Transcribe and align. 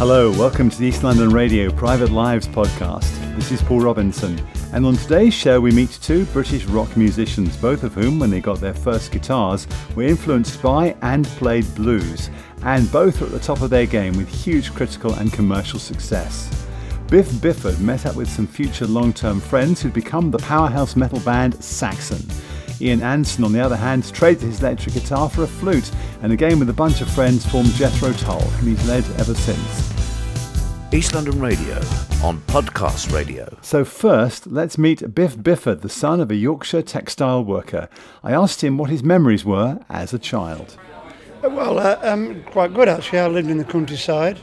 Hello, 0.00 0.30
welcome 0.30 0.70
to 0.70 0.78
the 0.78 0.86
East 0.86 1.02
London 1.02 1.28
Radio 1.28 1.70
Private 1.70 2.10
Lives 2.10 2.48
podcast. 2.48 3.36
This 3.36 3.52
is 3.52 3.60
Paul 3.60 3.82
Robinson, 3.82 4.42
and 4.72 4.86
on 4.86 4.96
today's 4.96 5.34
show 5.34 5.60
we 5.60 5.72
meet 5.72 5.90
two 6.00 6.24
British 6.24 6.64
rock 6.64 6.96
musicians, 6.96 7.54
both 7.58 7.82
of 7.82 7.92
whom, 7.92 8.18
when 8.18 8.30
they 8.30 8.40
got 8.40 8.60
their 8.60 8.72
first 8.72 9.12
guitars, 9.12 9.66
were 9.94 10.04
influenced 10.04 10.62
by 10.62 10.96
and 11.02 11.26
played 11.26 11.66
blues, 11.74 12.30
and 12.62 12.90
both 12.90 13.20
are 13.20 13.26
at 13.26 13.32
the 13.32 13.38
top 13.38 13.60
of 13.60 13.68
their 13.68 13.84
game 13.84 14.16
with 14.16 14.26
huge 14.26 14.72
critical 14.72 15.12
and 15.16 15.34
commercial 15.34 15.78
success. 15.78 16.66
Biff 17.08 17.28
Byford 17.32 17.78
met 17.80 18.06
up 18.06 18.16
with 18.16 18.30
some 18.30 18.46
future 18.46 18.86
long 18.86 19.12
term 19.12 19.38
friends 19.38 19.82
who'd 19.82 19.92
become 19.92 20.30
the 20.30 20.38
powerhouse 20.38 20.96
metal 20.96 21.20
band 21.20 21.62
Saxon. 21.62 22.26
Ian 22.80 23.02
Anderson, 23.02 23.44
on 23.44 23.52
the 23.52 23.60
other 23.60 23.76
hand, 23.76 24.12
traded 24.12 24.42
his 24.42 24.60
electric 24.60 24.94
guitar 24.94 25.28
for 25.28 25.42
a 25.42 25.46
flute 25.46 25.90
and 26.22 26.32
again 26.32 26.58
with 26.58 26.70
a 26.70 26.74
bunch 26.74 27.00
of 27.00 27.10
friends 27.10 27.44
formed 27.44 27.70
Jethro 27.72 28.12
Tull, 28.12 28.40
whom 28.40 28.74
he's 28.74 28.88
led 28.88 29.04
ever 29.18 29.34
since. 29.34 29.90
East 30.92 31.14
London 31.14 31.38
Radio 31.40 31.76
on 32.24 32.38
Podcast 32.48 33.12
Radio. 33.12 33.56
So, 33.62 33.84
first, 33.84 34.48
let's 34.48 34.76
meet 34.76 35.14
Biff 35.14 35.36
Byford, 35.36 35.82
the 35.82 35.88
son 35.88 36.20
of 36.20 36.30
a 36.32 36.34
Yorkshire 36.34 36.82
textile 36.82 37.44
worker. 37.44 37.88
I 38.24 38.32
asked 38.32 38.64
him 38.64 38.76
what 38.76 38.90
his 38.90 39.04
memories 39.04 39.44
were 39.44 39.78
as 39.88 40.12
a 40.12 40.18
child. 40.18 40.76
Well, 41.42 41.78
uh, 41.78 41.98
um, 42.02 42.42
quite 42.44 42.74
good 42.74 42.88
actually. 42.88 43.20
I 43.20 43.28
lived 43.28 43.48
in 43.48 43.58
the 43.58 43.64
countryside, 43.64 44.40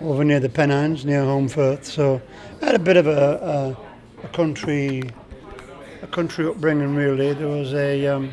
over 0.00 0.24
near 0.24 0.38
the 0.38 0.48
Pennines, 0.48 1.04
near 1.04 1.22
Holmfirth. 1.22 1.84
So 1.84 2.22
I 2.62 2.66
had 2.66 2.74
a 2.74 2.78
bit 2.78 2.96
of 2.96 3.06
a, 3.06 3.76
a, 4.22 4.24
a 4.24 4.28
country, 4.28 5.02
a 6.02 6.06
country 6.06 6.46
upbringing. 6.46 6.94
Really, 6.94 7.32
there 7.32 7.48
was 7.48 7.72
a, 7.74 8.06
um, 8.06 8.32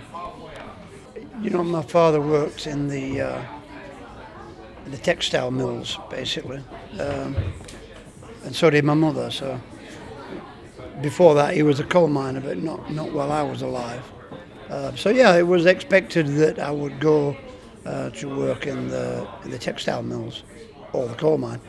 you 1.41 1.49
know, 1.49 1.63
my 1.63 1.81
father 1.81 2.21
worked 2.21 2.67
in 2.67 2.87
the 2.87 3.21
uh, 3.21 3.45
the 4.87 4.97
textile 4.97 5.51
mills, 5.51 5.97
basically, 6.09 6.61
um, 6.99 7.35
and 8.43 8.55
so 8.55 8.69
did 8.69 8.83
my 8.83 8.93
mother. 8.93 9.31
So 9.31 9.59
before 11.01 11.35
that, 11.35 11.53
he 11.53 11.63
was 11.63 11.79
a 11.79 11.83
coal 11.83 12.07
miner, 12.07 12.41
but 12.41 12.57
not 12.57 12.91
not 12.91 13.11
while 13.11 13.31
I 13.31 13.43
was 13.43 13.61
alive. 13.61 14.03
Uh, 14.69 14.95
so 14.95 15.09
yeah, 15.09 15.35
it 15.35 15.47
was 15.47 15.65
expected 15.65 16.27
that 16.27 16.59
I 16.59 16.71
would 16.71 16.99
go 16.99 17.35
uh, 17.85 18.09
to 18.11 18.35
work 18.35 18.65
in 18.67 18.89
the 18.89 19.27
in 19.43 19.51
the 19.51 19.59
textile 19.59 20.03
mills 20.03 20.43
or 20.93 21.07
the 21.07 21.15
coal 21.15 21.37
mine. 21.37 21.59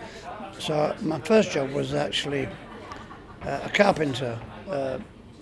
So 0.58 0.94
my 1.02 1.20
first 1.20 1.50
job 1.50 1.70
was 1.72 1.94
actually 1.94 2.46
uh, 3.42 3.60
a 3.64 3.68
carpenter, 3.70 4.38
uh, 4.68 4.98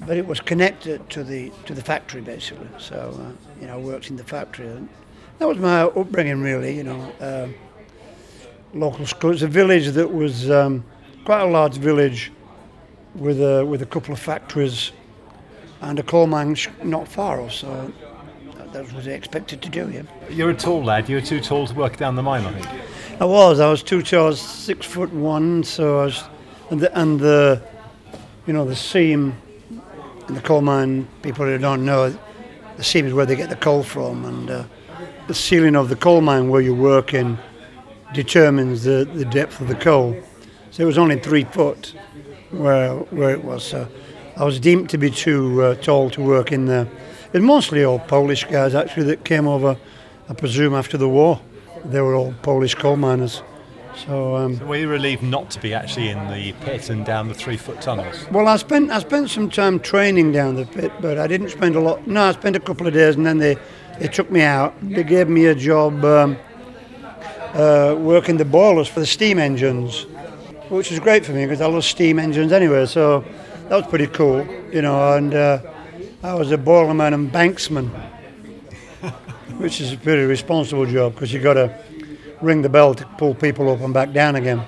but 0.06 0.16
it 0.16 0.26
was 0.26 0.40
connected 0.40 1.08
to 1.10 1.24
the 1.24 1.50
to 1.66 1.74
the 1.74 1.82
factory 1.82 2.20
basically. 2.20 2.68
So 2.78 2.96
uh, 3.18 3.60
you 3.60 3.66
know, 3.66 3.74
I 3.74 3.76
worked 3.78 4.10
in 4.10 4.16
the 4.16 4.24
factory. 4.24 4.68
And 4.68 4.88
that 5.38 5.48
was 5.48 5.58
my 5.58 5.82
upbringing, 5.82 6.40
really. 6.40 6.76
You 6.76 6.84
know, 6.84 7.12
um, 7.20 7.54
local 8.74 9.06
school. 9.06 9.32
It's 9.32 9.42
a 9.42 9.48
village 9.48 9.88
that 9.88 10.12
was 10.12 10.50
um, 10.50 10.84
quite 11.24 11.42
a 11.42 11.46
large 11.46 11.76
village 11.76 12.32
with 13.14 13.40
a 13.40 13.64
with 13.64 13.82
a 13.82 13.86
couple 13.86 14.12
of 14.12 14.20
factories 14.20 14.92
and 15.80 15.98
a 15.98 16.02
coal 16.02 16.26
mine 16.26 16.54
sh- 16.54 16.68
not 16.82 17.08
far 17.08 17.40
off. 17.40 17.52
So 17.52 17.92
that, 18.72 18.92
was 18.94 19.06
expected 19.06 19.60
to 19.62 19.68
do. 19.68 19.90
Yeah. 19.90 20.02
You're 20.30 20.50
a 20.50 20.54
tall 20.54 20.82
lad. 20.82 21.08
You 21.08 21.16
were 21.16 21.22
too 21.22 21.40
tall 21.40 21.66
to 21.66 21.74
work 21.74 21.98
down 21.98 22.16
the 22.16 22.22
mine, 22.22 22.46
I 22.46 22.52
think. 22.52 23.20
I 23.20 23.24
was. 23.24 23.60
I 23.60 23.68
was 23.68 23.82
two 23.82 24.00
tall, 24.00 24.24
I 24.24 24.28
was 24.28 24.40
six 24.40 24.86
foot 24.86 25.12
one. 25.12 25.62
So 25.62 26.00
I 26.00 26.04
was, 26.06 26.24
and 26.70 26.80
the, 26.80 26.98
and 26.98 27.20
the 27.20 27.62
you 28.46 28.52
know, 28.52 28.64
the 28.64 28.76
seam 28.76 29.36
in 30.28 30.34
the 30.34 30.40
coal 30.40 30.62
mine. 30.62 31.08
People 31.22 31.46
who 31.46 31.58
don't 31.58 31.84
know, 31.84 32.16
the 32.76 32.84
seam 32.84 33.06
is 33.06 33.12
where 33.12 33.26
they 33.26 33.36
get 33.36 33.50
the 33.50 33.56
coal 33.56 33.82
from, 33.82 34.24
and 34.24 34.50
uh, 34.50 34.64
the 35.26 35.34
ceiling 35.34 35.76
of 35.76 35.88
the 35.88 35.96
coal 35.96 36.20
mine 36.20 36.48
where 36.48 36.60
you 36.60 36.74
work 36.74 37.14
in 37.14 37.38
determines 38.12 38.84
the, 38.84 39.08
the 39.14 39.24
depth 39.24 39.60
of 39.60 39.68
the 39.68 39.74
coal. 39.74 40.16
So 40.70 40.82
it 40.82 40.86
was 40.86 40.98
only 40.98 41.18
three 41.18 41.44
foot 41.44 41.94
where 42.50 42.94
where 42.94 43.30
it 43.30 43.44
was. 43.44 43.64
So 43.64 43.88
I 44.36 44.44
was 44.44 44.58
deemed 44.58 44.90
to 44.90 44.98
be 44.98 45.10
too 45.10 45.62
uh, 45.62 45.74
tall 45.76 46.10
to 46.10 46.22
work 46.22 46.52
in 46.52 46.66
there. 46.66 46.88
It 47.32 47.38
was 47.38 47.42
mostly 47.42 47.84
all 47.84 47.98
Polish 47.98 48.44
guys 48.44 48.74
actually 48.74 49.04
that 49.04 49.24
came 49.24 49.46
over. 49.46 49.76
I 50.28 50.34
presume 50.34 50.74
after 50.74 50.96
the 50.96 51.08
war, 51.08 51.40
they 51.84 52.00
were 52.00 52.14
all 52.14 52.34
Polish 52.42 52.74
coal 52.74 52.96
miners. 52.96 53.42
So, 53.96 54.36
um, 54.36 54.56
so 54.56 54.64
were 54.66 54.76
you 54.76 54.88
relieved 54.88 55.22
not 55.22 55.50
to 55.50 55.60
be 55.60 55.74
actually 55.74 56.08
in 56.08 56.18
the 56.28 56.52
pit 56.64 56.88
and 56.88 57.04
down 57.04 57.28
the 57.28 57.34
three 57.34 57.56
foot 57.56 57.80
tunnels? 57.80 58.26
Well, 58.30 58.48
I 58.48 58.56
spent 58.56 58.90
I 58.90 59.00
spent 59.00 59.30
some 59.30 59.50
time 59.50 59.80
training 59.80 60.32
down 60.32 60.56
the 60.56 60.64
pit, 60.64 60.92
but 61.00 61.18
I 61.18 61.26
didn't 61.26 61.50
spend 61.50 61.76
a 61.76 61.80
lot. 61.80 62.06
No, 62.06 62.22
I 62.22 62.32
spent 62.32 62.56
a 62.56 62.60
couple 62.60 62.86
of 62.86 62.94
days, 62.94 63.16
and 63.16 63.26
then 63.26 63.38
they 63.38 63.56
they 63.98 64.08
took 64.08 64.30
me 64.30 64.42
out. 64.42 64.74
They 64.82 65.04
gave 65.04 65.28
me 65.28 65.46
a 65.46 65.54
job 65.54 66.04
um, 66.04 66.36
uh, 67.54 67.94
working 67.98 68.38
the 68.38 68.44
boilers 68.44 68.88
for 68.88 69.00
the 69.00 69.06
steam 69.06 69.38
engines, 69.38 70.06
which 70.68 70.90
was 70.90 70.98
great 70.98 71.24
for 71.24 71.32
me 71.32 71.44
because 71.44 71.60
I 71.60 71.66
love 71.66 71.84
steam 71.84 72.18
engines 72.18 72.50
anyway. 72.50 72.86
So 72.86 73.24
that 73.68 73.76
was 73.76 73.86
pretty 73.86 74.06
cool, 74.06 74.46
you 74.72 74.82
know. 74.82 75.14
And 75.14 75.34
uh, 75.34 75.60
I 76.22 76.34
was 76.34 76.50
a 76.50 76.58
boilerman 76.58 77.12
and 77.12 77.30
banksman, 77.30 77.88
which 79.58 79.80
is 79.82 79.92
a 79.92 79.98
pretty 79.98 80.24
responsible 80.24 80.86
job 80.86 81.12
because 81.14 81.32
you 81.32 81.40
got 81.40 81.54
to 81.54 81.78
ring 82.42 82.62
the 82.62 82.68
bell 82.68 82.94
to 82.94 83.06
pull 83.18 83.34
people 83.34 83.70
up 83.70 83.80
and 83.80 83.94
back 83.94 84.12
down 84.12 84.36
again. 84.36 84.62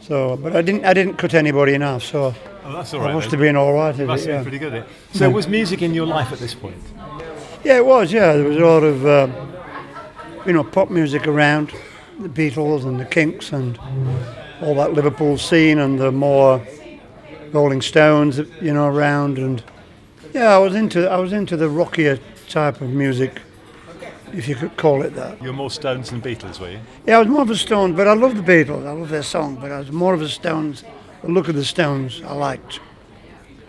So, 0.00 0.36
but 0.36 0.54
I 0.54 0.62
didn't 0.62 0.84
I 0.84 0.92
didn't 0.94 1.16
cut 1.16 1.34
anybody 1.34 1.74
in 1.74 1.80
half. 1.80 2.02
So 2.02 2.34
Oh, 2.64 2.72
that's 2.74 2.94
all 2.94 3.00
I 3.02 3.12
must 3.12 3.30
then. 3.30 3.40
have 3.40 3.40
been 3.40 3.56
all 3.56 3.72
right. 3.72 3.98
Must 3.98 4.26
it, 4.26 4.30
yeah. 4.30 4.42
pretty 4.42 4.58
good 4.58 4.72
it. 4.72 4.84
So 5.14 5.28
was 5.28 5.48
music 5.48 5.82
in 5.82 5.94
your 5.94 6.06
life 6.06 6.32
at 6.32 6.38
this 6.38 6.54
point? 6.54 6.76
Yeah, 7.64 7.76
it 7.78 7.84
was. 7.86 8.12
Yeah, 8.12 8.34
there 8.34 8.44
was 8.44 8.56
a 8.56 8.60
lot 8.60 8.84
of 8.84 9.04
uh, 9.06 9.28
you 10.46 10.52
know 10.52 10.62
pop 10.64 10.90
music 10.90 11.26
around, 11.26 11.72
the 12.20 12.28
Beatles 12.28 12.84
and 12.84 13.00
the 13.00 13.04
Kinks 13.04 13.52
and 13.52 13.78
all 14.60 14.74
that 14.76 14.92
Liverpool 14.92 15.38
scene 15.38 15.78
and 15.78 15.98
the 15.98 16.12
more 16.12 16.64
Rolling 17.52 17.82
Stones, 17.82 18.38
you 18.60 18.72
know, 18.72 18.86
around 18.86 19.38
and 19.38 19.62
yeah, 20.32 20.54
I 20.54 20.58
was 20.58 20.74
into 20.74 21.08
I 21.08 21.16
was 21.16 21.32
into 21.32 21.56
the 21.56 21.68
rockier 21.68 22.18
type 22.48 22.80
of 22.80 22.90
music, 22.90 23.40
if 24.32 24.48
you 24.48 24.54
could 24.54 24.76
call 24.76 25.02
it 25.02 25.14
that. 25.14 25.42
You're 25.42 25.52
more 25.52 25.70
Stones 25.70 26.10
than 26.10 26.20
Beatles, 26.20 26.58
were 26.60 26.70
you? 26.70 26.80
Yeah, 27.06 27.16
I 27.16 27.18
was 27.20 27.28
more 27.28 27.42
of 27.42 27.50
a 27.50 27.56
Stones, 27.56 27.96
but 27.96 28.06
I 28.08 28.14
love 28.14 28.36
the 28.36 28.42
Beatles. 28.42 28.86
I 28.86 28.92
love 28.92 29.08
their 29.08 29.22
song, 29.22 29.56
but 29.56 29.70
I 29.72 29.78
was 29.78 29.92
more 29.92 30.14
of 30.14 30.22
a 30.22 30.28
Stones. 30.28 30.84
The 31.22 31.28
look 31.28 31.48
of 31.48 31.54
the 31.54 31.64
Stones 31.64 32.20
I 32.22 32.32
liked. 32.34 32.80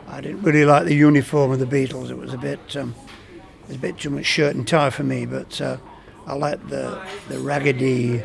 I 0.08 0.22
didn't 0.22 0.42
really 0.44 0.66
like 0.66 0.86
the 0.86 0.96
uniform 0.96 1.52
of 1.52 1.60
the 1.60 1.66
Beatles. 1.66 2.10
It 2.10 2.18
was 2.18 2.34
a 2.34 2.38
bit, 2.38 2.76
um, 2.76 2.94
it 3.64 3.68
was 3.68 3.76
a 3.78 3.80
bit 3.80 3.98
too 3.98 4.10
much 4.10 4.26
shirt 4.26 4.56
and 4.56 4.68
tie 4.68 4.90
for 4.90 5.04
me. 5.04 5.26
But 5.26 5.60
uh, 5.62 5.78
I 6.28 6.36
liked 6.36 6.70
the 6.70 7.02
the 7.30 7.40
raggedy, 7.40 8.22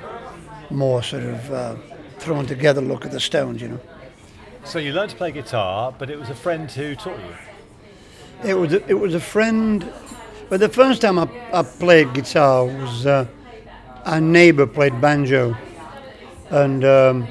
more 0.70 1.02
sort 1.02 1.24
of 1.24 1.52
uh, 1.52 1.74
thrown 2.18 2.46
together 2.46 2.80
look 2.80 3.04
of 3.04 3.10
the 3.12 3.20
Stones. 3.20 3.60
You 3.62 3.68
know, 3.68 3.80
So 4.64 4.78
you 4.78 4.92
learned 4.92 5.10
to 5.10 5.16
play 5.16 5.32
guitar, 5.32 5.94
but 5.98 6.10
it 6.10 6.18
was 6.18 6.28
a 6.30 6.34
friend 6.34 6.70
who 6.70 6.94
taught 6.94 7.18
you. 7.18 8.48
it 8.50 8.54
was 8.54 8.72
a, 8.72 8.86
it 8.88 8.98
was 8.98 9.14
a 9.14 9.20
friend. 9.20 9.90
But 10.48 10.60
the 10.60 10.68
first 10.68 11.02
time 11.02 11.18
I, 11.18 11.28
I 11.52 11.62
played 11.62 12.14
guitar 12.14 12.64
was 12.64 13.06
uh, 13.06 13.26
our 14.04 14.20
neighbour 14.20 14.66
played 14.66 15.00
banjo, 15.00 15.56
and. 16.50 16.84
Um, 16.84 17.28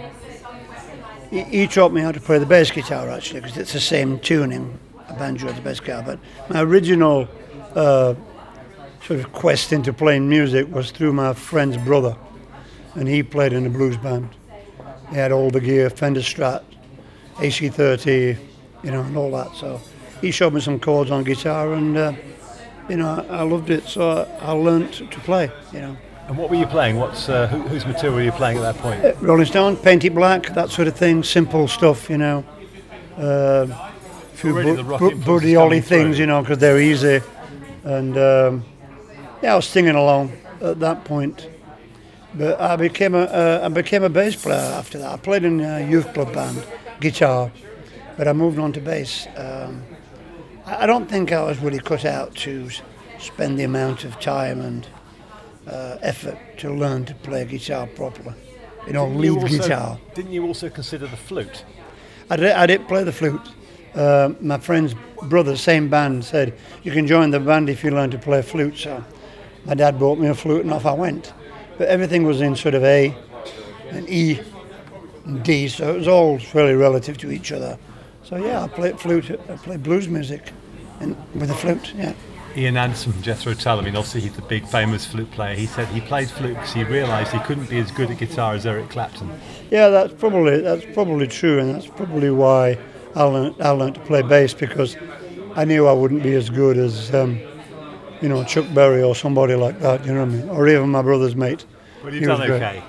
he, 1.30 1.44
he 1.44 1.68
taught 1.68 1.92
me 1.92 2.02
how 2.02 2.12
to 2.12 2.20
play 2.20 2.40
the 2.40 2.46
bass 2.46 2.72
guitar 2.72 3.10
actually 3.10 3.42
because 3.42 3.58
it's 3.58 3.74
the 3.74 3.80
same 3.80 4.20
tuning 4.20 4.78
a 5.10 5.14
banjo 5.14 5.48
as 5.48 5.58
a 5.58 5.62
bass 5.62 5.80
guitar. 5.80 6.04
But 6.04 6.20
my 6.50 6.62
original 6.62 7.28
uh, 7.76 8.16
sort 9.04 9.20
of 9.20 9.32
quest 9.34 9.74
into 9.74 9.94
playing 9.94 10.28
music 10.28 10.74
was 10.74 10.92
through 10.92 11.14
my 11.14 11.34
friend's 11.34 11.78
brother. 11.78 12.16
And 12.96 13.08
he 13.08 13.22
played 13.22 13.54
in 13.54 13.66
a 13.66 13.70
blues 13.70 13.98
band. 13.98 14.30
He 15.10 15.16
had 15.16 15.32
all 15.32 15.50
the 15.50 15.62
gear 15.62 15.90
Fender 15.90 16.22
Strat 16.22 16.64
AC30 17.36 18.38
you 18.84 18.92
know 18.92 19.02
and 19.02 19.18
all 19.18 19.32
that. 19.32 19.56
So 19.56 19.80
he 20.22 20.32
showed 20.32 20.54
me 20.54 20.62
some 20.62 20.80
chords 20.80 21.12
on 21.12 21.24
guitar 21.24 21.74
and 21.74 21.98
uh, 21.98 22.14
you 22.90 22.98
know 22.98 23.26
I, 23.30 23.44
loved 23.44 23.70
it 23.70 23.88
so 23.88 24.28
I, 24.42 24.52
learned 24.52 24.94
to 24.94 25.20
play 25.22 25.52
you 25.74 25.82
know 25.82 25.98
And 26.28 26.38
what 26.38 26.50
were 26.50 26.58
you 26.58 26.68
playing? 26.68 26.98
What's 26.98 27.30
uh, 27.30 27.48
who, 27.48 27.62
whose 27.62 27.86
material 27.86 28.16
were 28.16 28.24
you 28.24 28.34
playing 28.34 28.58
at 28.58 28.62
that 28.62 28.78
point? 28.82 29.00
Rolling 29.22 29.46
Stone, 29.46 29.78
Paint 29.78 30.04
It 30.04 30.14
Black, 30.14 30.54
that 30.56 30.70
sort 30.70 30.88
of 30.90 30.96
thing, 30.96 31.24
simple 31.24 31.68
stuff, 31.70 32.10
you 32.10 32.18
know. 32.18 32.44
Uh, 33.18 33.66
few 34.34 34.52
Already 34.52 34.72
bu- 34.72 34.76
the 34.76 34.98
bu- 34.98 35.26
Buddy 35.26 35.54
is 35.54 35.58
Holly 35.58 35.82
things, 35.82 36.20
you 36.20 36.26
know, 36.26 36.42
because 36.42 36.58
they're 36.58 36.82
easy. 36.82 37.22
And 37.86 38.18
um, 38.18 38.66
yeah, 39.42 39.54
I 39.54 39.56
was 39.56 39.66
singing 39.68 39.96
along 39.96 40.32
at 40.62 40.80
that 40.82 41.06
point. 41.06 41.50
But 42.34 42.60
I 42.60 42.76
became 42.76 43.16
a 43.16 43.24
uh, 43.24 43.62
I 43.64 43.70
became 43.70 44.04
a 44.04 44.10
bass 44.10 44.36
player 44.36 44.60
after 44.60 45.00
that. 45.00 45.12
I 45.12 45.18
played 45.18 45.44
in 45.44 45.62
a 45.62 45.90
youth 45.90 46.14
club 46.14 46.34
band, 46.34 46.62
guitar, 47.00 47.52
but 48.18 48.28
I 48.28 48.34
moved 48.34 48.60
on 48.60 48.74
to 48.74 48.82
bass. 48.82 49.28
Um, 49.38 49.82
I 50.68 50.86
don't 50.86 51.10
think 51.10 51.32
I 51.32 51.42
was 51.44 51.60
really 51.60 51.80
cut 51.80 52.04
out 52.06 52.36
to 52.38 52.70
spend 53.20 53.58
the 53.58 53.64
amount 53.64 54.04
of 54.04 54.20
time 54.20 54.60
and 54.62 54.88
uh, 55.66 55.98
effort 56.02 56.38
to 56.58 56.74
learn 56.74 57.06
to 57.06 57.16
play 57.16 57.46
guitar 57.46 57.88
properly. 57.88 58.36
You 58.86 58.94
know, 58.94 59.08
Didn't 59.08 59.24
you 59.24 59.34
lead 59.36 59.42
also- 59.44 59.58
guitar. 59.58 60.00
Didn't 60.14 60.32
you 60.32 60.46
also 60.46 60.70
consider 60.70 61.08
the 61.08 61.18
flute? 61.18 61.64
I 62.30 62.36
did, 62.36 62.52
I 62.52 62.66
did 62.66 62.88
play 62.88 63.04
the 63.04 63.12
flute. 63.14 63.42
Uh, 63.96 64.34
my 64.42 64.58
friend's 64.60 64.94
brother, 65.24 65.56
same 65.56 65.90
band, 65.90 66.24
said, 66.26 66.54
You 66.84 66.92
can 66.92 67.08
join 67.08 67.32
the 67.32 67.40
band 67.40 67.70
if 67.70 67.84
you 67.84 67.92
learn 67.92 68.12
to 68.12 68.18
play 68.18 68.42
flute. 68.42 68.78
So 68.78 69.04
my 69.66 69.74
dad 69.74 69.98
bought 69.98 70.20
me 70.20 70.28
a 70.28 70.36
flute 70.36 70.62
and 70.66 70.74
off 70.74 70.86
I 70.86 70.94
went. 70.94 71.34
But 71.78 71.88
everything 71.88 72.24
was 72.24 72.42
in 72.42 72.56
sort 72.56 72.76
of 72.76 72.84
A, 72.84 73.16
and 73.92 74.10
E 74.10 74.40
and 75.26 75.44
D, 75.44 75.68
so 75.70 75.94
it 75.94 75.98
was 75.98 76.08
all 76.08 76.38
fairly 76.40 76.74
relative 76.74 77.18
to 77.20 77.32
each 77.32 77.52
other. 77.52 77.78
So 78.24 78.36
yeah, 78.36 78.64
I 78.64 78.68
played 78.68 79.00
flute, 79.00 79.30
I 79.32 79.56
played 79.56 79.84
blues 79.84 80.08
music, 80.10 80.52
and 81.00 81.16
with 81.36 81.52
a 81.52 81.56
flute. 81.56 81.94
Yeah. 81.96 82.14
Ian 82.56 82.76
Anderson 82.76 83.14
from 83.14 83.22
Jethro 83.22 83.54
Tull, 83.54 83.80
I 83.80 83.84
mean, 83.84 83.96
obviously 83.96 84.22
he's 84.22 84.34
the 84.34 84.42
big 84.42 84.66
famous 84.66 85.06
flute 85.06 85.30
player. 85.30 85.56
He 85.56 85.68
said 85.68 85.88
he 85.90 86.02
played 86.02 86.28
flute 86.28 86.56
because 86.56 86.74
he 86.74 86.84
realised 86.84 87.32
he 87.32 87.40
couldn't 87.40 87.70
be 87.70 87.78
as 87.78 87.92
good 87.92 88.10
at 88.10 88.18
guitar 88.18 88.56
as 88.56 88.66
Eric 88.66 88.90
Clapton. 88.90 89.30
Yeah, 89.70 89.90
that's 89.90 90.14
probably 90.14 90.62
that's 90.62 90.86
probably 90.94 91.28
true, 91.28 91.60
and 91.60 91.76
that's 91.76 91.86
probably 91.86 92.32
why 92.32 92.80
I 93.16 93.24
learned, 93.24 93.62
I 93.62 93.70
learned 93.70 93.96
to 93.96 94.02
play 94.02 94.24
bass 94.24 94.56
because 94.56 94.98
I 95.56 95.66
knew 95.66 95.86
I 95.86 95.94
wouldn't 95.94 96.24
be 96.24 96.34
as 96.34 96.50
good 96.50 96.78
as 96.78 97.14
um, 97.14 97.40
you 98.22 98.30
know 98.30 98.44
Chuck 98.44 98.66
Berry 98.74 99.04
or 99.04 99.14
somebody 99.14 99.54
like 99.54 99.80
that. 99.82 100.04
You 100.04 100.16
know 100.16 100.26
what 100.26 100.34
I 100.34 100.38
mean? 100.38 100.50
Or 100.50 100.68
even 100.68 100.90
my 100.90 101.04
brother's 101.04 101.36
mate. 101.36 101.64
But 102.04 102.14
you've 102.14 102.24
done 102.24 102.42
okay. 102.42 102.82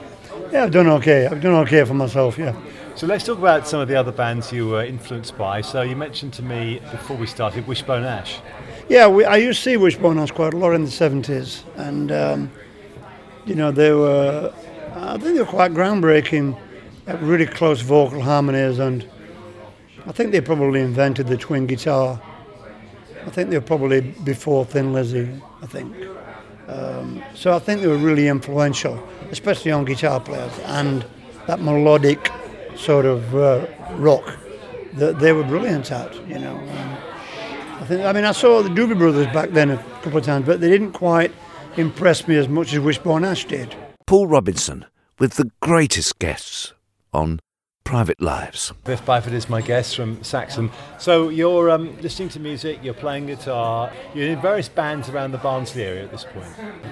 Yeah, 0.51 0.65
I've 0.65 0.71
done 0.71 0.87
okay. 0.87 1.27
I've 1.27 1.43
done 1.43 1.55
okay 1.67 1.85
for 1.85 1.95
myself. 1.95 2.39
Yeah. 2.39 2.55
So 2.99 3.07
let's 3.07 3.25
talk 3.25 3.39
about 3.39 3.69
some 3.69 3.79
of 3.79 3.87
the 3.87 3.95
other 3.95 4.11
bands 4.11 4.51
you 4.51 4.67
were 4.67 4.85
influenced 4.85 5.39
by. 5.39 5.61
So 5.61 5.83
you 5.83 5.95
mentioned 5.95 6.33
to 6.33 6.43
me 6.43 6.81
before 6.91 7.17
we 7.17 7.29
started 7.29 7.65
Wishbone 7.69 8.03
Ash. 8.03 8.41
Yeah, 8.89 9.07
we, 9.07 9.25
I 9.25 9.37
used 9.37 9.63
to 9.63 9.71
see 9.71 9.77
Wishbone 9.77 10.19
Ash 10.19 10.33
quite 10.33 10.53
a 10.53 10.57
lot 10.57 10.73
in 10.73 10.83
the 10.83 10.91
70s. 10.91 11.63
And, 11.77 12.11
um, 12.11 12.51
you 13.47 13.55
know, 13.55 13.71
they 13.71 13.93
were, 13.93 14.53
I 14.97 15.13
think 15.13 15.35
they 15.35 15.41
were 15.41 15.47
quite 15.47 15.71
groundbreaking, 15.71 16.59
at 17.07 17.23
really 17.23 17.47
close 17.47 17.83
vocal 17.83 18.21
harmonies. 18.21 18.81
And 18.81 19.09
I 20.05 20.11
think 20.11 20.33
they 20.33 20.41
probably 20.41 20.81
invented 20.81 21.29
the 21.29 21.37
twin 21.37 21.69
guitar. 21.69 22.21
I 23.25 23.31
think 23.31 23.51
they 23.51 23.59
were 23.59 23.65
probably 23.65 24.01
before 24.01 24.65
Thin 24.65 24.93
Lizzy, 24.93 25.41
I 25.63 25.67
think. 25.67 25.95
Um, 26.67 27.23
so 27.37 27.55
I 27.55 27.61
think 27.61 27.81
they 27.81 27.87
were 27.87 27.97
really 27.97 28.27
influential, 28.27 29.01
especially 29.31 29.71
on 29.71 29.85
guitar 29.85 30.19
players 30.19 30.59
and 30.65 31.07
that 31.47 31.61
melodic 31.61 32.33
sort 32.79 33.05
of 33.05 33.35
uh, 33.35 33.67
rock 33.97 34.39
that 34.95 35.19
they 35.19 35.33
were 35.33 35.45
brilliant 35.45 35.91
at, 35.93 36.15
you 36.29 36.39
know. 36.39 36.57
Um, 36.57 36.99
I 37.81 37.85
think, 37.85 38.05
I 38.05 38.13
mean, 38.13 38.25
I 38.25 38.33
saw 38.33 38.63
the 38.63 38.69
Doobie 38.69 38.99
Brothers 38.99 39.27
back 39.29 39.51
then 39.51 39.71
a 39.71 39.77
couple 40.03 40.19
of 40.19 40.25
times, 40.25 40.47
but 40.47 40.61
they 40.61 40.71
didn't 40.71 40.93
quite 40.93 41.33
impress 41.77 42.27
me 42.27 42.37
as 42.37 42.49
much 42.49 42.73
as 42.73 42.81
Wishbone 42.81 43.25
Ash 43.25 43.45
did. 43.45 43.75
Paul 44.07 44.27
Robinson 44.27 44.87
with 45.19 45.35
the 45.35 45.51
greatest 45.61 46.19
guests 46.19 46.73
on 47.13 47.41
Private 47.85 48.21
Lives. 48.21 48.73
Biff 48.85 49.05
Byford 49.05 49.33
is 49.33 49.49
my 49.49 49.63
guest 49.63 49.97
from 49.97 50.23
Saxon. 50.23 50.71
So 50.99 51.31
you're 51.31 51.71
um, 51.71 51.97
listening 52.01 52.29
to 52.31 52.41
music, 52.41 52.81
you're 52.83 52.95
playing 52.95 53.27
guitar, 53.27 53.91
you're 54.15 54.29
in 54.29 54.41
various 54.41 54.69
bands 54.69 55.09
around 55.09 55.33
the 55.33 55.39
Barnsley 55.39 55.85
area 55.85 56.05
at 56.05 56.11
this 56.11 56.25
point. 56.25 56.49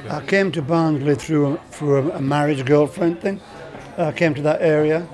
I 0.08 0.24
came 0.24 0.50
to 0.52 0.62
Barnsley 0.62 1.14
through 1.14 1.58
through 1.70 2.12
a 2.12 2.20
marriage 2.20 2.64
girlfriend 2.64 3.20
thing. 3.20 3.40
I 3.98 4.12
came 4.12 4.34
to 4.34 4.42
that 4.42 4.62
area 4.62 5.06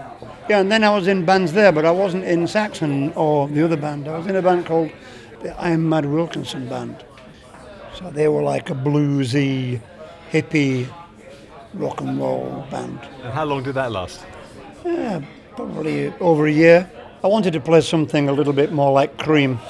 yeah, 0.48 0.60
and 0.60 0.70
then 0.70 0.84
I 0.84 0.90
was 0.94 1.06
in 1.06 1.24
bands 1.24 1.52
there, 1.52 1.72
but 1.72 1.84
I 1.84 1.90
wasn't 1.90 2.24
in 2.24 2.46
Saxon 2.46 3.12
or 3.14 3.48
the 3.48 3.64
other 3.64 3.76
band. 3.76 4.08
I 4.08 4.18
was 4.18 4.26
in 4.26 4.36
a 4.36 4.42
band 4.42 4.66
called 4.66 4.90
the 5.42 5.58
I 5.60 5.70
Am 5.70 5.88
Mad 5.88 6.06
Wilkinson 6.06 6.68
Band. 6.68 7.04
So 7.94 8.10
they 8.10 8.28
were 8.28 8.42
like 8.42 8.70
a 8.70 8.74
bluesy, 8.74 9.80
hippie, 10.30 10.88
rock 11.74 12.00
and 12.00 12.18
roll 12.18 12.66
band. 12.70 12.98
And 13.22 13.32
how 13.32 13.44
long 13.44 13.62
did 13.62 13.74
that 13.74 13.92
last? 13.92 14.24
Yeah, 14.84 15.22
probably 15.54 16.12
over 16.20 16.46
a 16.46 16.52
year. 16.52 16.90
I 17.22 17.28
wanted 17.28 17.52
to 17.52 17.60
play 17.60 17.80
something 17.80 18.28
a 18.28 18.32
little 18.32 18.52
bit 18.52 18.72
more 18.72 18.92
like 18.92 19.16
Cream, 19.18 19.60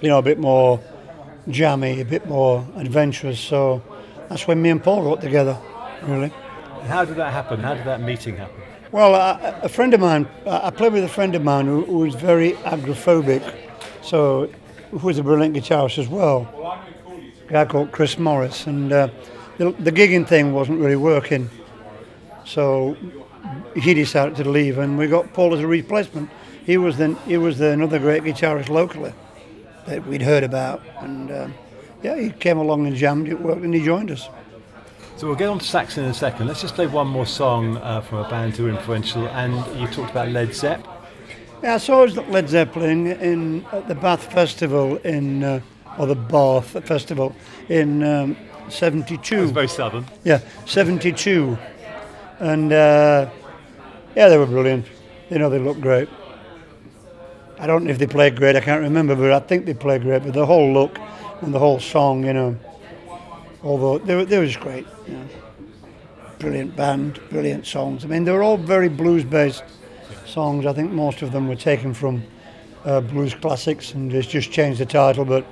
you 0.00 0.08
know, 0.08 0.18
a 0.18 0.22
bit 0.22 0.38
more 0.38 0.80
jammy, 1.48 2.00
a 2.00 2.04
bit 2.04 2.26
more 2.26 2.64
adventurous. 2.76 3.40
So 3.40 3.82
that's 4.28 4.46
when 4.46 4.62
me 4.62 4.70
and 4.70 4.82
Paul 4.82 5.02
got 5.02 5.20
together, 5.20 5.58
really. 6.02 6.32
And 6.80 6.88
how 6.88 7.04
did 7.04 7.16
that 7.16 7.32
happen? 7.32 7.60
How 7.60 7.74
did 7.74 7.84
that 7.86 8.00
meeting 8.00 8.36
happen? 8.36 8.62
Well, 8.92 9.14
uh, 9.14 9.60
a 9.62 9.68
friend 9.68 9.94
of 9.94 10.00
mine, 10.00 10.26
uh, 10.44 10.62
I 10.64 10.70
played 10.70 10.92
with 10.92 11.04
a 11.04 11.08
friend 11.08 11.36
of 11.36 11.44
mine 11.44 11.66
who, 11.66 11.84
who 11.84 11.98
was 11.98 12.16
very 12.16 12.54
agoraphobic, 12.64 13.54
so 14.02 14.50
who 14.90 15.06
was 15.06 15.16
a 15.16 15.22
brilliant 15.22 15.54
guitarist 15.54 15.96
as 15.98 16.08
well. 16.08 16.48
A 17.48 17.52
guy 17.52 17.64
called 17.66 17.92
Chris 17.92 18.18
Morris, 18.18 18.66
and 18.66 18.92
uh, 18.92 19.08
the, 19.58 19.70
the 19.78 19.92
gigging 19.92 20.26
thing 20.26 20.52
wasn't 20.52 20.80
really 20.80 20.96
working, 20.96 21.48
so 22.44 22.96
he 23.76 23.94
decided 23.94 24.34
to 24.38 24.50
leave, 24.50 24.78
and 24.78 24.98
we 24.98 25.06
got 25.06 25.32
Paul 25.34 25.54
as 25.54 25.60
a 25.60 25.68
replacement. 25.68 26.28
He 26.66 26.76
was 26.76 26.96
then 26.96 27.14
he 27.26 27.36
was 27.36 27.58
the, 27.58 27.70
another 27.70 28.00
great 28.00 28.24
guitarist 28.24 28.70
locally 28.70 29.12
that 29.86 30.04
we'd 30.04 30.22
heard 30.22 30.42
about, 30.42 30.82
and 30.98 31.30
um, 31.30 31.54
yeah, 32.02 32.18
he 32.18 32.30
came 32.30 32.58
along 32.58 32.88
and 32.88 32.96
jammed. 32.96 33.28
It 33.28 33.40
worked, 33.40 33.62
and 33.62 33.72
he 33.72 33.84
joined 33.84 34.10
us. 34.10 34.28
So 35.20 35.26
we'll 35.26 35.36
get 35.36 35.50
on 35.50 35.58
to 35.58 35.66
Saxon 35.66 36.04
in 36.04 36.10
a 36.10 36.14
second. 36.14 36.46
Let's 36.46 36.62
just 36.62 36.74
play 36.74 36.86
one 36.86 37.06
more 37.06 37.26
song 37.26 37.76
uh, 37.76 38.00
from 38.00 38.20
a 38.20 38.30
band 38.30 38.56
who 38.56 38.68
are 38.68 38.70
influential. 38.70 39.28
And 39.28 39.54
you 39.78 39.86
talked 39.88 40.12
about 40.12 40.30
Led 40.30 40.54
Zepp. 40.54 40.82
Yeah, 41.62 41.74
I 41.74 41.76
saw 41.76 42.04
Led 42.04 42.48
Zeppelin 42.48 43.06
in 43.06 43.66
at 43.70 43.86
the 43.86 43.94
Bath 43.94 44.32
Festival 44.32 44.96
in, 45.04 45.44
uh, 45.44 45.60
or 45.98 46.06
the 46.06 46.14
Bath 46.14 46.86
Festival 46.86 47.36
in 47.68 48.02
um, 48.02 48.34
'72. 48.70 49.48
very 49.48 49.68
southern. 49.68 50.06
Yeah, 50.24 50.40
'72, 50.64 51.58
and 52.38 52.72
uh, 52.72 53.28
yeah, 54.16 54.30
they 54.30 54.38
were 54.38 54.46
brilliant. 54.46 54.86
You 55.28 55.38
know, 55.38 55.50
they 55.50 55.58
looked 55.58 55.82
great. 55.82 56.08
I 57.58 57.66
don't 57.66 57.84
know 57.84 57.90
if 57.90 57.98
they 57.98 58.06
played 58.06 58.36
great. 58.36 58.56
I 58.56 58.62
can't 58.62 58.80
remember, 58.80 59.14
but 59.14 59.32
I 59.32 59.40
think 59.40 59.66
they 59.66 59.74
played 59.74 60.00
great. 60.00 60.22
But 60.22 60.32
the 60.32 60.46
whole 60.46 60.72
look 60.72 60.98
and 61.42 61.52
the 61.52 61.58
whole 61.58 61.78
song, 61.78 62.24
you 62.24 62.32
know 62.32 62.58
although 63.62 63.98
they 63.98 64.16
were, 64.16 64.24
they 64.24 64.38
were 64.38 64.46
just 64.46 64.60
great. 64.60 64.86
You 65.06 65.14
know. 65.14 65.28
Brilliant 66.38 66.74
band, 66.74 67.20
brilliant 67.28 67.66
songs. 67.66 68.04
I 68.04 68.08
mean, 68.08 68.24
they 68.24 68.32
were 68.32 68.42
all 68.42 68.56
very 68.56 68.88
blues-based 68.88 69.62
songs. 70.24 70.64
I 70.64 70.72
think 70.72 70.90
most 70.90 71.22
of 71.22 71.32
them 71.32 71.48
were 71.48 71.56
taken 71.56 71.92
from 71.92 72.22
uh, 72.84 73.00
blues 73.00 73.34
classics 73.34 73.92
and 73.94 74.10
just, 74.10 74.30
just 74.30 74.50
changed 74.50 74.80
the 74.80 74.86
title, 74.86 75.24
but 75.24 75.44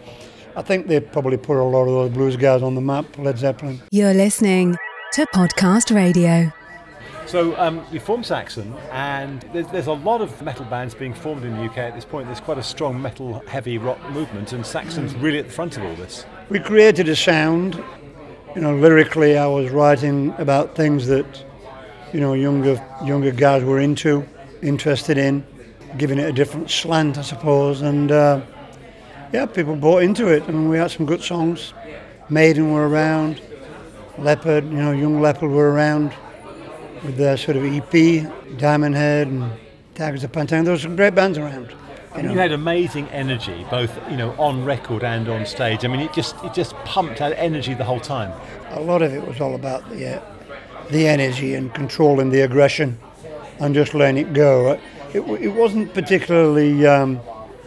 I 0.57 0.63
think 0.63 0.87
they 0.87 1.01
probably 1.01 1.37
put 1.37 1.57
a 1.57 1.63
lot 1.63 1.83
of 1.83 1.89
those 1.89 2.11
blues 2.11 2.37
guys 2.37 2.63
on 2.63 2.75
the 2.75 2.81
map, 2.81 3.19
Led 3.19 3.39
Zeppelin. 3.39 3.81
You're 3.91 4.15
listening 4.15 4.77
to 5.13 5.27
Podcast 5.35 5.95
Radio. 5.95 6.53
So 7.27 7.55
um, 7.61 7.85
you 7.93 8.01
formed 8.01 8.25
Saxon, 8.25 8.75
and 8.91 9.43
there's, 9.53 9.67
there's, 9.67 9.87
a 9.87 9.93
lot 9.93 10.23
of 10.23 10.41
metal 10.41 10.65
bands 10.65 10.95
being 10.95 11.13
formed 11.13 11.45
in 11.45 11.55
the 11.55 11.65
UK 11.65 11.77
at 11.77 11.95
this 11.95 12.07
point. 12.07 12.27
There's 12.27 12.41
quite 12.41 12.57
a 12.57 12.63
strong 12.63 13.03
metal-heavy 13.03 13.77
rock 13.77 13.99
movement, 14.13 14.55
and 14.55 14.65
Saxon's 14.65 15.15
really 15.15 15.39
at 15.39 15.47
the 15.47 15.53
front 15.53 15.77
of 15.77 15.85
all 15.85 15.95
this. 15.97 16.25
We 16.49 16.59
created 16.59 17.07
a 17.11 17.15
sound 17.15 17.85
you 18.55 18.63
know, 18.63 18.75
lyrically, 18.77 19.37
I 19.37 19.47
was 19.47 19.71
writing 19.71 20.35
about 20.39 20.75
things 20.75 21.07
that, 21.07 21.45
you 22.13 22.21
know, 22.21 22.35
younger 22.35 22.85
younger 23.05 23.31
guys 23.31 23.63
were 23.63 23.81
into, 23.81 24.25
interested 24.63 25.19
in, 25.19 25.47
giving 25.97 26.19
it 26.19 26.29
a 26.29 26.33
different 26.33 26.71
slant, 26.71 27.19
I 27.19 27.23
suppose. 27.23 27.83
And 27.83 28.11
uh, 28.11 28.41
yeah, 29.33 29.47
people 29.47 29.77
bought 29.77 30.03
into 30.03 30.29
it. 30.29 30.43
I 30.45 30.53
mean, 30.53 30.69
we 30.69 30.79
had 30.79 30.91
some 30.91 31.07
good 31.07 31.23
songs. 31.23 31.75
Maiden 32.31 32.73
were 32.73 32.89
around, 32.89 33.41
Leppard, 34.19 34.65
you 34.65 34.77
know, 34.77 34.93
Young 34.93 35.21
Leppard 35.21 35.51
were 35.51 35.71
around 35.71 36.13
with 37.05 37.17
their 37.17 37.37
sort 37.37 37.57
of 37.57 37.65
EP, 37.65 38.59
Diamond 38.59 38.95
Head 38.95 39.29
and 39.29 39.53
Tygers 39.95 40.25
of 40.25 40.33
Pan 40.33 40.47
Tang. 40.47 40.65
There 40.65 40.75
were 40.75 40.79
some 40.79 40.97
great 40.97 41.15
bands 41.15 41.39
around. 41.39 41.75
You, 42.17 42.23
know. 42.23 42.33
you, 42.33 42.39
had 42.39 42.53
amazing 42.53 43.09
energy, 43.09 43.67
both 43.71 43.97
you 44.11 44.17
know 44.17 44.35
on 44.39 44.65
record 44.65 45.05
and 45.05 45.29
on 45.29 45.47
stage. 45.47 45.85
I 45.85 45.89
mean, 45.89 46.01
it 46.01 46.13
just 46.13 46.35
it 46.43 46.55
just 46.55 46.75
pumped 46.85 47.21
out 47.21 47.33
energy 47.37 47.75
the 47.75 47.85
whole 47.85 48.01
time. 48.01 48.33
A 48.71 48.81
lot 48.81 49.03
of 49.03 49.13
it 49.13 49.27
was 49.27 49.41
all 49.41 49.55
about 49.55 49.89
the 49.91 50.17
uh, 50.17 50.23
the 50.91 51.07
energy 51.07 51.55
and 51.55 51.73
controlling 51.75 52.31
the 52.31 52.41
aggression, 52.41 52.99
and 53.61 53.75
just 53.75 53.95
letting 53.95 54.27
it 54.27 54.33
go. 54.33 54.79
It, 55.13 55.21
it 55.21 55.49
wasn't 55.49 55.95
particularly 55.95 56.87
um, 56.87 57.21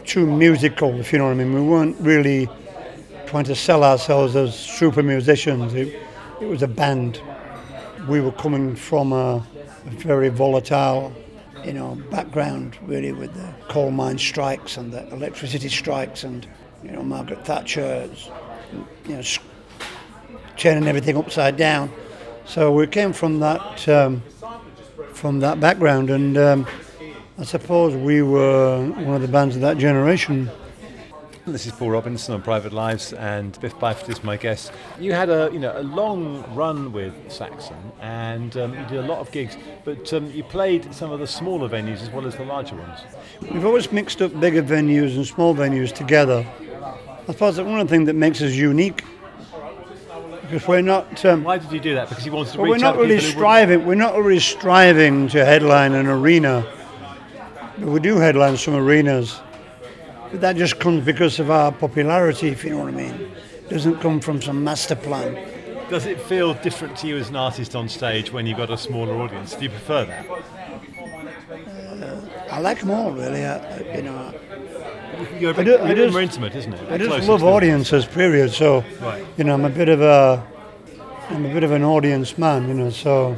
too 0.06 0.26
musical, 0.26 1.00
if 1.00 1.12
you 1.12 1.20
know 1.20 1.26
what 1.26 1.32
I 1.32 1.36
mean. 1.36 1.54
We 1.54 1.62
weren't 1.62 2.00
really 2.00 2.50
trying 3.26 3.46
to 3.46 3.56
sell 3.56 3.84
ourselves 3.84 4.36
as 4.36 4.58
super 4.58 5.02
musicians. 5.02 5.74
It, 5.74 6.00
it 6.42 6.46
was 6.46 6.64
a 6.64 6.68
band. 6.68 7.22
We 8.08 8.20
were 8.22 8.32
coming 8.34 8.76
from 8.76 9.14
a, 9.14 9.36
a 9.86 9.90
very 9.92 10.30
volatile 10.30 11.14
you 11.64 11.74
know, 11.74 11.96
background 12.10 12.78
really 12.84 13.12
with 13.12 13.34
the 13.34 13.54
coal 13.68 13.92
mine 13.92 14.18
strikes 14.18 14.78
and 14.78 14.92
the 14.92 15.08
electricity 15.14 15.70
strikes 15.70 16.24
and, 16.24 16.48
you 16.84 16.92
know, 16.92 17.04
Margaret 17.04 17.46
Thatcher, 17.46 18.10
you 19.08 19.16
know, 19.16 19.22
turning 20.58 20.88
everything 20.88 21.18
upside 21.18 21.58
down. 21.58 21.92
So 22.46 22.72
we 22.72 22.88
came 22.88 23.14
from 23.14 23.40
that, 23.40 23.88
um, 23.88 24.24
from 25.14 25.40
that 25.40 25.60
background 25.60 26.10
and 26.10 26.38
um, 26.38 26.68
I 27.38 27.44
suppose 27.44 27.96
we 27.96 28.22
were 28.22 28.86
one 28.90 29.16
of 29.16 29.22
the 29.22 29.28
bands 29.28 29.56
of 29.56 29.62
that 29.62 29.78
generation. 29.78 30.50
This 31.48 31.66
is 31.66 31.72
Paul 31.72 31.90
Robinson 31.90 32.36
on 32.36 32.42
Private 32.44 32.72
Lives, 32.72 33.14
and 33.14 33.60
Biff 33.60 33.76
Byford 33.78 34.10
is 34.10 34.24
my 34.24 34.38
guest. 34.38 34.72
You 35.00 35.14
had 35.14 35.30
a 35.30 35.50
you 35.52 35.60
know 35.60 35.74
a 35.76 35.82
long 35.82 36.44
run 36.54 36.94
with 36.94 37.14
Saxon, 37.32 37.76
and 38.00 38.56
um, 38.58 38.74
you 38.78 38.86
did 38.86 38.98
a 39.00 39.08
lot 39.08 39.20
of 39.20 39.32
gigs, 39.32 39.58
but 39.84 40.14
um, 40.14 40.30
you 40.32 40.44
played 40.44 40.94
some 40.94 41.12
of 41.12 41.20
the 41.20 41.26
smaller 41.28 41.68
venues 41.68 42.02
as 42.02 42.10
well 42.12 42.28
as 42.28 42.36
the 42.36 42.46
larger 42.46 42.76
ones. 42.76 43.00
We've 43.42 43.66
always 43.66 43.92
mixed 43.92 44.22
up 44.22 44.40
bigger 44.40 44.62
venues 44.62 45.16
and 45.16 45.26
small 45.26 45.56
venues 45.56 45.92
together. 45.92 46.46
I 47.28 47.32
suppose 47.32 47.56
that 47.56 47.66
one 47.66 47.80
of 47.80 47.88
the 47.88 47.92
things 47.96 48.06
that 48.06 48.16
makes 48.16 48.42
us 48.42 48.54
unique, 48.54 49.04
because 50.44 50.68
we're 50.68 50.82
not. 50.82 51.26
Um, 51.26 51.44
Why 51.44 51.58
did 51.58 51.72
you 51.72 51.80
do 51.80 51.96
that? 51.96 52.08
Because 52.10 52.26
you 52.26 52.32
wanted 52.32 52.54
to 52.54 52.58
well, 52.62 52.72
reach 52.72 52.82
we're 52.82 52.88
not 52.88 52.98
really 52.98 53.16
people 53.16 53.22
who 53.22 53.26
wouldn't- 53.26 53.38
striving. 53.38 53.86
We're 53.88 53.96
not 53.96 54.16
really 54.16 54.40
striving 54.40 55.28
to 55.30 55.44
headline 55.44 55.94
an 55.94 56.06
arena. 56.08 56.66
But 57.80 57.88
we 57.88 58.00
do 58.00 58.18
headline 58.18 58.58
some 58.58 58.76
arenas. 58.76 59.40
But 60.32 60.42
that 60.42 60.56
just 60.56 60.80
comes 60.80 61.04
because 61.06 61.40
of 61.40 61.50
our 61.52 61.72
popularity, 61.72 62.50
if 62.50 62.64
you 62.64 62.72
know 62.72 62.80
what 62.80 62.88
I 62.88 62.92
mean. 62.92 63.14
It 63.14 63.70
doesn't 63.70 64.00
come 64.00 64.20
from 64.20 64.42
some 64.42 64.64
master 64.64 64.96
plan. 64.96 65.38
Does 65.90 66.06
it 66.06 66.20
feel 66.22 66.54
different 66.56 66.96
to 67.00 67.08
you 67.08 67.18
as 67.18 67.30
an 67.30 67.36
artist 67.36 67.76
on 67.76 67.90
stage 67.90 68.32
when 68.32 68.46
you've 68.46 68.58
got 68.58 68.70
a 68.72 68.78
smaller 68.78 69.14
audience? 69.16 69.54
Do 69.56 69.64
you 69.64 69.70
prefer 69.70 70.06
that? 70.06 70.26
Uh, 70.30 72.22
I 72.50 72.60
like 72.60 72.80
them 72.80 72.92
all, 72.92 73.12
really. 73.12 73.46
I, 73.46 73.96
you 73.96 74.02
know, 74.04 74.34
You're 75.40 75.52
a 75.52 75.54
bit, 75.54 75.66
do, 75.66 75.72
you're 75.72 75.96
just- 75.96 76.12
more 76.14 76.22
intimate, 76.22 76.56
isn't 76.56 76.74
it? 76.74 76.90
A 76.90 76.94
I 76.94 76.98
just 76.98 77.28
love 77.28 77.44
audiences, 77.44 78.06
period. 78.06 78.52
So, 78.52 78.84
Right. 79.02 79.26
you 79.38 79.44
know, 79.44 79.54
I'm 79.54 79.66
a 79.66 79.70
bit 79.70 79.90
of 79.90 80.02
a, 80.02 80.42
I'm 81.30 81.46
a 81.46 81.54
bit 81.54 81.64
of 81.64 81.72
an 81.72 81.84
audience 81.84 82.38
man, 82.38 82.68
you 82.70 82.74
know. 82.74 82.90
So, 82.90 83.38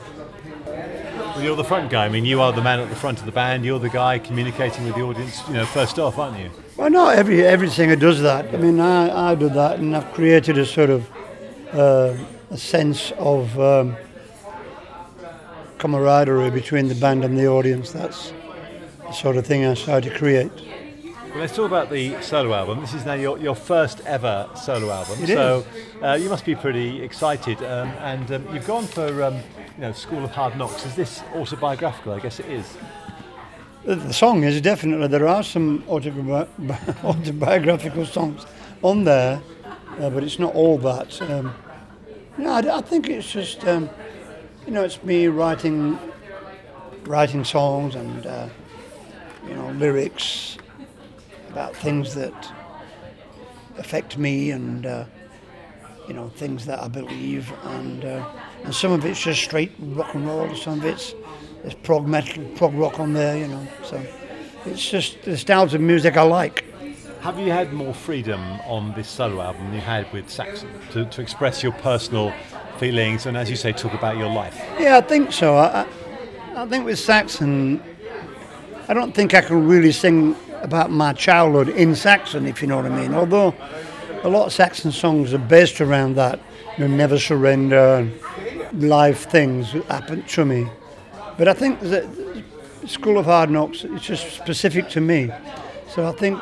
Well, 0.67 1.41
you're 1.41 1.55
the 1.55 1.63
front 1.63 1.89
guy. 1.89 2.05
I 2.05 2.09
mean, 2.09 2.25
you 2.25 2.39
are 2.41 2.53
the 2.53 2.61
man 2.61 2.79
at 2.79 2.89
the 2.89 2.95
front 2.95 3.19
of 3.19 3.25
the 3.25 3.31
band. 3.31 3.65
You're 3.65 3.79
the 3.79 3.89
guy 3.89 4.19
communicating 4.19 4.85
with 4.85 4.93
the 4.95 5.01
audience. 5.01 5.41
You 5.47 5.55
know, 5.55 5.65
first 5.65 5.97
off, 5.97 6.19
aren't 6.19 6.37
you? 6.39 6.51
Well, 6.77 6.89
not 6.89 7.15
every 7.15 7.43
every 7.45 7.69
singer 7.69 7.95
does 7.95 8.21
that. 8.21 8.53
I 8.53 8.57
mean, 8.57 8.79
I, 8.79 9.31
I 9.31 9.35
do 9.35 9.49
that, 9.49 9.79
and 9.79 9.95
I've 9.95 10.11
created 10.13 10.57
a 10.57 10.65
sort 10.65 10.89
of 10.89 11.09
uh, 11.73 12.15
a 12.49 12.57
sense 12.57 13.11
of 13.17 13.59
um, 13.59 13.95
camaraderie 15.77 16.51
between 16.51 16.87
the 16.87 16.95
band 16.95 17.23
and 17.23 17.37
the 17.37 17.47
audience. 17.47 17.91
That's 17.91 18.33
the 18.99 19.11
sort 19.11 19.37
of 19.37 19.45
thing 19.45 19.65
I 19.65 19.75
try 19.75 19.99
to 20.01 20.09
create. 20.17 20.51
Well, 21.31 21.41
let's 21.41 21.55
talk 21.55 21.65
about 21.65 21.89
the 21.89 22.21
solo 22.21 22.53
album. 22.53 22.79
This 22.81 22.93
is 22.93 23.05
now 23.05 23.13
your, 23.15 23.39
your 23.39 23.55
first 23.55 24.01
ever 24.05 24.47
solo 24.55 24.91
album. 24.91 25.23
It 25.23 25.27
so 25.27 25.65
Uh, 26.01 26.13
you 26.13 26.29
must 26.29 26.45
be 26.45 26.53
pretty 26.53 27.01
excited. 27.01 27.57
Um, 27.57 27.89
and 27.99 28.31
um, 28.31 28.53
you've 28.53 28.67
gone 28.67 28.85
for 28.85 29.23
um, 29.23 29.35
you 29.75 29.81
know 29.81 29.93
School 29.93 30.23
of 30.23 30.31
Hard 30.31 30.57
Knocks. 30.57 30.85
Is 30.85 30.95
this 30.95 31.23
autobiographical? 31.33 32.13
I 32.13 32.19
guess 32.19 32.39
it 32.39 32.45
is. 32.47 32.77
The, 33.85 34.13
song 34.13 34.43
is 34.45 34.61
definitely 34.61 35.07
there 35.07 35.27
are 35.27 35.43
some 35.43 35.83
autobi- 35.89 36.47
autobiographical 37.03 38.05
songs 38.05 38.45
on 38.81 39.03
there, 39.03 39.41
uh, 39.99 40.09
but 40.09 40.23
it's 40.23 40.39
not 40.39 40.55
all 40.55 40.77
that. 40.77 41.21
Um, 41.21 41.53
no, 42.37 42.53
I, 42.53 42.77
I 42.77 42.81
think 42.81 43.09
it's 43.09 43.29
just 43.29 43.67
um, 43.67 43.89
you 44.65 44.71
know 44.71 44.85
it's 44.85 45.03
me 45.03 45.27
writing 45.27 45.99
writing 47.03 47.43
songs 47.43 47.95
and 47.95 48.25
uh, 48.25 48.47
you 49.49 49.53
know 49.53 49.71
lyrics 49.71 50.57
about 51.49 51.75
things 51.75 52.15
that 52.15 52.53
affect 53.77 54.17
me 54.17 54.51
and 54.51 54.85
uh, 54.85 55.03
you 56.07 56.13
know 56.13 56.29
things 56.29 56.65
that 56.67 56.81
I 56.81 56.87
believe 56.87 57.51
and 57.65 58.05
uh, 58.05 58.25
and 58.63 58.73
some 58.73 58.93
of 58.93 59.03
it's 59.03 59.21
just 59.21 59.43
straight 59.43 59.73
rock 59.77 60.15
and 60.15 60.25
roll, 60.25 60.55
some 60.55 60.79
of 60.79 60.85
it's 60.85 61.13
there's 61.63 61.75
prog 61.75 62.07
metal, 62.07 62.43
prog 62.55 62.73
rock 62.75 62.99
on 62.99 63.13
there, 63.13 63.37
you 63.37 63.47
know. 63.47 63.65
So 63.83 64.05
it's 64.65 64.87
just 64.87 65.23
the 65.23 65.37
styles 65.37 65.73
of 65.73 65.81
music 65.81 66.17
I 66.17 66.23
like. 66.23 66.65
Have 67.21 67.39
you 67.39 67.51
had 67.51 67.71
more 67.71 67.93
freedom 67.93 68.41
on 68.67 68.93
this 68.95 69.07
solo 69.07 69.41
album 69.41 69.65
than 69.67 69.75
you 69.75 69.79
had 69.79 70.11
with 70.11 70.29
Saxon 70.29 70.69
to, 70.91 71.05
to 71.05 71.21
express 71.21 71.63
your 71.63 71.71
personal 71.71 72.33
feelings 72.79 73.25
and, 73.25 73.37
as 73.37 73.49
you 73.49 73.55
say, 73.55 73.71
talk 73.71 73.93
about 73.93 74.17
your 74.17 74.29
life? 74.29 74.61
Yeah, 74.77 74.97
I 74.97 75.01
think 75.01 75.31
so. 75.31 75.55
I, 75.55 75.87
I, 76.53 76.65
think 76.65 76.83
with 76.83 76.99
Saxon, 76.99 77.81
I 78.89 78.93
don't 78.93 79.13
think 79.13 79.33
I 79.33 79.39
can 79.39 79.65
really 79.65 79.93
sing 79.93 80.35
about 80.61 80.91
my 80.91 81.13
childhood 81.13 81.69
in 81.69 81.95
Saxon, 81.95 82.45
if 82.45 82.61
you 82.61 82.67
know 82.67 82.75
what 82.75 82.85
I 82.85 82.89
mean. 82.89 83.13
Although 83.13 83.55
a 84.23 84.29
lot 84.29 84.47
of 84.47 84.51
Saxon 84.51 84.91
songs 84.91 85.33
are 85.33 85.37
based 85.37 85.79
around 85.79 86.15
that, 86.17 86.41
you 86.77 86.85
know, 86.85 86.93
never 86.93 87.17
surrender, 87.17 87.99
and 87.99 88.83
life 88.83 89.29
things 89.29 89.71
that 89.71 89.85
happen 89.85 90.23
to 90.23 90.43
me. 90.43 90.67
But 91.37 91.47
I 91.47 91.53
think 91.53 91.79
that 91.81 92.05
School 92.87 93.17
of 93.17 93.25
Hard 93.25 93.49
Knocks 93.49 93.83
is 93.83 94.01
just 94.01 94.33
specific 94.33 94.89
to 94.89 95.01
me. 95.01 95.31
So 95.89 96.07
I 96.07 96.11
think 96.11 96.39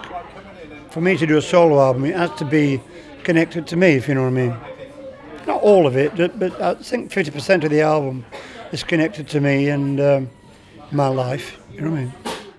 for 0.89 1.01
me 1.01 1.17
to 1.17 1.25
do 1.25 1.37
a 1.37 1.41
solo 1.41 1.79
album, 1.79 2.05
it 2.05 2.15
has 2.15 2.31
to 2.39 2.45
be 2.45 2.81
connected 3.23 3.67
to 3.67 3.77
me, 3.77 3.91
if 3.95 4.07
you 4.07 4.15
know 4.15 4.21
what 4.23 4.27
I 4.27 4.31
mean. 4.31 4.55
Not 5.47 5.61
all 5.61 5.87
of 5.87 5.95
it, 5.95 6.15
but- 6.39 6.61
I 6.61 6.73
think 6.75 7.11
50% 7.11 7.63
of 7.63 7.69
the 7.69 7.81
album 7.81 8.25
is 8.71 8.83
connected 8.83 9.27
to 9.29 9.41
me 9.41 9.69
and 9.69 9.99
um, 9.99 10.29
my 10.91 11.07
life. 11.07 11.59
You 11.73 11.81
know 11.81 11.91
what 11.91 11.97
I 11.97 12.01
mean? 12.03 12.13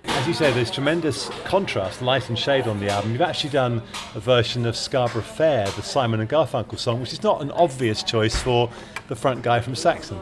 As 0.04 0.28
you 0.28 0.34
say, 0.34 0.52
there's 0.52 0.70
tremendous 0.70 1.28
contrast, 1.44 2.00
light 2.00 2.28
and 2.28 2.38
shade 2.38 2.66
on 2.68 2.78
the 2.80 2.88
album. 2.88 3.12
You've 3.12 3.22
actually 3.22 3.50
done 3.50 3.82
a 4.14 4.20
version 4.20 4.66
of 4.66 4.76
Scarborough 4.76 5.22
Fair, 5.22 5.66
the 5.70 5.82
Simon 5.82 6.20
and 6.20 6.28
Garfunkel 6.28 6.78
song, 6.78 7.00
which 7.00 7.12
is 7.12 7.22
not 7.22 7.42
an 7.42 7.50
obvious 7.52 8.02
choice 8.02 8.40
for 8.40 8.70
the 9.08 9.16
front 9.16 9.42
guy 9.42 9.60
from 9.60 9.74
Saxon. 9.74 10.20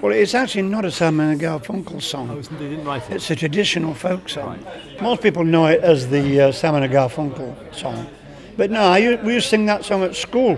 Well, 0.00 0.12
it's 0.12 0.34
actually 0.34 0.62
not 0.62 0.84
a 0.84 0.90
Simon 0.90 1.30
and 1.30 1.40
Garfunkel 1.40 1.96
Oh, 1.96 1.98
song. 2.00 2.36
isn't 2.38 2.58
they 2.58 2.68
didn't 2.68 2.84
write 2.84 3.08
it? 3.10 3.14
It's 3.16 3.30
a 3.30 3.36
traditional 3.36 3.94
folk 3.94 4.28
song. 4.28 4.64
Most 5.00 5.22
people 5.22 5.44
know 5.44 5.66
it 5.66 5.80
as 5.80 6.08
the 6.10 6.40
uh, 6.42 6.52
Simon 6.52 6.82
and 6.82 6.92
Garfunkel 6.92 7.74
song. 7.74 8.06
But 8.56 8.70
no, 8.70 8.82
I, 8.82 9.16
we 9.22 9.34
used 9.34 9.46
to 9.46 9.50
sing 9.50 9.66
that 9.66 9.84
song 9.84 10.02
at 10.02 10.14
school. 10.14 10.56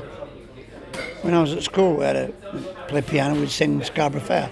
When 1.23 1.33
I 1.33 1.41
was 1.41 1.53
at 1.55 1.63
school, 1.63 1.97
we 1.97 2.05
had 2.05 2.13
to 2.15 2.33
play 2.89 3.03
piano, 3.03 3.39
we'd 3.39 3.51
sing 3.51 3.83
Scarborough 3.85 4.21
Fair. 4.21 4.51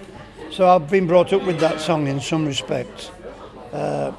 So 0.51 0.67
I've 0.67 0.89
been 0.89 1.07
brought 1.07 1.33
up 1.33 1.43
with 1.43 1.59
that 1.59 1.81
song 1.81 2.07
in 2.07 2.21
some 2.21 2.45
respects. 2.45 3.11
Uh, 3.73 4.13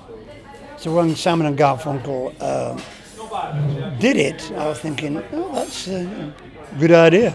so 0.77 0.95
when 0.95 1.17
Simon 1.17 1.47
and 1.47 1.57
Garfunkel 1.59 2.35
uh, 2.41 3.99
did 3.99 4.17
it, 4.19 4.53
I 4.53 4.67
was 4.69 4.79
thinking, 4.79 5.23
oh, 5.33 5.55
that's 5.55 5.89
a 5.89 6.35
good 6.79 6.93
idea. 6.93 7.35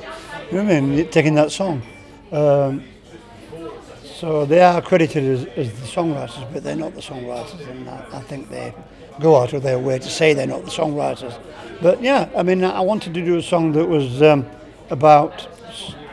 You 0.51 0.57
know 0.57 0.63
what 0.65 0.73
I 0.73 0.81
mean? 0.81 1.09
Taking 1.09 1.33
that 1.35 1.51
song. 1.51 1.81
Um, 2.31 2.83
so 4.21 4.45
they 4.45 4.61
are 4.61 4.79
credited 4.83 5.23
as, 5.23 5.45
as 5.57 5.71
the 5.79 5.87
songwriters, 5.87 6.53
but 6.53 6.63
they're 6.63 6.75
not 6.75 6.93
the 6.93 7.01
songwriters, 7.01 7.67
and 7.67 7.89
I, 7.89 8.05
I 8.13 8.21
think 8.21 8.51
they 8.51 8.71
go 9.19 9.35
out 9.35 9.53
of 9.53 9.63
their 9.63 9.79
way 9.79 9.97
to 9.97 10.09
say 10.09 10.35
they're 10.35 10.45
not 10.45 10.63
the 10.63 10.69
songwriters. 10.69 11.41
But 11.81 12.03
yeah, 12.03 12.29
I 12.37 12.43
mean, 12.43 12.63
I 12.63 12.81
wanted 12.81 13.15
to 13.15 13.25
do 13.25 13.37
a 13.37 13.41
song 13.41 13.71
that 13.71 13.87
was 13.87 14.21
um, 14.21 14.45
about 14.91 15.41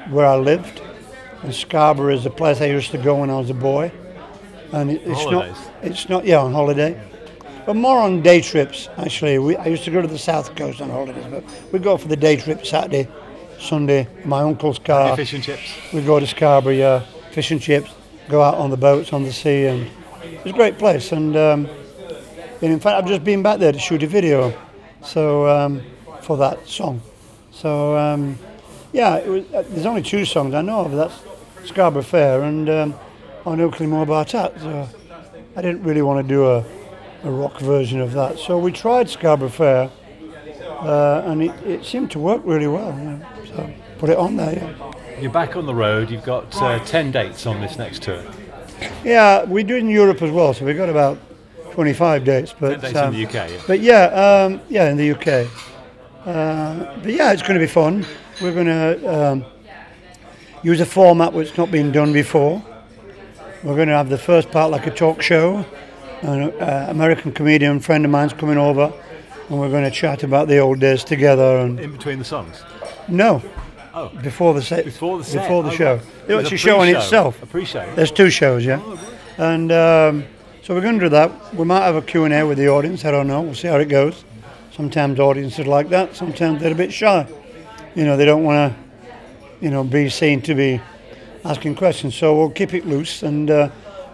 where 0.08 0.24
I 0.24 0.36
lived, 0.36 0.80
and 1.42 1.54
Scarborough 1.54 2.14
is 2.14 2.24
a 2.24 2.30
place 2.30 2.62
I 2.62 2.66
used 2.68 2.92
to 2.92 2.98
go 2.98 3.16
when 3.16 3.28
I 3.28 3.36
was 3.36 3.50
a 3.50 3.54
boy, 3.54 3.92
and 4.72 4.90
it, 4.90 5.02
it's 5.04 5.24
Holidays? 5.24 5.56
not, 5.58 5.84
it's 5.84 6.08
not, 6.08 6.24
yeah, 6.24 6.38
on 6.38 6.54
holiday, 6.54 6.98
but 7.66 7.76
more 7.76 7.98
on 7.98 8.22
day 8.22 8.40
trips. 8.40 8.88
Actually, 8.96 9.38
we, 9.38 9.54
I 9.56 9.66
used 9.66 9.84
to 9.84 9.90
go 9.90 10.00
to 10.00 10.08
the 10.08 10.18
south 10.18 10.56
coast 10.56 10.80
on 10.80 10.88
holidays, 10.88 11.26
but 11.28 11.44
we 11.72 11.78
go 11.78 11.98
for 11.98 12.08
the 12.08 12.16
day 12.16 12.36
trip 12.36 12.64
Saturday, 12.64 13.06
Sunday. 13.58 14.08
My 14.24 14.40
uncle's 14.40 14.78
car. 14.78 15.14
Fish 15.14 15.34
and 15.34 15.44
chips. 15.44 15.74
We 15.92 16.00
go 16.00 16.18
to 16.18 16.26
Scarborough, 16.26 16.72
yeah, 16.72 17.00
fish 17.32 17.50
and 17.50 17.60
chips, 17.60 17.90
go 18.28 18.42
out 18.42 18.54
on 18.54 18.70
the 18.70 18.76
boats 18.76 19.12
on 19.12 19.22
the 19.22 19.32
sea, 19.32 19.66
and 19.66 19.90
it's 20.22 20.46
a 20.46 20.52
great 20.52 20.78
place. 20.78 21.12
And, 21.12 21.36
um, 21.36 21.68
and 22.60 22.72
in 22.72 22.80
fact, 22.80 23.02
I've 23.02 23.08
just 23.08 23.24
been 23.24 23.42
back 23.42 23.58
there 23.58 23.72
to 23.72 23.78
shoot 23.78 24.02
a 24.02 24.06
video, 24.06 24.52
so 25.02 25.48
um, 25.48 25.82
for 26.22 26.36
that 26.36 26.66
song. 26.66 27.00
So 27.50 27.96
um, 27.96 28.38
yeah, 28.92 29.26
was, 29.26 29.44
uh, 29.52 29.64
there's 29.68 29.86
only 29.86 30.02
two 30.02 30.24
songs 30.24 30.54
I 30.54 30.62
know 30.62 30.80
of. 30.80 30.92
That's 30.92 31.14
Scarborough 31.64 32.02
Fair, 32.02 32.42
and 32.42 32.68
um, 32.68 32.94
I 33.46 33.54
know 33.54 33.68
nothing 33.68 33.90
more 33.90 34.02
about 34.02 34.28
that. 34.28 34.58
So 34.60 34.88
I 35.56 35.62
didn't 35.62 35.82
really 35.82 36.02
want 36.02 36.26
to 36.26 36.28
do 36.28 36.46
a, 36.46 36.64
a 37.24 37.30
rock 37.30 37.58
version 37.60 38.00
of 38.00 38.12
that. 38.12 38.38
So 38.38 38.58
we 38.58 38.72
tried 38.72 39.08
Scarborough 39.08 39.48
Fair, 39.48 39.90
uh, 40.80 41.22
and 41.26 41.42
it, 41.42 41.66
it 41.66 41.84
seemed 41.84 42.10
to 42.12 42.18
work 42.18 42.42
really 42.44 42.68
well. 42.68 42.96
You 42.98 43.04
know, 43.04 43.26
so 43.46 43.74
put 43.98 44.10
it 44.10 44.18
on 44.18 44.36
there. 44.36 44.54
Yeah. 44.54 44.92
You're 45.20 45.32
back 45.32 45.56
on 45.56 45.66
the 45.66 45.74
road. 45.74 46.10
You've 46.10 46.24
got 46.24 46.54
uh, 46.62 46.78
10 46.84 47.10
dates 47.10 47.44
on 47.46 47.60
this 47.60 47.76
next 47.76 48.02
tour. 48.02 48.22
Yeah, 49.04 49.44
we 49.44 49.64
do 49.64 49.74
it 49.74 49.80
in 49.80 49.88
Europe 49.88 50.22
as 50.22 50.30
well, 50.30 50.54
so 50.54 50.64
we've 50.64 50.76
got 50.76 50.88
about 50.88 51.18
25 51.72 52.24
dates. 52.24 52.54
But 52.58 52.80
10 52.80 52.80
dates 52.80 52.96
um, 52.96 53.14
in 53.14 53.20
the 53.20 53.26
UK. 53.26 53.50
Yeah. 53.50 53.60
But 53.66 53.80
yeah, 53.80 54.04
um, 54.04 54.60
yeah, 54.68 54.90
in 54.90 54.96
the 54.96 55.10
UK. 55.10 55.50
Uh, 56.24 57.00
but 57.00 57.12
yeah, 57.12 57.32
it's 57.32 57.42
going 57.42 57.54
to 57.54 57.60
be 57.60 57.66
fun. 57.66 58.06
We're 58.40 58.54
going 58.54 58.66
to 58.66 59.20
um, 59.20 59.44
use 60.62 60.80
a 60.80 60.86
format 60.86 61.32
which 61.32 61.56
not 61.58 61.72
been 61.72 61.90
done 61.90 62.12
before. 62.12 62.62
We're 63.64 63.74
going 63.74 63.88
to 63.88 63.94
have 63.94 64.10
the 64.10 64.18
first 64.18 64.52
part 64.52 64.70
like 64.70 64.86
a 64.86 64.90
talk 64.92 65.20
show. 65.20 65.64
An 66.22 66.50
uh, 66.60 66.86
American 66.90 67.32
comedian 67.32 67.80
friend 67.80 68.04
of 68.04 68.10
mine's 68.10 68.32
coming 68.32 68.58
over, 68.58 68.92
and 69.48 69.58
we're 69.58 69.70
going 69.70 69.84
to 69.84 69.90
chat 69.90 70.22
about 70.22 70.46
the 70.46 70.58
old 70.58 70.78
days 70.78 71.02
together. 71.02 71.58
And 71.58 71.80
In 71.80 71.92
between 71.92 72.18
the 72.18 72.24
songs. 72.24 72.62
no, 73.08 73.42
Oh. 73.94 74.08
before 74.22 74.54
the 74.54 74.62
set, 74.62 74.84
Before 74.84 75.18
the 75.18 75.24
set. 75.24 75.42
before 75.42 75.62
the 75.62 75.70
Oh, 75.70 75.74
show. 75.74 75.94
right. 76.28 76.40
It's 76.40 76.50
a 76.52 76.54
a 76.54 76.58
show 76.58 76.82
in 76.82 76.94
itself. 76.94 77.42
A 77.42 77.46
pre-show. 77.46 77.86
There's 77.94 78.10
two 78.10 78.30
shows, 78.30 78.64
yeah. 78.64 78.80
And 79.38 79.70
um, 79.72 80.24
so 80.62 80.74
we're 80.74 80.80
going 80.80 80.98
to 80.98 81.04
do 81.06 81.08
that. 81.10 81.54
We 81.54 81.64
might 81.64 81.82
have 81.82 81.96
a 81.96 82.02
Q&A 82.02 82.42
with 82.46 82.58
the 82.58 82.68
audience. 82.68 83.04
I 83.04 83.10
don't 83.10 83.26
know. 83.26 83.40
We'll 83.42 83.54
see 83.54 83.68
how 83.68 83.76
it 83.78 83.86
goes. 83.88 84.24
Sometimes 84.72 85.18
audiences 85.18 85.66
like 85.66 85.88
that. 85.90 86.14
Sometimes 86.16 86.60
they're 86.60 86.72
a 86.72 86.74
bit 86.76 86.92
shy. 86.92 87.26
You 87.94 88.04
know, 88.04 88.16
they 88.16 88.24
don't 88.24 88.44
want 88.44 88.72
to, 88.74 88.78
you 89.60 89.70
know, 89.70 89.82
be 89.84 90.08
seen 90.08 90.40
to 90.42 90.54
be 90.54 90.80
asking 91.44 91.74
questions. 91.76 92.14
So 92.14 92.36
we'll 92.36 92.50
keep 92.50 92.74
it 92.74 92.86
loose, 92.86 93.22
and 93.22 93.50
uh, 93.50 93.70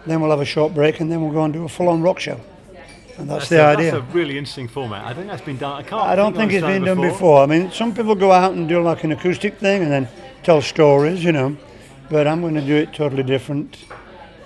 then 0.06 0.20
we'll 0.20 0.30
have 0.30 0.40
a 0.40 0.44
short 0.46 0.72
break, 0.74 1.00
and 1.00 1.10
then 1.10 1.20
we'll 1.22 1.32
go 1.32 1.44
and 1.44 1.52
do 1.52 1.64
a 1.64 1.68
full-on 1.68 2.00
rock 2.02 2.18
show. 2.20 2.40
And 3.16 3.30
that's, 3.30 3.48
That's 3.48 3.50
the 3.50 3.60
a, 3.60 3.66
idea. 3.66 3.92
That's 3.92 4.02
a 4.02 4.12
really 4.12 4.36
interesting 4.36 4.66
format. 4.66 5.04
I 5.04 5.14
think 5.14 5.28
that's 5.28 5.42
been 5.42 5.56
done. 5.56 5.72
I 5.72 5.82
can't. 5.82 6.02
I 6.02 6.16
don't 6.16 6.34
think 6.34 6.50
I've 6.50 6.58
it's 6.58 6.66
been 6.66 6.84
done 6.84 6.96
before. 6.96 7.10
before. 7.10 7.42
I 7.44 7.46
mean, 7.46 7.70
some 7.70 7.94
people 7.94 8.16
go 8.16 8.32
out 8.32 8.54
and 8.54 8.68
do 8.68 8.82
like 8.82 9.04
an 9.04 9.12
acoustic 9.12 9.58
thing 9.58 9.82
and 9.82 9.90
then 9.90 10.08
tell 10.42 10.60
stories, 10.60 11.22
you 11.22 11.30
know. 11.30 11.56
But 12.10 12.26
I'm 12.26 12.40
going 12.40 12.54
to 12.54 12.60
do 12.60 12.74
it 12.74 12.92
totally 12.92 13.22
different 13.22 13.78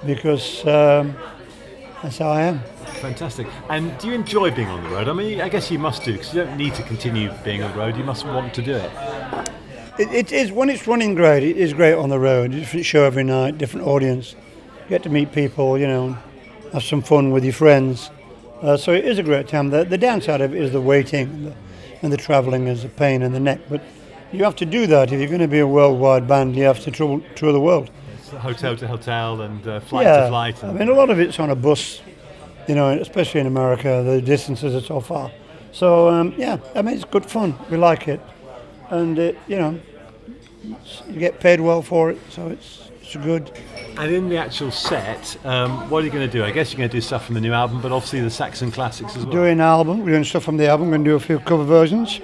because 0.04 0.66
um, 0.66 1.16
that's 2.02 2.18
how 2.18 2.28
I 2.28 2.42
am. 2.42 2.60
Fantastic. 3.00 3.46
And 3.70 3.96
do 3.98 4.08
you 4.08 4.14
enjoy 4.14 4.50
being 4.50 4.68
on 4.68 4.82
the 4.84 4.90
road? 4.90 5.08
I 5.08 5.12
mean, 5.14 5.40
I 5.40 5.48
guess 5.48 5.70
you 5.70 5.78
must 5.78 6.04
do 6.04 6.12
because 6.12 6.34
you 6.34 6.44
don't 6.44 6.56
need 6.56 6.74
to 6.74 6.82
continue 6.82 7.32
being 7.44 7.62
on 7.62 7.72
the 7.72 7.78
road. 7.78 7.96
You 7.96 8.04
must 8.04 8.26
want 8.26 8.52
to 8.54 8.62
do 8.62 8.74
it. 8.74 8.90
It, 9.98 10.12
it 10.12 10.32
is 10.32 10.52
when 10.52 10.68
it's 10.68 10.86
running 10.86 11.14
great. 11.14 11.42
It 11.42 11.56
is 11.56 11.72
great 11.72 11.94
on 11.94 12.10
the 12.10 12.18
road. 12.18 12.50
Different 12.50 12.84
show 12.84 13.04
every 13.04 13.24
night, 13.24 13.56
different 13.56 13.86
audience. 13.86 14.34
You 14.84 14.90
get 14.90 15.02
to 15.04 15.08
meet 15.08 15.32
people, 15.32 15.78
you 15.78 15.86
know, 15.86 16.16
have 16.72 16.84
some 16.84 17.00
fun 17.02 17.30
with 17.30 17.44
your 17.44 17.54
friends. 17.54 18.10
Uh, 18.62 18.76
so 18.76 18.92
it 18.92 19.04
is 19.04 19.18
a 19.18 19.22
great 19.22 19.46
time. 19.46 19.70
The, 19.70 19.84
the 19.84 19.98
downside 19.98 20.40
of 20.40 20.54
it 20.54 20.60
is 20.60 20.72
the 20.72 20.80
waiting 20.80 21.28
and 21.28 21.46
the, 21.46 21.54
and 22.02 22.12
the 22.12 22.16
travelling 22.16 22.66
is 22.66 22.84
a 22.84 22.88
pain 22.88 23.22
in 23.22 23.32
the 23.32 23.40
neck. 23.40 23.60
But 23.68 23.82
you 24.32 24.44
have 24.44 24.56
to 24.56 24.66
do 24.66 24.86
that 24.88 25.12
if 25.12 25.18
you're 25.18 25.28
going 25.28 25.40
to 25.40 25.48
be 25.48 25.60
a 25.60 25.66
worldwide 25.66 26.26
band. 26.26 26.56
You 26.56 26.64
have 26.64 26.80
to 26.80 26.90
tour, 26.90 27.20
tour 27.36 27.52
the 27.52 27.60
world. 27.60 27.90
It's 28.18 28.30
hotel 28.30 28.76
to 28.76 28.86
hotel 28.86 29.40
and 29.42 29.66
uh, 29.66 29.80
flight 29.80 30.06
yeah, 30.06 30.22
to 30.22 30.28
flight. 30.28 30.64
I 30.64 30.72
mean, 30.72 30.88
a 30.88 30.94
lot 30.94 31.08
of 31.08 31.18
it's 31.18 31.38
on 31.38 31.50
a 31.50 31.56
bus. 31.56 32.00
You 32.66 32.74
know, 32.74 32.90
especially 32.90 33.40
in 33.40 33.46
America, 33.46 34.02
the 34.04 34.20
distances 34.20 34.74
are 34.74 34.84
so 34.84 35.00
far. 35.00 35.30
So 35.72 36.10
um, 36.10 36.34
yeah, 36.36 36.58
I 36.74 36.82
mean, 36.82 36.96
it's 36.96 37.04
good 37.04 37.24
fun. 37.24 37.54
We 37.70 37.78
like 37.78 38.08
it, 38.08 38.20
and 38.90 39.18
it, 39.18 39.38
you 39.46 39.56
know, 39.56 39.80
you 41.08 41.18
get 41.18 41.40
paid 41.40 41.60
well 41.60 41.80
for 41.80 42.10
it. 42.10 42.18
So 42.28 42.48
it's 42.48 42.87
it's 43.08 43.24
good. 43.24 43.50
and 43.96 44.12
in 44.12 44.28
the 44.28 44.36
actual 44.36 44.70
set, 44.70 45.36
um, 45.46 45.88
what 45.88 46.02
are 46.02 46.06
you 46.06 46.12
going 46.12 46.28
to 46.28 46.32
do? 46.32 46.44
I 46.44 46.50
guess 46.50 46.72
you're 46.72 46.78
going 46.78 46.90
to 46.90 46.96
do 46.96 47.00
stuff 47.00 47.24
from 47.24 47.36
the 47.36 47.40
new 47.40 47.52
album, 47.52 47.80
but 47.80 47.90
obviously 47.90 48.20
the 48.20 48.30
Saxon 48.30 48.70
classics 48.70 49.16
as 49.16 49.24
well. 49.24 49.32
doing 49.32 49.60
album. 49.60 50.00
We're 50.00 50.12
doing 50.12 50.24
stuff 50.24 50.44
from 50.44 50.58
the 50.58 50.68
album. 50.68 50.88
We're 50.88 50.96
going 50.96 51.04
to 51.04 51.10
do 51.10 51.16
a 51.16 51.20
few 51.20 51.38
cover 51.38 51.64
versions. 51.64 52.20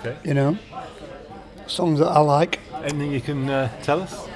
Okay. 0.00 0.16
You 0.24 0.34
know, 0.34 0.58
songs 1.66 1.98
that 1.98 2.08
I 2.08 2.20
like. 2.20 2.58
Anything 2.82 3.12
you 3.12 3.20
can 3.20 3.50
uh, 3.50 3.68
tell 3.82 4.00
us? 4.00 4.28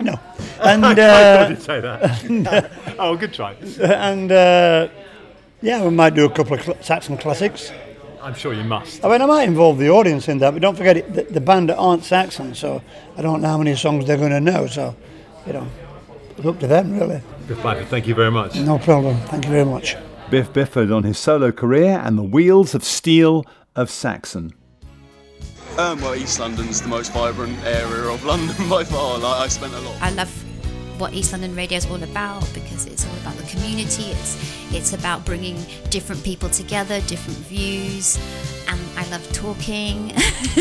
No, 0.00 0.18
and 0.60 0.84
I 0.84 0.92
uh, 0.92 1.38
thought 1.38 1.50
you'd 1.50 1.62
say 1.62 1.80
that. 1.80 2.70
oh, 2.98 3.16
good 3.16 3.32
try. 3.32 3.54
and 3.80 4.30
uh, 4.30 4.88
yeah, 5.62 5.82
we 5.82 5.90
might 5.90 6.14
do 6.14 6.26
a 6.26 6.30
couple 6.30 6.54
of 6.54 6.62
cl- 6.62 6.82
Saxon 6.82 7.16
classics. 7.16 7.72
I'm 8.24 8.34
sure 8.34 8.54
you 8.54 8.64
must. 8.64 9.04
I 9.04 9.10
mean, 9.10 9.20
I 9.20 9.26
might 9.26 9.46
involve 9.46 9.76
the 9.76 9.90
audience 9.90 10.28
in 10.28 10.38
that, 10.38 10.52
but 10.52 10.62
don't 10.62 10.76
forget 10.76 10.96
it, 10.96 11.12
the, 11.12 11.24
the 11.24 11.42
band 11.42 11.70
aren't 11.70 12.04
Saxon, 12.04 12.54
so 12.54 12.82
I 13.18 13.22
don't 13.22 13.42
know 13.42 13.48
how 13.48 13.58
many 13.58 13.76
songs 13.76 14.06
they're 14.06 14.16
going 14.16 14.30
to 14.30 14.40
know. 14.40 14.66
So, 14.66 14.96
you 15.46 15.52
know, 15.52 15.68
it's 16.38 16.46
up 16.46 16.58
to 16.60 16.66
them 16.66 16.98
really. 16.98 17.20
Biff 17.46 17.58
Byford, 17.58 17.86
thank 17.88 18.06
you 18.06 18.14
very 18.14 18.30
much. 18.30 18.56
No 18.56 18.78
problem. 18.78 19.18
Thank 19.26 19.44
you 19.44 19.50
very 19.50 19.66
much. 19.66 19.96
Biff 20.30 20.50
Byford 20.54 20.90
on 20.90 21.02
his 21.02 21.18
solo 21.18 21.52
career 21.52 22.00
and 22.02 22.16
the 22.16 22.22
wheels 22.22 22.74
of 22.74 22.82
steel 22.82 23.44
of 23.76 23.90
Saxon. 23.90 24.54
Um, 25.76 26.00
well, 26.00 26.14
East 26.14 26.40
London's 26.40 26.80
the 26.80 26.88
most 26.88 27.12
vibrant 27.12 27.58
area 27.64 28.08
of 28.08 28.24
London 28.24 28.70
by 28.70 28.84
far. 28.84 29.18
Like, 29.18 29.42
I 29.42 29.48
spent 29.48 29.74
a 29.74 29.80
lot. 29.80 30.00
I 30.00 30.10
love 30.12 30.44
what 30.98 31.12
East 31.12 31.32
London 31.32 31.54
Radio 31.54 31.78
is 31.78 31.86
all 31.86 32.02
about 32.02 32.48
because 32.54 32.86
it's 32.86 33.06
all 33.06 33.16
about 33.16 33.36
the 33.36 33.44
community. 33.44 34.04
It's 34.04 34.72
it's 34.72 34.92
about 34.92 35.24
bringing 35.24 35.56
different 35.90 36.22
people 36.24 36.48
together, 36.48 37.00
different 37.02 37.38
views, 37.40 38.18
and 38.68 38.80
I 38.96 39.08
love 39.10 39.30
talking, 39.32 40.10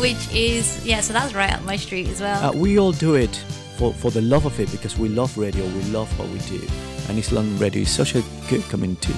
which 0.00 0.34
is 0.34 0.84
yeah. 0.84 1.00
So 1.00 1.12
that's 1.12 1.34
right 1.34 1.52
up 1.52 1.62
my 1.64 1.76
street 1.76 2.08
as 2.08 2.20
well. 2.20 2.50
Uh, 2.50 2.52
we 2.52 2.78
all 2.78 2.92
do 2.92 3.14
it 3.14 3.34
for, 3.78 3.94
for 3.94 4.10
the 4.10 4.22
love 4.22 4.44
of 4.44 4.58
it 4.60 4.70
because 4.72 4.98
we 4.98 5.08
love 5.08 5.36
radio, 5.38 5.64
we 5.64 5.82
love 5.84 6.08
what 6.18 6.28
we 6.28 6.38
do. 6.40 6.60
And 7.08 7.18
East 7.18 7.32
London 7.32 7.56
Radio 7.58 7.82
is 7.82 7.90
such 7.90 8.14
a 8.14 8.22
good 8.50 8.62
community 8.64 9.14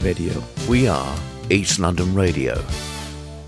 radio. 0.00 0.32
We 0.68 0.88
are 0.88 1.16
East 1.50 1.78
London 1.78 2.14
Radio. 2.14 2.64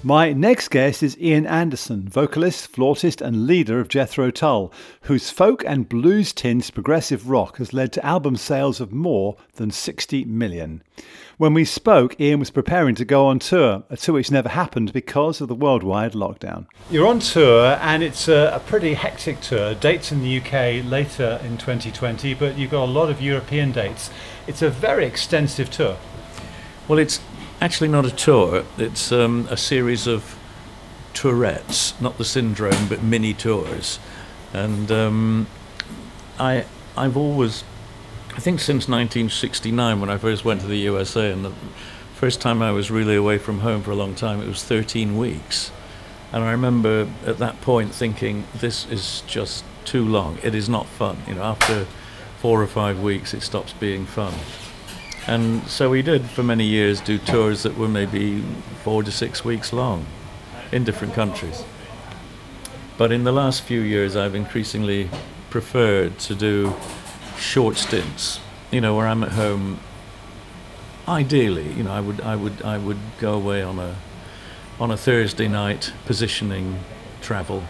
My 0.07 0.33
next 0.33 0.69
guest 0.69 1.03
is 1.03 1.19
Ian 1.19 1.47
Anderson, 1.47 2.09
vocalist, 2.09 2.69
flautist, 2.69 3.21
and 3.21 3.49
leader 3.49 3.81
of 3.81 3.89
Jethro 3.89 4.31
Tull, 4.31 4.73
whose 5.01 5.31
folk 5.31 5.65
and 5.67 5.89
blues 5.89 6.33
tinged 6.33 6.73
progressive 6.73 7.29
rock 7.29 7.57
has 7.57 7.73
led 7.73 7.93
to 7.95 8.07
album 8.07 8.37
sales 8.37 8.81
of 8.81 8.93
more 8.93 9.37
than 9.55 9.73
60 9.73 10.25
million. 10.27 10.81
When 11.39 11.55
we 11.55 11.65
spoke, 11.65 12.21
Ian 12.21 12.39
was 12.39 12.53
preparing 12.53 12.95
to 12.95 13.05
go 13.05 13.27
on 13.27 13.41
tour, 13.41 13.83
a 13.91 13.97
tour 13.97 14.15
which 14.15 14.31
never 14.31 14.49
happened 14.49 14.93
because 14.93 15.41
of 15.41 15.49
the 15.49 15.57
worldwide 15.57 16.13
lockdown. 16.13 16.67
You're 16.89 17.09
on 17.09 17.19
tour, 17.19 17.77
and 17.83 18.05
it's 18.05 18.29
a, 18.29 18.53
a 18.55 18.61
pretty 18.61 18.95
hectic 18.95 19.41
tour. 19.41 19.75
Dates 19.75 20.13
in 20.13 20.23
the 20.23 20.39
UK 20.39 20.89
later 20.89 21.41
in 21.43 21.59
2020, 21.59 22.33
but 22.35 22.57
you've 22.57 22.71
got 22.71 22.85
a 22.85 22.93
lot 22.93 23.11
of 23.11 23.21
European 23.21 23.73
dates. 23.73 24.11
It's 24.47 24.63
a 24.63 24.71
very 24.71 25.05
extensive 25.05 25.69
tour. 25.69 25.97
Well, 26.87 27.01
it's 27.01 27.19
actually 27.61 27.89
not 27.89 28.05
a 28.05 28.11
tour. 28.11 28.65
It's 28.79 29.13
um, 29.13 29.49
a 29.51 29.57
series 29.57 30.07
of 30.07 30.39
tourettes, 31.15 31.99
not 32.01 32.19
the 32.19 32.25
syndrome, 32.25 32.89
but 32.89 33.03
mini 33.03 33.33
tours. 33.35 33.99
And 34.53 34.91
um, 34.91 35.47
I, 36.39 36.67
I've 36.97 37.17
always, 37.17 37.65
I 38.35 38.41
think 38.41 38.61
since 38.61 38.89
1969 38.89 40.01
when 40.01 40.11
I 40.11 40.19
first 40.19 40.45
went 40.45 40.61
to 40.61 40.67
the 40.67 40.79
USA, 40.79 41.33
and 41.33 41.45
the 41.45 41.53
first 42.15 42.41
time 42.41 42.63
I 42.63 42.71
was 42.71 42.91
really 42.91 43.17
away 43.17 43.39
from 43.39 43.61
home 43.61 43.83
for 43.83 43.91
a 43.91 43.97
long 43.97 44.15
time, 44.15 44.41
it 44.41 44.49
was 44.49 44.63
13 44.63 45.17
weeks. 45.17 45.71
And 46.33 46.45
I 46.45 46.51
remember 46.51 47.09
at 47.25 47.39
that 47.39 47.61
point 47.61 47.93
thinking, 47.93 48.45
this 48.55 48.87
is 48.87 49.23
just 49.27 49.65
too 49.85 50.05
long. 50.05 50.39
It 50.43 50.55
is 50.55 50.69
not 50.69 50.87
fun. 50.87 51.19
You 51.27 51.37
know, 51.37 51.43
after 51.43 51.87
four 52.39 52.61
or 52.61 52.67
five 52.67 53.01
weeks, 53.01 53.33
it 53.33 53.43
stops 53.43 53.73
being 53.73 54.05
fun. 54.05 54.35
And 55.29 55.67
so 55.67 55.91
we 55.91 56.03
did 56.03 56.25
for 56.25 56.45
many 56.45 56.65
years 56.65 57.01
do 57.01 57.19
tours 57.19 57.65
that 57.65 57.77
were 57.77 57.89
maybe 57.89 58.43
four 58.85 59.03
to 59.03 59.11
six 59.11 59.45
weeks 59.45 59.73
long 59.73 60.07
in 60.71 60.85
different 60.85 61.15
countries. 61.15 61.65
But 62.97 63.11
in 63.11 63.25
the 63.25 63.33
last 63.33 63.63
few 63.63 63.81
years, 63.81 64.15
I've 64.15 64.35
increasingly 64.35 65.11
preferred 65.51 66.19
to 66.21 66.35
do 66.35 66.75
short 67.39 67.77
stints, 67.77 68.41
you 68.71 68.81
know, 68.81 68.95
where 68.97 69.07
I'm 69.07 69.23
at 69.25 69.33
home. 69.33 69.81
Ideally, 71.09 71.73
you 71.73 71.83
know, 71.83 71.93
I 71.93 72.01
would, 72.01 72.21
I 72.21 72.37
would, 72.37 72.63
I 72.63 72.79
would 72.79 72.99
go 73.19 73.35
away 73.35 73.63
on 73.63 73.79
a, 73.79 73.97
on 74.79 74.91
a 74.91 74.97
Thursday 74.97 75.49
night, 75.49 75.93
positioning 76.05 76.79
travel, 77.21 77.65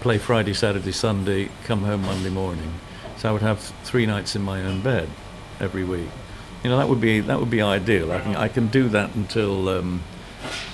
play 0.00 0.18
Friday, 0.18 0.52
Saturday, 0.52 0.92
Sunday, 0.92 1.48
come 1.64 1.82
home 1.82 2.02
Monday 2.02 2.30
morning. 2.30 2.74
So 3.16 3.30
I 3.30 3.32
would 3.32 3.42
have 3.42 3.60
three 3.84 4.06
nights 4.06 4.36
in 4.36 4.42
my 4.42 4.62
own 4.62 4.82
bed 4.82 5.08
every 5.60 5.84
week. 5.84 6.10
You 6.64 6.70
know, 6.70 6.78
that 6.78 6.88
would 6.88 7.00
be 7.00 7.20
that 7.20 7.38
would 7.38 7.50
be 7.50 7.60
ideal. 7.60 8.10
I 8.10 8.20
can 8.20 8.36
I 8.36 8.48
can 8.48 8.68
do 8.68 8.88
that 8.88 9.14
until 9.14 9.68
um, 9.68 10.02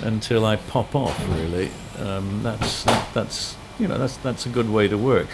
until 0.01 0.45
I 0.45 0.55
pop 0.55 0.95
off. 0.95 1.19
Really, 1.35 1.69
um, 1.99 2.41
that's 2.41 2.83
that, 2.85 3.13
that's 3.13 3.57
you 3.77 3.89
know 3.89 3.97
that's 3.97 4.15
that's 4.17 4.45
a 4.45 4.49
good 4.49 4.69
way 4.69 4.87
to 4.87 4.97
work. 4.97 5.27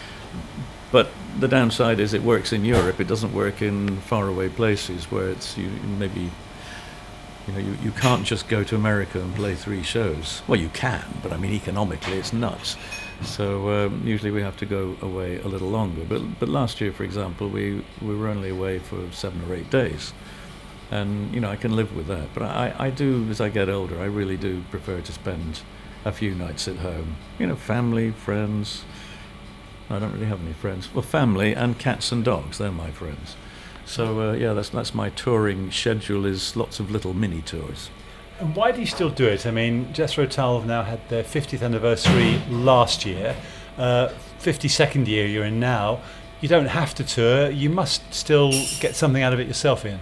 But 0.91 1.09
the 1.39 1.47
downside 1.47 1.99
is 1.99 2.13
it 2.15 2.23
works 2.23 2.51
in 2.51 2.65
Europe. 2.65 2.99
It 2.99 3.07
doesn't 3.07 3.33
work 3.33 3.61
in 3.61 3.97
faraway 3.97 4.49
places 4.49 5.11
where 5.11 5.29
it's 5.29 5.55
you 5.57 5.69
maybe. 5.99 6.31
You 7.47 7.53
know, 7.53 7.59
you, 7.59 7.77
you 7.81 7.91
can't 7.91 8.25
just 8.25 8.49
go 8.49 8.65
to 8.65 8.75
America 8.75 9.21
and 9.21 9.33
play 9.33 9.55
three 9.55 9.81
shows. 9.81 10.41
Well, 10.49 10.59
you 10.59 10.67
can, 10.67 11.05
but 11.23 11.31
I 11.31 11.37
mean, 11.37 11.53
economically, 11.53 12.17
it's 12.17 12.33
nuts. 12.33 12.75
So 13.21 13.69
um, 13.69 14.01
usually 14.05 14.31
we 14.31 14.41
have 14.41 14.57
to 14.57 14.65
go 14.65 14.97
away 15.01 15.39
a 15.39 15.47
little 15.47 15.69
longer. 15.69 16.03
But 16.03 16.39
but 16.39 16.49
last 16.49 16.81
year, 16.81 16.91
for 16.91 17.03
example, 17.03 17.47
we, 17.47 17.83
we 18.01 18.15
were 18.15 18.27
only 18.27 18.49
away 18.49 18.79
for 18.79 19.09
seven 19.11 19.41
or 19.49 19.55
eight 19.55 19.69
days, 19.69 20.13
and 20.91 21.33
you 21.33 21.39
know 21.39 21.49
I 21.49 21.55
can 21.55 21.75
live 21.75 21.95
with 21.95 22.07
that. 22.07 22.33
But 22.33 22.43
I, 22.43 22.73
I 22.77 22.89
do 22.89 23.27
as 23.29 23.41
I 23.41 23.49
get 23.49 23.69
older, 23.69 23.99
I 23.99 24.05
really 24.05 24.37
do 24.37 24.63
prefer 24.71 25.01
to 25.01 25.11
spend 25.11 25.61
a 26.05 26.11
few 26.11 26.33
nights 26.33 26.67
at 26.67 26.77
home. 26.77 27.17
You 27.39 27.47
know, 27.47 27.55
family, 27.55 28.11
friends. 28.11 28.83
I 29.89 29.99
don't 29.99 30.11
really 30.13 30.25
have 30.25 30.41
any 30.41 30.53
friends. 30.53 30.93
Well, 30.93 31.01
family 31.01 31.55
and 31.55 31.79
cats 31.79 32.11
and 32.11 32.23
dogs, 32.23 32.57
they're 32.57 32.71
my 32.71 32.91
friends. 32.91 33.37
So 33.85 34.31
uh, 34.31 34.33
yeah, 34.33 34.53
that's 34.53 34.69
that's 34.69 34.93
my 34.93 35.09
touring 35.11 35.71
schedule. 35.71 36.25
Is 36.25 36.55
lots 36.55 36.79
of 36.79 36.91
little 36.91 37.13
mini 37.13 37.41
tours. 37.41 37.89
And 38.39 38.55
why 38.55 38.71
do 38.71 38.79
you 38.79 38.85
still 38.85 39.09
do 39.09 39.25
it? 39.25 39.47
I 39.47 39.51
mean, 39.51 39.91
Jethro 39.93 40.27
Tull 40.27 40.61
now 40.61 40.83
had 40.83 41.07
their 41.09 41.23
50th 41.23 41.63
anniversary 41.63 42.39
last 42.49 43.03
year, 43.03 43.35
uh, 43.79 44.09
52nd 44.39 45.07
year 45.07 45.25
you're 45.25 45.45
in 45.45 45.59
now. 45.59 46.01
You 46.39 46.47
don't 46.47 46.67
have 46.67 46.93
to 46.95 47.03
tour, 47.03 47.49
you 47.49 47.71
must 47.71 48.13
still 48.13 48.51
get 48.79 48.95
something 48.95 49.23
out 49.23 49.33
of 49.33 49.39
it 49.39 49.47
yourself, 49.47 49.83
Ian. 49.85 49.99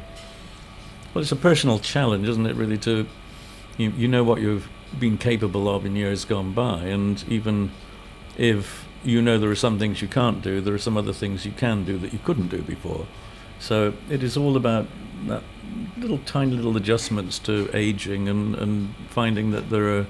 Well, 1.16 1.22
it's 1.22 1.32
a 1.32 1.38
personal 1.38 1.80
challenge, 1.80 2.28
isn't 2.28 2.46
it? 2.46 2.58
Really, 2.58 2.78
to 2.80 3.08
you, 3.78 3.92
you 3.92 4.06
know 4.06 4.26
what 4.26 4.42
you've 4.42 4.68
been 5.00 5.18
capable 5.18 5.74
of 5.74 5.86
in 5.86 5.96
years 5.96 6.26
gone 6.26 6.52
by, 6.52 6.84
and 6.88 7.24
even 7.30 7.72
if 8.38 8.86
you 9.02 9.22
know 9.22 9.38
there 9.38 9.50
are 9.50 9.56
some 9.56 9.80
things 9.80 10.02
you 10.02 10.10
can't 10.10 10.42
do, 10.42 10.60
there 10.60 10.74
are 10.74 10.78
some 10.78 10.98
other 10.98 11.14
things 11.14 11.46
you 11.46 11.54
can 11.54 11.86
do 11.86 11.98
that 12.00 12.12
you 12.12 12.20
couldn't 12.20 12.50
do 12.50 12.62
before. 12.62 13.08
So 13.60 13.94
it 14.10 14.24
is 14.24 14.36
all 14.36 14.58
about 14.58 14.88
that 15.28 15.44
little 15.98 16.18
tiny 16.26 16.52
little 16.52 16.76
adjustments 16.76 17.40
to 17.40 17.70
aging 17.74 18.28
and, 18.28 18.54
and 18.56 18.94
finding 19.08 19.52
that 19.52 19.70
there 19.70 19.98
are 19.98 20.08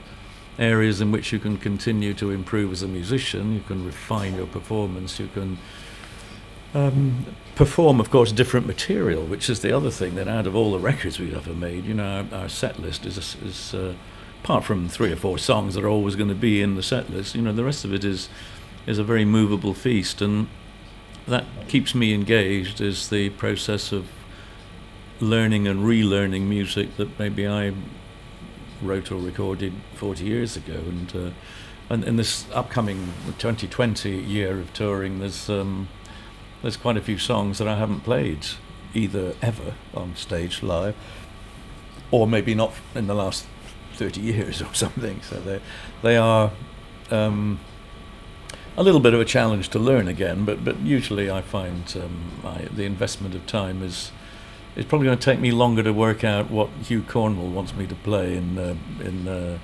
areas 0.58 1.02
in 1.02 1.12
which 1.12 1.32
you 1.32 1.38
can 1.38 1.58
continue 1.58 2.16
to 2.16 2.32
improve 2.32 2.72
as 2.72 2.82
a 2.82 2.88
musician, 2.88 3.54
you 3.54 3.62
can 3.68 3.86
refine 3.86 4.34
your 4.34 4.48
performance, 4.48 5.20
you 5.20 5.28
can 5.28 5.60
um, 6.74 7.28
perform, 7.56 8.00
of 8.00 8.10
course, 8.10 8.32
different 8.32 8.68
material, 8.68 9.24
which 9.24 9.50
is 9.50 9.62
the 9.62 9.76
other 9.76 9.90
thing 9.90 10.16
that 10.16 10.28
out 10.28 10.46
of 10.46 10.56
all 10.56 10.72
the 10.72 10.80
records 10.80 11.20
we've 11.20 11.36
ever 11.36 11.54
made, 11.54 11.86
you 11.86 11.94
know, 11.94 12.26
our, 12.32 12.42
our 12.42 12.50
set 12.50 12.80
list 12.80 13.06
is, 13.06 13.18
is 13.18 13.74
uh, 13.74 13.94
apart 14.44 14.64
from 14.64 14.88
three 14.88 15.12
or 15.12 15.16
four 15.16 15.38
songs 15.38 15.74
that 15.74 15.84
are 15.84 15.90
always 15.90 16.16
going 16.16 16.30
to 16.30 16.36
be 16.36 16.62
in 16.62 16.76
the 16.76 16.84
set 16.84 17.10
list, 17.10 17.34
you 17.34 17.42
know, 17.42 17.54
the 17.54 17.64
rest 17.64 17.86
of 17.86 17.94
it 17.94 18.04
is 18.04 18.30
is 18.86 19.00
a 19.00 19.04
very 19.04 19.26
movable 19.26 19.74
feast, 19.74 20.22
and 20.22 20.48
that 21.28 21.44
keeps 21.68 21.96
me 21.96 22.14
engaged. 22.14 22.80
Is 22.80 23.10
the 23.10 23.30
process 23.32 23.92
of 23.92 24.08
learning 25.20 25.68
and 25.68 25.80
relearning 25.80 26.44
music 26.44 26.96
that 26.98 27.18
maybe 27.18 27.48
I 27.48 27.74
wrote 28.84 29.12
or 29.12 29.16
recorded 29.16 29.74
40 29.96 30.24
years 30.24 30.56
ago, 30.56 30.76
and 30.76 31.16
uh, 31.16 31.30
and 31.90 32.04
in 32.04 32.16
this 32.18 32.46
upcoming 32.52 33.14
2020 33.40 34.12
year 34.12 34.60
of 34.60 34.72
touring, 34.74 35.20
there's 35.20 35.50
um, 35.50 35.88
there's 36.62 36.78
quite 36.78 36.98
a 36.98 37.02
few 37.02 37.18
songs 37.18 37.58
that 37.58 37.68
I 37.68 37.78
haven't 37.78 38.02
played 38.02 38.46
either 38.94 39.36
ever 39.42 39.74
on 39.94 40.16
stage 40.16 40.64
live, 40.64 40.96
or 42.12 42.28
maybe 42.28 42.56
not 42.56 42.74
in 42.94 43.08
the 43.08 43.16
last 43.16 43.46
30 43.94 44.22
years 44.22 44.62
or 44.64 44.74
something. 44.74 45.22
So 45.22 45.40
they 45.40 45.62
they 46.02 46.18
are 46.18 46.52
um, 47.12 47.60
a 48.78 48.84
little 48.84 49.00
bit 49.00 49.14
of 49.14 49.20
a 49.20 49.26
challenge 49.26 49.70
to 49.70 49.80
learn 49.80 50.08
again. 50.08 50.46
But 50.46 50.64
but 50.64 50.80
usually 50.80 51.30
I 51.30 51.42
find 51.42 51.84
um, 51.98 52.68
the 52.74 52.84
investment 52.84 53.36
of 53.36 53.46
time 53.46 53.84
is 53.84 54.12
it's 54.76 54.88
probably 54.88 55.06
going 55.06 55.18
to 55.18 55.24
take 55.24 55.40
me 55.40 55.52
longer 55.52 55.84
to 55.84 55.94
work 55.94 56.24
out 56.24 56.52
what 56.52 56.70
Hugh 56.84 57.04
Cornwell 57.04 57.48
wants 57.48 57.74
me 57.74 57.88
to 57.88 57.96
play 57.96 58.36
in 58.36 58.58
uh, 58.58 58.76
in 59.04 59.28
uh, 59.28 59.60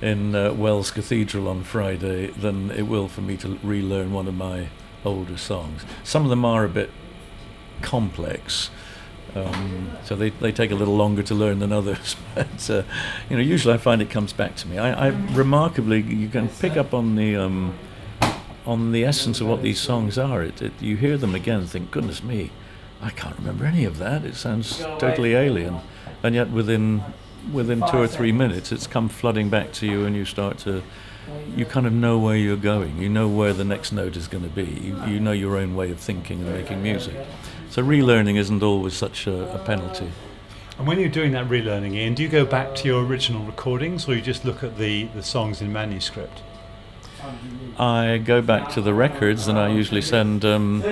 in 0.00 0.34
uh, 0.34 0.52
Wells 0.52 0.90
Cathedral 0.90 1.48
on 1.48 1.64
Friday 1.64 2.28
than 2.28 2.70
it 2.70 2.82
will 2.82 3.08
for 3.08 3.20
me 3.20 3.36
to 3.38 3.58
relearn 3.62 4.12
one 4.12 4.28
of 4.28 4.34
my 4.34 4.68
older 5.04 5.36
songs. 5.36 5.84
Some 6.04 6.24
of 6.24 6.30
them 6.30 6.44
are 6.44 6.64
a 6.64 6.68
bit 6.68 6.90
complex. 7.82 8.70
Um, 9.34 9.92
so 10.04 10.16
they, 10.16 10.30
they 10.30 10.52
take 10.52 10.70
a 10.70 10.74
little 10.74 10.96
longer 10.96 11.22
to 11.24 11.34
learn 11.34 11.58
than 11.58 11.72
others, 11.72 12.16
but 12.34 12.70
uh, 12.70 12.82
you 13.28 13.36
know 13.36 13.42
usually 13.42 13.74
I 13.74 13.76
find 13.76 14.00
it 14.00 14.10
comes 14.10 14.32
back 14.32 14.56
to 14.56 14.68
me. 14.68 14.78
I, 14.78 15.08
I 15.08 15.08
remarkably 15.32 16.00
you 16.00 16.28
can 16.28 16.48
pick 16.48 16.76
up 16.76 16.94
on 16.94 17.14
the 17.14 17.36
um, 17.36 17.78
on 18.66 18.92
the 18.92 19.04
essence 19.04 19.40
of 19.40 19.46
what 19.46 19.62
these 19.62 19.78
songs 19.78 20.18
are. 20.18 20.42
It, 20.42 20.62
it, 20.62 20.72
you 20.80 20.96
hear 20.96 21.16
them 21.16 21.34
again 21.34 21.60
and 21.60 21.68
think, 21.68 21.90
goodness 21.90 22.22
me, 22.22 22.50
I 23.00 23.10
can't 23.10 23.36
remember 23.38 23.64
any 23.64 23.84
of 23.84 23.98
that. 23.98 24.24
It 24.24 24.34
sounds 24.34 24.78
totally 24.98 25.34
alien, 25.34 25.80
and 26.22 26.34
yet 26.34 26.50
within 26.50 27.02
within 27.52 27.80
two 27.90 27.98
or 27.98 28.06
three 28.06 28.32
minutes, 28.32 28.72
it's 28.72 28.86
come 28.86 29.08
flooding 29.08 29.50
back 29.50 29.72
to 29.72 29.86
you, 29.86 30.06
and 30.06 30.16
you 30.16 30.24
start 30.24 30.58
to 30.58 30.82
you 31.56 31.64
kind 31.64 31.86
of 31.86 31.92
know 31.92 32.18
where 32.18 32.36
you're 32.36 32.56
going. 32.56 32.98
You 32.98 33.08
know 33.08 33.28
where 33.28 33.52
the 33.52 33.64
next 33.64 33.92
note 33.92 34.16
is 34.16 34.28
going 34.28 34.44
to 34.44 34.50
be. 34.50 34.64
You, 34.64 35.04
you 35.06 35.20
know 35.20 35.32
your 35.32 35.56
own 35.56 35.74
way 35.74 35.90
of 35.90 35.98
thinking 35.98 36.40
and 36.40 36.52
making 36.52 36.82
music. 36.82 37.16
So 37.70 37.82
relearning 37.82 38.36
isn't 38.36 38.62
always 38.62 38.94
such 38.94 39.26
a, 39.26 39.54
a 39.54 39.58
penalty. 39.58 40.10
And 40.78 40.86
when 40.86 41.00
you're 41.00 41.08
doing 41.08 41.32
that 41.32 41.48
relearning, 41.48 41.94
Ian, 41.94 42.14
do 42.14 42.22
you 42.22 42.28
go 42.28 42.46
back 42.46 42.74
to 42.76 42.86
your 42.86 43.04
original 43.04 43.44
recordings, 43.44 44.08
or 44.08 44.14
you 44.14 44.20
just 44.20 44.44
look 44.44 44.62
at 44.62 44.78
the, 44.78 45.06
the 45.06 45.24
songs 45.24 45.60
in 45.60 45.72
manuscript? 45.72 46.42
I 47.78 48.18
go 48.18 48.40
back 48.40 48.70
to 48.70 48.80
the 48.80 48.94
records, 48.94 49.48
and 49.48 49.58
I 49.58 49.70
usually 49.70 50.02
send 50.02 50.44
um, 50.44 50.84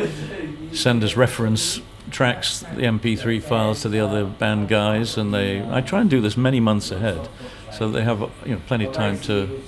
send 0.73 1.05
as 1.05 1.17
reference 1.17 1.81
tracks 2.11 2.61
the 2.61 2.83
MP3 2.83 3.43
files 3.43 3.83
to 3.83 3.89
the 3.89 4.01
other 4.01 4.25
band 4.25 4.69
guys, 4.69 5.17
and 5.17 5.33
they. 5.33 5.63
I 5.63 5.81
try 5.83 6.01
and 6.01 6.11
do 6.11 6.21
this 6.21 6.37
many 6.37 6.59
months 6.59 6.91
ahead, 6.91 7.29
so 7.73 7.89
they 7.89 8.03
have 8.03 8.21
you 8.45 8.57
know 8.57 8.61
plenty 8.67 8.87
of 8.87 8.93
time 8.93 9.21
to 9.21 9.63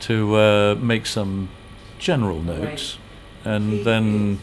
to 0.00 0.36
uh, 0.36 0.74
make 0.80 1.06
some 1.06 1.48
general 1.98 2.42
notes, 2.42 2.98
and 3.44 3.84
then 3.84 4.38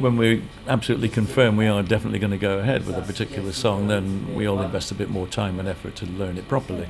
when 0.00 0.16
we 0.16 0.42
absolutely 0.68 1.08
confirm 1.08 1.56
we 1.56 1.66
are 1.66 1.82
definitely 1.82 2.18
going 2.18 2.30
to 2.30 2.38
go 2.38 2.58
ahead 2.58 2.86
with 2.86 2.96
a 2.96 3.02
particular 3.02 3.52
song, 3.52 3.88
then 3.88 4.34
we 4.34 4.46
all 4.46 4.60
invest 4.60 4.90
a 4.90 4.94
bit 4.94 5.08
more 5.08 5.26
time 5.26 5.58
and 5.58 5.68
effort 5.68 5.96
to 5.96 6.06
learn 6.06 6.36
it 6.36 6.48
properly. 6.48 6.86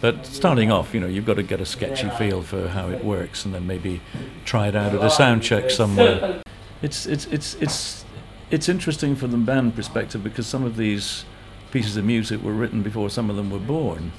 But 0.00 0.26
starting 0.26 0.70
off, 0.70 0.92
you 0.92 1.00
know, 1.00 1.06
you've 1.06 1.24
got 1.24 1.34
to 1.34 1.42
get 1.42 1.60
a 1.60 1.66
sketchy 1.66 2.10
feel 2.10 2.42
for 2.42 2.68
how 2.68 2.88
it 2.90 3.04
works, 3.04 3.44
and 3.44 3.54
then 3.54 3.66
maybe 3.66 4.00
try 4.44 4.68
it 4.68 4.76
out 4.76 4.94
at 4.94 5.02
a 5.02 5.10
sound 5.10 5.42
check 5.42 5.70
somewhere. 5.70 6.42
It's 6.82 7.06
it's 7.06 7.26
it's 7.26 7.54
it's 7.54 8.04
it's 8.50 8.68
interesting 8.68 9.16
from 9.16 9.30
the 9.30 9.38
band 9.38 9.74
perspective 9.74 10.22
because 10.22 10.46
some 10.46 10.64
of 10.64 10.76
these 10.76 11.24
pieces 11.70 11.96
of 11.96 12.04
music 12.04 12.42
were 12.42 12.52
written 12.52 12.82
before 12.82 13.08
some 13.08 13.30
of 13.30 13.36
them 13.36 13.50
were 13.50 13.58
born, 13.58 14.12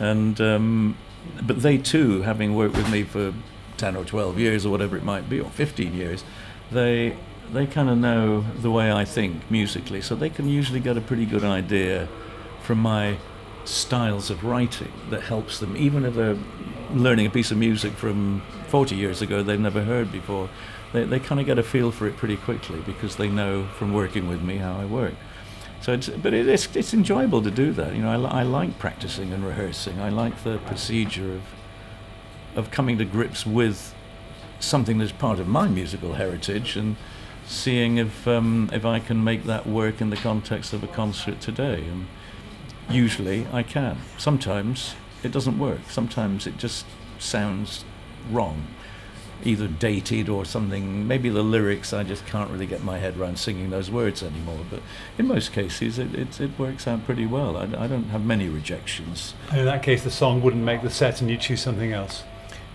and 0.00 0.40
um, 0.40 0.96
but 1.42 1.62
they 1.62 1.78
too, 1.78 2.22
having 2.22 2.54
worked 2.54 2.76
with 2.76 2.90
me 2.90 3.04
for 3.04 3.34
ten 3.76 3.96
or 3.96 4.04
twelve 4.04 4.38
years 4.38 4.66
or 4.66 4.70
whatever 4.70 4.96
it 4.96 5.04
might 5.04 5.28
be, 5.28 5.40
or 5.40 5.50
fifteen 5.50 5.94
years, 5.94 6.24
they 6.70 7.16
they 7.52 7.66
kind 7.66 7.88
of 7.88 7.98
know 7.98 8.44
the 8.60 8.70
way 8.70 8.92
I 8.92 9.04
think 9.04 9.50
musically, 9.50 10.00
so 10.00 10.14
they 10.14 10.30
can 10.30 10.48
usually 10.48 10.80
get 10.80 10.96
a 10.96 11.00
pretty 11.00 11.26
good 11.26 11.44
idea 11.44 12.08
from 12.62 12.78
my 12.78 13.16
styles 13.64 14.30
of 14.30 14.44
writing 14.44 14.92
that 15.10 15.22
helps 15.22 15.58
them, 15.60 15.76
even 15.76 16.04
if 16.04 16.14
they're 16.14 16.36
learning 16.92 17.26
a 17.26 17.30
piece 17.30 17.50
of 17.50 17.58
music 17.58 17.92
from 17.92 18.42
40 18.68 18.94
years 18.96 19.22
ago 19.22 19.42
they've 19.42 19.60
never 19.60 19.82
heard 19.82 20.10
before. 20.10 20.48
They, 20.92 21.04
they 21.04 21.18
kind 21.18 21.40
of 21.40 21.46
get 21.46 21.58
a 21.58 21.62
feel 21.62 21.90
for 21.90 22.06
it 22.06 22.16
pretty 22.16 22.36
quickly 22.36 22.80
because 22.80 23.16
they 23.16 23.28
know 23.28 23.66
from 23.78 23.92
working 23.92 24.28
with 24.28 24.42
me 24.42 24.56
how 24.56 24.78
I 24.78 24.86
work. 24.86 25.14
So, 25.80 25.92
it's, 25.92 26.08
but 26.08 26.34
it's 26.34 26.74
it's 26.76 26.92
enjoyable 26.92 27.42
to 27.42 27.50
do 27.50 27.72
that. 27.72 27.94
You 27.94 28.02
know, 28.02 28.26
I, 28.26 28.40
I 28.40 28.42
like 28.42 28.78
practicing 28.78 29.32
and 29.32 29.44
rehearsing. 29.44 30.00
I 30.00 30.08
like 30.08 30.42
the 30.42 30.58
procedure 30.58 31.34
of 31.34 31.42
of 32.56 32.70
coming 32.70 32.98
to 32.98 33.04
grips 33.04 33.46
with 33.46 33.94
something 34.60 34.98
that's 34.98 35.12
part 35.12 35.38
of 35.38 35.46
my 35.46 35.68
musical 35.68 36.14
heritage 36.14 36.76
and 36.76 36.96
seeing 37.46 37.96
if 37.98 38.26
um, 38.26 38.68
if 38.72 38.84
I 38.84 38.98
can 38.98 39.22
make 39.22 39.44
that 39.44 39.66
work 39.66 40.00
in 40.00 40.10
the 40.10 40.16
context 40.16 40.72
of 40.72 40.82
a 40.82 40.88
concert 40.88 41.40
today. 41.40 41.84
And 41.84 42.06
usually 42.90 43.46
I 43.52 43.62
can. 43.62 43.98
Sometimes 44.16 44.94
it 45.22 45.32
doesn't 45.32 45.58
work. 45.58 45.80
Sometimes 45.88 46.46
it 46.46 46.56
just 46.58 46.86
sounds 47.18 47.84
wrong, 48.30 48.66
either 49.44 49.68
dated 49.68 50.28
or 50.28 50.44
something. 50.44 51.06
Maybe 51.06 51.28
the 51.28 51.42
lyrics 51.42 51.92
I 51.92 52.02
just 52.02 52.26
can't 52.26 52.50
really 52.50 52.66
get 52.66 52.82
my 52.82 52.98
head 52.98 53.16
around 53.16 53.38
singing 53.38 53.70
those 53.70 53.90
words 53.90 54.22
anymore. 54.22 54.60
But 54.70 54.80
in 55.16 55.26
most 55.26 55.52
cases, 55.52 55.98
it 55.98 56.14
it, 56.14 56.40
it 56.40 56.58
works 56.58 56.86
out 56.86 57.04
pretty 57.04 57.26
well. 57.26 57.56
I, 57.56 57.62
I 57.62 57.86
don't 57.86 58.10
have 58.10 58.24
many 58.24 58.48
rejections. 58.48 59.34
And 59.50 59.60
in 59.60 59.66
that 59.66 59.82
case, 59.82 60.02
the 60.04 60.10
song 60.10 60.42
wouldn't 60.42 60.64
make 60.64 60.82
the 60.82 60.90
set, 60.90 61.20
and 61.20 61.30
you 61.30 61.36
choose 61.36 61.60
something 61.60 61.92
else. 61.92 62.24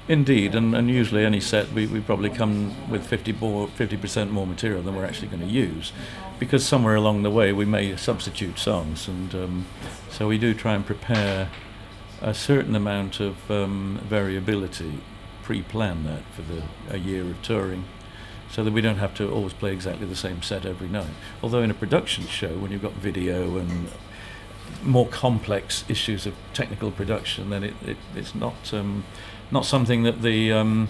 Indeed, 0.08 0.54
and, 0.54 0.76
and 0.76 0.90
usually 0.90 1.24
any 1.24 1.40
set 1.40 1.72
we, 1.72 1.88
we 1.88 2.02
probably 2.02 2.30
come 2.30 2.76
with 2.90 3.06
50 3.06 3.32
more, 3.34 3.68
50% 3.70 4.32
more 4.32 4.46
material 4.46 4.84
than 4.84 4.96
we're 4.96 5.06
actually 5.06 5.30
going 5.30 5.40
to 5.40 5.48
use 5.48 5.94
because 6.40 6.66
somewhere 6.66 6.96
along 6.96 7.24
the 7.24 7.30
way 7.30 7.54
we 7.54 7.64
may 7.64 7.96
substitute 7.96 8.60
songs 8.60 9.08
and 9.08 9.34
um, 9.34 9.66
so 10.10 10.28
we 10.28 10.38
do 10.38 10.54
try 10.54 10.74
and 10.74 10.86
prepare 10.86 11.50
a 12.24 12.34
certain 12.34 12.76
amount 12.76 13.20
of 13.20 13.52
um, 13.52 14.00
variability, 14.06 15.00
pre-plan 15.44 16.04
that 16.06 16.24
for 16.34 16.42
the, 16.42 16.64
a 16.90 16.98
year 16.98 17.22
of 17.24 17.42
touring 17.42 17.86
so 18.50 18.64
that 18.64 18.72
we 18.72 18.82
don't 18.82 18.98
have 18.98 19.16
to 19.16 19.32
always 19.32 19.54
play 19.54 19.72
exactly 19.72 20.06
the 20.06 20.16
same 20.16 20.42
set 20.42 20.66
every 20.66 20.88
night. 20.88 21.10
Although 21.42 21.64
in 21.64 21.72
a 21.72 21.74
production 21.74 22.28
show 22.28 22.58
when 22.58 22.72
you've 22.72 22.82
got 22.82 22.94
video 22.94 23.58
and 23.58 23.90
more 24.84 25.08
complex 25.08 25.84
issues 25.88 26.26
of 26.26 26.36
technical 26.54 26.92
production, 26.92 27.50
then 27.50 27.64
it, 27.64 27.74
it 27.86 27.98
it's 28.16 28.36
not 28.36 28.74
um, 28.74 29.06
not 29.50 29.66
something 29.66 30.04
that 30.04 30.22
the 30.22 30.52
um, 30.52 30.90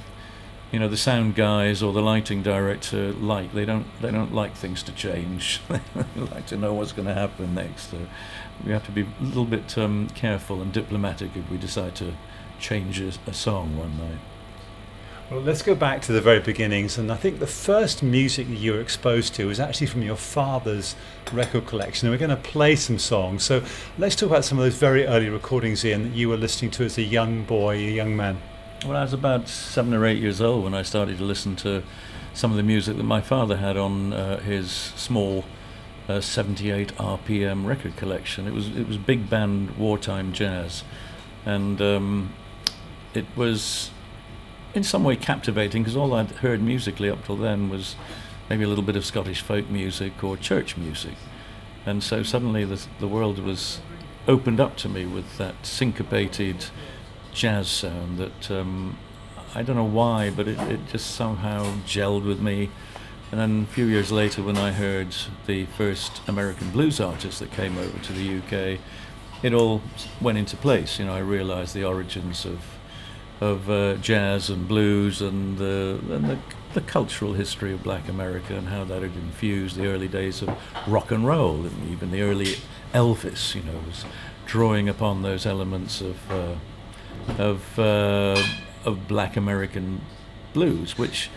you 0.74 0.80
know 0.80 0.88
the 0.88 0.98
sound 0.98 1.36
guys 1.36 1.82
or 1.82 1.94
the 1.94 2.02
lighting 2.02 2.42
director 2.42 3.14
like. 3.14 3.54
They 3.54 3.66
don't 3.66 3.86
they 4.02 4.12
don't 4.12 4.34
like 4.34 4.56
things 4.56 4.84
to 4.84 4.92
change. 4.92 5.62
they 5.70 6.22
like 6.22 6.48
to 6.48 6.58
know 6.58 6.74
what's 6.74 6.92
going 6.92 7.08
to 7.08 7.14
happen 7.14 7.56
next. 7.56 7.92
So 7.92 8.00
we 8.66 8.72
have 8.72 8.86
to 8.86 8.92
be 8.92 9.04
a 9.04 9.24
little 9.24 9.46
bit 9.46 9.78
um, 9.78 10.08
careful 10.10 10.62
and 10.62 10.74
diplomatic 10.74 11.36
if 11.36 11.50
we 11.50 11.58
decide 11.58 11.96
to 11.96 12.14
change 12.60 13.00
a, 13.00 13.14
a 13.28 13.34
song 13.34 13.78
one 13.78 13.98
night. 13.98 14.20
Well, 15.32 15.40
let's 15.40 15.62
go 15.62 15.74
back 15.74 16.02
to 16.04 16.12
the 16.12 16.20
very 16.20 16.42
beginnings, 16.42 16.98
and 16.98 17.10
I 17.10 17.16
think 17.16 17.40
the 17.40 17.48
first 17.48 18.04
music 18.04 18.46
that 18.50 18.58
you 18.58 18.74
were 18.74 18.82
exposed 18.82 19.34
to 19.36 19.48
was 19.48 19.58
actually 19.58 19.88
from 19.88 20.04
your 20.04 20.18
father's 20.18 20.96
record 21.32 21.66
collection. 21.66 22.08
And 22.08 22.14
we're 22.14 22.28
going 22.28 22.38
to 22.38 22.50
play 22.50 22.76
some 22.76 23.00
songs. 23.00 23.44
So 23.44 23.64
let's 23.98 24.18
talk 24.18 24.30
about 24.30 24.44
some 24.44 24.58
of 24.58 24.66
those 24.66 24.76
very 24.76 25.06
early 25.08 25.30
recordings, 25.30 25.86
Ian, 25.86 26.04
that 26.04 26.14
you 26.14 26.28
were 26.28 26.36
listening 26.36 26.72
to 26.72 26.84
as 26.84 26.98
a 26.98 27.02
young 27.02 27.46
boy, 27.46 27.76
a 27.76 27.92
young 27.92 28.18
man. 28.18 28.42
Well, 28.86 28.98
I 28.98 29.02
was 29.02 29.14
about 29.14 29.48
seven 29.48 29.94
or 29.94 30.06
eight 30.06 30.22
years 30.22 30.42
old 30.42 30.66
when 30.66 30.74
I 30.74 30.82
started 30.82 31.18
to 31.20 31.24
listen 31.24 31.56
to 31.58 31.84
some 32.34 32.52
of 32.52 32.58
the 32.58 32.64
music 32.64 32.98
that 32.98 33.04
my 33.04 33.22
father 33.22 33.56
had 33.56 33.78
on 33.78 34.12
uh, 34.12 34.42
his 34.42 34.72
small 34.72 35.46
uh, 36.10 36.20
78 36.20 36.98
RPM 36.98 37.66
record 37.66 37.96
collection. 37.96 38.46
It 38.46 38.54
was 38.54 38.76
it 38.76 38.90
was 38.90 38.98
big 38.98 39.30
band 39.30 39.78
wartime 39.78 40.34
jazz, 40.34 40.84
and 41.46 41.82
um, 41.82 42.34
it 43.14 43.26
was 43.38 43.90
in 44.74 44.84
some 44.84 45.04
way 45.04 45.16
captivating 45.16 45.84
because 45.84 45.96
all 45.96 46.14
I'd 46.14 46.32
heard 46.32 46.62
musically 46.62 47.10
up 47.10 47.26
till 47.26 47.38
then 47.38 47.70
was 47.70 47.96
maybe 48.50 48.64
a 48.64 48.68
little 48.68 48.84
bit 48.84 48.96
of 48.96 49.06
Scottish 49.06 49.42
folk 49.42 49.70
music 49.70 50.24
or 50.24 50.38
church 50.38 50.78
music, 50.78 51.16
and 51.86 52.04
so 52.04 52.24
suddenly 52.24 52.66
the 52.66 52.86
the 53.00 53.08
world 53.08 53.40
was 53.40 53.82
opened 54.28 54.60
up 54.60 54.78
to 54.78 54.90
me 54.90 55.06
with 55.06 55.38
that 55.38 55.66
syncopated 55.66 56.66
jazz 57.34 57.68
sound 57.68 58.18
that 58.18 58.52
um, 58.52 58.98
I 59.56 59.64
don't 59.64 59.76
know 59.76 59.84
why, 59.84 60.30
but 60.30 60.48
it, 60.48 60.60
it 60.62 60.80
just 60.88 61.16
somehow 61.16 61.64
gelled 61.86 62.26
with 62.26 62.42
me 62.42 62.70
And 63.32 63.40
then 63.42 63.68
a 63.68 63.74
few 63.74 63.86
years 63.86 64.12
later, 64.12 64.44
when 64.44 64.58
I 64.58 64.72
heard 64.72 65.16
the 65.48 65.66
first 65.66 66.22
American 66.28 66.70
blues 66.70 67.00
artist 67.00 67.40
that 67.40 67.52
came 67.52 67.80
over 67.80 67.98
to 67.98 68.14
the 68.14 68.38
UK, 68.38 68.80
it 69.42 69.56
all 69.56 69.82
went 70.22 70.38
into 70.38 70.56
place. 70.56 71.00
You 71.00 71.06
know, 71.06 71.16
I 71.16 71.20
realised 71.20 71.74
the 71.74 71.84
origins 71.84 72.46
of 72.46 72.60
of 73.44 73.70
uh, 73.70 73.96
jazz 73.96 74.50
and 74.50 74.68
blues 74.68 75.22
and 75.22 75.58
the 75.58 76.00
and 76.10 76.26
the, 76.30 76.38
the 76.74 76.82
cultural 76.82 77.34
history 77.34 77.74
of 77.74 77.84
Black 77.84 78.08
America 78.08 78.56
and 78.56 78.70
how 78.70 78.84
that 78.86 79.02
had 79.02 79.16
infused 79.16 79.76
the 79.76 79.88
early 79.88 80.08
days 80.08 80.42
of 80.42 80.50
rock 80.88 81.12
and 81.12 81.28
roll 81.28 81.66
and 81.66 81.92
even 81.92 82.12
the 82.12 82.22
early 82.22 82.56
Elvis. 82.94 83.54
You 83.54 83.64
know, 83.64 83.80
was 83.86 84.06
drawing 84.46 84.88
upon 84.88 85.24
those 85.24 85.46
elements 85.46 86.02
of 86.02 86.32
uh, 86.32 86.56
of 87.38 87.78
uh, 87.78 88.42
of 88.86 89.08
Black 89.08 89.36
American 89.36 90.02
blues, 90.54 90.98
which 90.98 91.30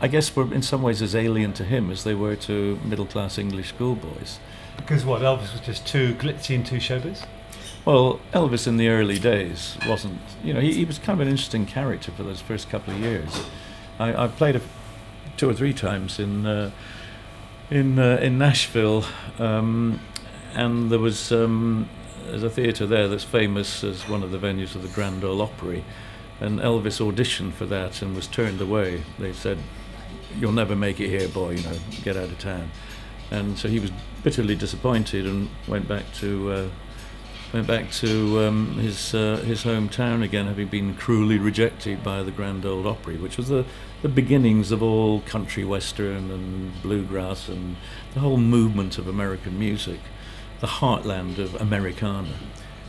I 0.00 0.08
guess 0.08 0.34
were 0.34 0.52
in 0.52 0.62
some 0.62 0.82
ways 0.82 1.00
as 1.02 1.14
alien 1.14 1.52
to 1.54 1.64
him 1.64 1.90
as 1.90 2.02
they 2.02 2.14
were 2.14 2.36
to 2.36 2.80
middle 2.84 3.06
class 3.06 3.38
English 3.38 3.68
schoolboys. 3.68 4.40
Because 4.76 5.04
what 5.04 5.22
Elvis 5.22 5.52
was 5.52 5.60
just 5.60 5.86
too 5.86 6.14
glitzy 6.14 6.56
and 6.56 6.66
too 6.66 6.78
showbiz. 6.78 7.24
Well, 7.84 8.18
Elvis 8.32 8.66
in 8.66 8.78
the 8.78 8.88
early 8.88 9.18
days 9.18 9.76
wasn't, 9.86 10.18
you 10.42 10.54
know, 10.54 10.60
he, 10.60 10.72
he 10.72 10.84
was 10.86 10.98
kind 10.98 11.20
of 11.20 11.26
an 11.26 11.30
interesting 11.30 11.66
character 11.66 12.12
for 12.12 12.22
those 12.22 12.40
first 12.40 12.70
couple 12.70 12.94
of 12.94 13.00
years. 13.00 13.44
I, 13.98 14.24
I 14.24 14.28
played 14.28 14.56
a, 14.56 14.62
two 15.36 15.50
or 15.50 15.54
three 15.54 15.74
times 15.74 16.18
in 16.18 16.46
uh, 16.46 16.70
in 17.70 17.98
uh, 17.98 18.18
in 18.22 18.38
Nashville, 18.38 19.04
um, 19.38 20.00
and 20.54 20.90
there 20.90 20.98
was 20.98 21.30
um, 21.30 21.90
there's 22.24 22.42
a 22.42 22.48
theatre 22.48 22.86
there 22.86 23.06
that's 23.06 23.24
famous 23.24 23.84
as 23.84 24.08
one 24.08 24.22
of 24.22 24.30
the 24.30 24.38
venues 24.38 24.74
of 24.74 24.82
the 24.82 24.88
Grand 24.88 25.22
Ole 25.22 25.42
Opry, 25.42 25.84
and 26.40 26.60
Elvis 26.60 27.00
auditioned 27.00 27.52
for 27.52 27.66
that 27.66 28.00
and 28.00 28.16
was 28.16 28.26
turned 28.26 28.62
away. 28.62 29.02
They 29.18 29.34
said, 29.34 29.58
"You'll 30.38 30.52
never 30.52 30.74
make 30.74 31.00
it 31.00 31.08
here, 31.08 31.28
boy. 31.28 31.50
You 31.50 31.62
know, 31.62 31.76
get 32.02 32.16
out 32.16 32.30
of 32.30 32.38
town." 32.38 32.70
And 33.30 33.58
so 33.58 33.68
he 33.68 33.78
was 33.78 33.90
bitterly 34.22 34.56
disappointed 34.56 35.26
and 35.26 35.50
went 35.68 35.86
back 35.86 36.04
to 36.14 36.52
uh, 36.52 36.68
went 37.54 37.68
back 37.68 37.88
to 37.92 38.40
um, 38.40 38.78
his 38.80 39.14
uh, 39.14 39.36
his 39.46 39.62
hometown 39.62 40.24
again, 40.24 40.48
having 40.48 40.66
been 40.66 40.92
cruelly 40.96 41.38
rejected 41.38 42.02
by 42.02 42.20
the 42.20 42.32
Grand 42.32 42.66
Ole 42.66 42.88
Opry, 42.88 43.16
which 43.16 43.36
was 43.36 43.46
the 43.46 43.64
the 44.02 44.08
beginnings 44.08 44.72
of 44.72 44.82
all 44.82 45.20
country 45.20 45.64
western 45.64 46.32
and 46.32 46.82
bluegrass 46.82 47.48
and 47.48 47.76
the 48.12 48.18
whole 48.18 48.38
movement 48.38 48.98
of 48.98 49.06
American 49.06 49.56
music, 49.56 50.00
the 50.58 50.66
heartland 50.66 51.38
of 51.38 51.54
Americana. 51.60 52.34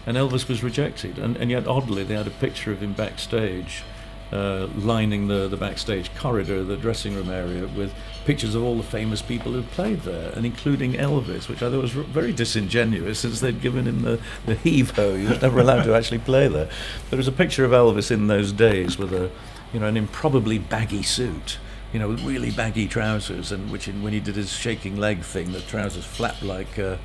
And 0.07 0.17
Elvis 0.17 0.49
was 0.49 0.63
rejected, 0.63 1.19
and, 1.19 1.37
and 1.37 1.51
yet 1.51 1.67
oddly 1.67 2.03
they 2.03 2.15
had 2.15 2.27
a 2.27 2.31
picture 2.31 2.71
of 2.71 2.81
him 2.81 2.93
backstage 2.93 3.83
uh, 4.31 4.67
lining 4.75 5.27
the, 5.27 5.47
the 5.47 5.57
backstage 5.57 6.13
corridor, 6.15 6.63
the 6.63 6.77
dressing 6.77 7.15
room 7.15 7.29
area, 7.29 7.67
with 7.67 7.93
pictures 8.25 8.55
of 8.55 8.63
all 8.63 8.75
the 8.75 8.83
famous 8.83 9.21
people 9.21 9.51
who 9.51 9.61
played 9.61 10.01
there, 10.01 10.31
and 10.31 10.45
including 10.45 10.93
Elvis, 10.93 11.47
which 11.47 11.61
I 11.61 11.69
thought 11.69 11.81
was 11.81 11.91
very 11.91 12.33
disingenuous 12.33 13.19
since 13.19 13.39
they'd 13.39 13.61
given 13.61 13.85
him 13.85 14.01
the, 14.01 14.19
the 14.45 14.55
heave 14.55 14.91
ho. 14.91 15.15
He 15.15 15.27
was 15.27 15.41
never 15.41 15.59
allowed 15.59 15.83
to 15.83 15.93
actually 15.93 16.19
play 16.19 16.47
there. 16.47 16.69
There 17.09 17.17
was 17.17 17.27
a 17.27 17.31
picture 17.31 17.65
of 17.65 17.71
Elvis 17.71 18.09
in 18.09 18.27
those 18.27 18.51
days 18.51 18.97
with 18.97 19.13
a, 19.13 19.29
you 19.71 19.79
know, 19.79 19.87
an 19.87 19.97
improbably 19.97 20.57
baggy 20.57 21.03
suit. 21.03 21.59
You 21.93 21.99
know, 21.99 22.09
really 22.09 22.51
baggy 22.51 22.89
trousers, 22.89 23.53
and 23.53 23.71
which, 23.71 23.87
in, 23.87 24.03
when 24.03 24.11
he 24.11 24.19
did 24.19 24.35
his 24.35 24.51
shaking 24.51 24.97
leg 24.97 25.21
thing, 25.21 25.53
the 25.53 25.61
trousers 25.61 26.03
flapped 26.03 26.43
like, 26.43 26.77
uh, 26.77 26.97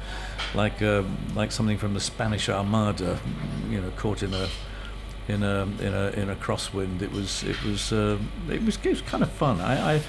like, 0.53 0.83
uh, 0.83 1.05
like 1.37 1.53
something 1.53 1.79
from 1.79 1.95
the 1.95 2.01
Spanish 2.01 2.49
Armada. 2.49 3.21
You 3.69 3.83
know, 3.83 3.91
caught 3.91 4.25
in 4.25 4.35
a, 4.35 4.49
in 5.31 5.43
a 5.43 5.63
in 5.81 5.95
a 5.95 6.11
in 6.11 6.31
a 6.31 6.35
crosswind. 6.35 7.03
It 7.03 7.13
was 7.13 7.43
it 7.45 7.63
was 7.63 7.93
uh, 7.93 8.19
it 8.49 8.63
was 8.65 8.77
it 8.77 8.91
was 8.91 9.03
kind 9.03 9.23
of 9.23 9.31
fun. 9.31 9.61
I, 9.61 9.95
I 9.97 10.03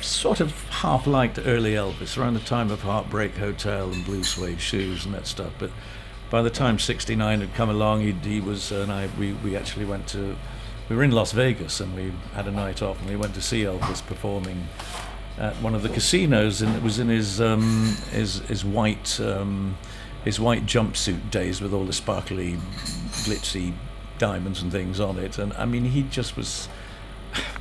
sort 0.00 0.40
of 0.40 0.52
half 0.68 1.06
liked 1.06 1.38
early 1.44 1.72
Elvis 1.72 2.18
around 2.18 2.34
the 2.34 2.40
time 2.40 2.70
of 2.70 2.82
Heartbreak 2.82 3.36
Hotel 3.36 3.90
and 3.90 4.04
Blue 4.04 4.24
Suede 4.24 4.60
Shoes 4.60 5.04
and 5.04 5.14
that 5.14 5.26
stuff. 5.26 5.52
But 5.58 5.70
by 6.30 6.42
the 6.42 6.50
time 6.50 6.78
'69 6.78 7.40
had 7.40 7.54
come 7.54 7.70
along, 7.70 8.00
he, 8.00 8.12
he 8.12 8.40
was 8.40 8.72
and 8.72 8.90
I 8.90 9.08
we, 9.18 9.32
we 9.34 9.56
actually 9.56 9.84
went 9.84 10.06
to 10.08 10.36
we 10.88 10.96
were 10.96 11.04
in 11.04 11.12
Las 11.12 11.32
Vegas 11.32 11.80
and 11.80 11.94
we 11.94 12.12
had 12.34 12.48
a 12.48 12.50
night 12.50 12.82
off 12.82 13.00
and 13.00 13.08
we 13.08 13.16
went 13.16 13.34
to 13.34 13.42
see 13.42 13.62
Elvis 13.62 14.04
performing 14.04 14.66
at 15.38 15.54
one 15.56 15.74
of 15.74 15.82
the 15.82 15.88
casinos 15.88 16.60
and 16.60 16.74
it 16.74 16.82
was 16.82 16.98
in 16.98 17.08
his 17.08 17.40
um, 17.40 17.96
his 18.10 18.40
his 18.40 18.64
white 18.64 19.20
um, 19.20 19.76
his 20.24 20.40
white 20.40 20.66
jumpsuit 20.66 21.30
days 21.30 21.60
with 21.60 21.72
all 21.72 21.84
the 21.84 21.92
sparkly 21.92 22.58
glitzy 23.24 23.72
diamonds 24.20 24.62
and 24.62 24.70
things 24.70 25.00
on 25.00 25.18
it. 25.18 25.38
And 25.38 25.52
I 25.54 25.64
mean 25.64 25.86
he 25.86 26.02
just 26.04 26.36
was 26.36 26.68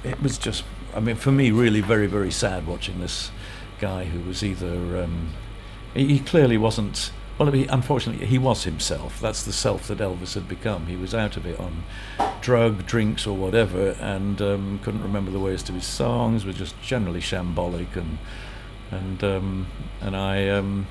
it 0.03 0.21
was 0.21 0.37
just 0.37 0.63
I 0.93 0.99
mean 0.99 1.15
for 1.15 1.31
me 1.31 1.49
really 1.49 1.81
very 1.81 2.05
very 2.05 2.31
sad 2.31 2.67
watching 2.67 2.99
this 2.99 3.31
guy 3.79 4.03
who 4.03 4.27
was 4.27 4.43
either 4.43 5.03
um, 5.03 5.29
he, 5.93 6.19
clearly 6.19 6.57
wasn't 6.57 7.11
well 7.37 7.49
he, 7.51 7.65
unfortunately 7.65 8.27
he 8.27 8.37
was 8.37 8.65
himself. 8.65 9.19
That's 9.19 9.43
the 9.43 9.53
self 9.53 9.87
that 9.87 9.99
Elvis 9.99 10.35
had 10.35 10.47
become. 10.47 10.85
He 10.87 10.97
was 10.97 11.15
out 11.15 11.37
of 11.37 11.47
it 11.47 11.59
on 11.59 11.83
drug 12.41 12.85
drinks 12.85 13.25
or 13.25 13.35
whatever 13.35 13.91
and 13.99 14.41
um, 14.41 14.79
couldn't 14.83 15.03
remember 15.03 15.31
the 15.31 15.39
words 15.39 15.63
to 15.63 15.73
his 15.73 15.85
songs 15.85 16.45
was 16.45 16.55
just 16.55 16.79
generally 16.81 17.19
shambolic 17.19 17.95
and 17.95 18.17
and 18.91 19.23
um, 19.23 19.67
and 20.01 20.15
I 20.15 20.49
um, 20.49 20.87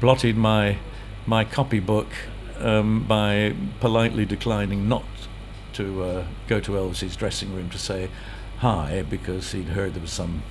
blotted 0.00 0.36
my 0.36 0.78
my 1.26 1.44
copybook 1.44 2.08
um, 2.60 3.04
by 3.04 3.54
politely 3.80 4.24
declining 4.24 4.88
not 4.88 5.04
to 5.74 6.02
uh, 6.02 6.24
go 6.48 6.60
to 6.60 6.72
Elvis's 6.72 7.16
dressing 7.16 7.54
room 7.54 7.70
to 7.70 7.78
say 7.78 8.10
hi 8.58 9.02
because 9.08 9.52
he'd 9.52 9.68
heard 9.68 9.94
there 9.94 10.02
was 10.02 10.12
some, 10.12 10.42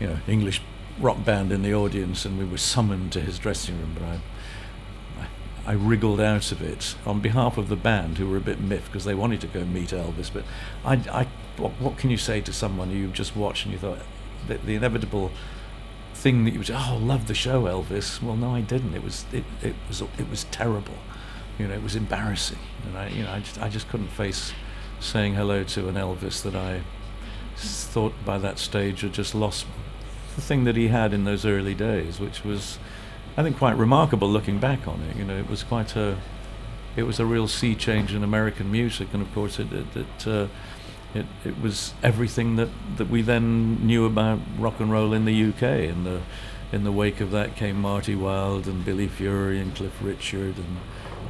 you 0.00 0.08
know, 0.08 0.18
English 0.26 0.60
rock 0.98 1.24
band 1.24 1.52
in 1.52 1.62
the 1.62 1.72
audience 1.72 2.24
and 2.24 2.38
we 2.38 2.44
were 2.44 2.58
summoned 2.58 3.12
to 3.12 3.20
his 3.20 3.38
dressing 3.38 3.78
room. 3.78 3.94
But 3.94 4.02
I, 4.02 5.72
I, 5.72 5.74
wriggled 5.74 6.20
out 6.20 6.50
of 6.50 6.60
it 6.60 6.96
on 7.06 7.20
behalf 7.20 7.56
of 7.56 7.68
the 7.68 7.76
band 7.76 8.18
who 8.18 8.28
were 8.28 8.36
a 8.36 8.40
bit 8.40 8.60
miffed 8.60 8.86
because 8.86 9.04
they 9.04 9.14
wanted 9.14 9.40
to 9.42 9.46
go 9.46 9.64
meet 9.64 9.90
Elvis. 9.90 10.30
But 10.32 10.44
I, 10.84 10.94
I 11.12 11.26
what, 11.56 11.72
what 11.80 11.98
can 11.98 12.10
you 12.10 12.16
say 12.16 12.40
to 12.40 12.52
someone 12.52 12.90
you 12.90 13.08
just 13.08 13.36
watched 13.36 13.64
and 13.64 13.72
you 13.72 13.78
thought 13.78 14.00
the, 14.48 14.58
the 14.58 14.74
inevitable 14.74 15.30
thing 16.14 16.44
that 16.44 16.50
you 16.50 16.58
would 16.58 16.66
say, 16.66 16.76
oh, 16.76 16.98
love 17.00 17.28
the 17.28 17.34
show, 17.34 17.62
Elvis. 17.64 18.20
Well, 18.20 18.36
no, 18.36 18.54
I 18.54 18.60
didn't. 18.60 18.94
It 18.94 19.04
was 19.04 19.24
it, 19.32 19.44
it 19.62 19.76
was 19.86 20.00
it 20.00 20.28
was 20.28 20.44
terrible. 20.44 20.94
You 21.58 21.66
know, 21.66 21.74
it 21.74 21.82
was 21.82 21.96
embarrassing, 21.96 22.58
and 22.86 22.96
I 22.96 23.08
you 23.08 23.22
know 23.24 23.32
I 23.32 23.40
just 23.40 23.60
I 23.60 23.68
just 23.68 23.88
couldn't 23.88 24.08
face 24.08 24.52
saying 25.00 25.34
hello 25.34 25.64
to 25.64 25.88
an 25.88 25.94
Elvis 25.94 26.42
that 26.42 26.54
I 26.54 26.82
thought 27.56 28.12
by 28.24 28.38
that 28.38 28.58
stage 28.58 29.00
had 29.00 29.12
just 29.12 29.34
lost 29.34 29.66
the 30.36 30.40
thing 30.40 30.64
that 30.64 30.76
he 30.76 30.88
had 30.88 31.12
in 31.12 31.24
those 31.24 31.44
early 31.44 31.74
days, 31.74 32.20
which 32.20 32.44
was 32.44 32.78
I 33.36 33.42
think 33.42 33.56
quite 33.56 33.76
remarkable 33.76 34.28
looking 34.28 34.58
back 34.58 34.86
on 34.86 35.00
it. 35.02 35.16
You 35.16 35.24
know, 35.24 35.36
it 35.36 35.48
was 35.48 35.62
quite 35.62 35.96
a 35.96 36.16
it 36.96 37.02
was 37.04 37.20
a 37.20 37.26
real 37.26 37.48
sea 37.48 37.74
change 37.74 38.14
in 38.14 38.22
American 38.22 38.70
music, 38.70 39.08
and 39.12 39.22
of 39.22 39.32
course 39.34 39.58
it 39.58 39.72
it. 39.72 39.96
it 39.96 40.26
uh, 40.26 40.46
it, 41.14 41.26
it 41.44 41.60
was 41.60 41.94
everything 42.02 42.56
that, 42.56 42.68
that 42.98 43.08
we 43.08 43.22
then 43.22 43.86
knew 43.86 44.04
about 44.04 44.40
rock 44.58 44.78
and 44.78 44.92
roll 44.92 45.14
in 45.14 45.24
the 45.24 45.44
UK. 45.48 45.62
In 45.62 46.04
the 46.04 46.20
in 46.70 46.84
the 46.84 46.92
wake 46.92 47.20
of 47.20 47.30
that 47.30 47.56
came 47.56 47.80
Marty 47.80 48.14
Wilde 48.14 48.66
and 48.66 48.84
Billy 48.84 49.08
Fury 49.08 49.58
and 49.58 49.74
Cliff 49.74 49.96
Richard, 50.02 50.56
and 50.58 50.76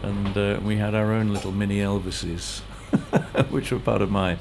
and 0.03 0.37
uh, 0.37 0.61
we 0.63 0.77
had 0.77 0.95
our 0.95 1.13
own 1.13 1.33
little 1.33 1.53
mini 1.53 1.79
Elvises, 1.79 2.61
which 3.51 3.73
were 3.73 3.79
part 3.79 4.03
of 4.03 4.11
my 4.11 4.39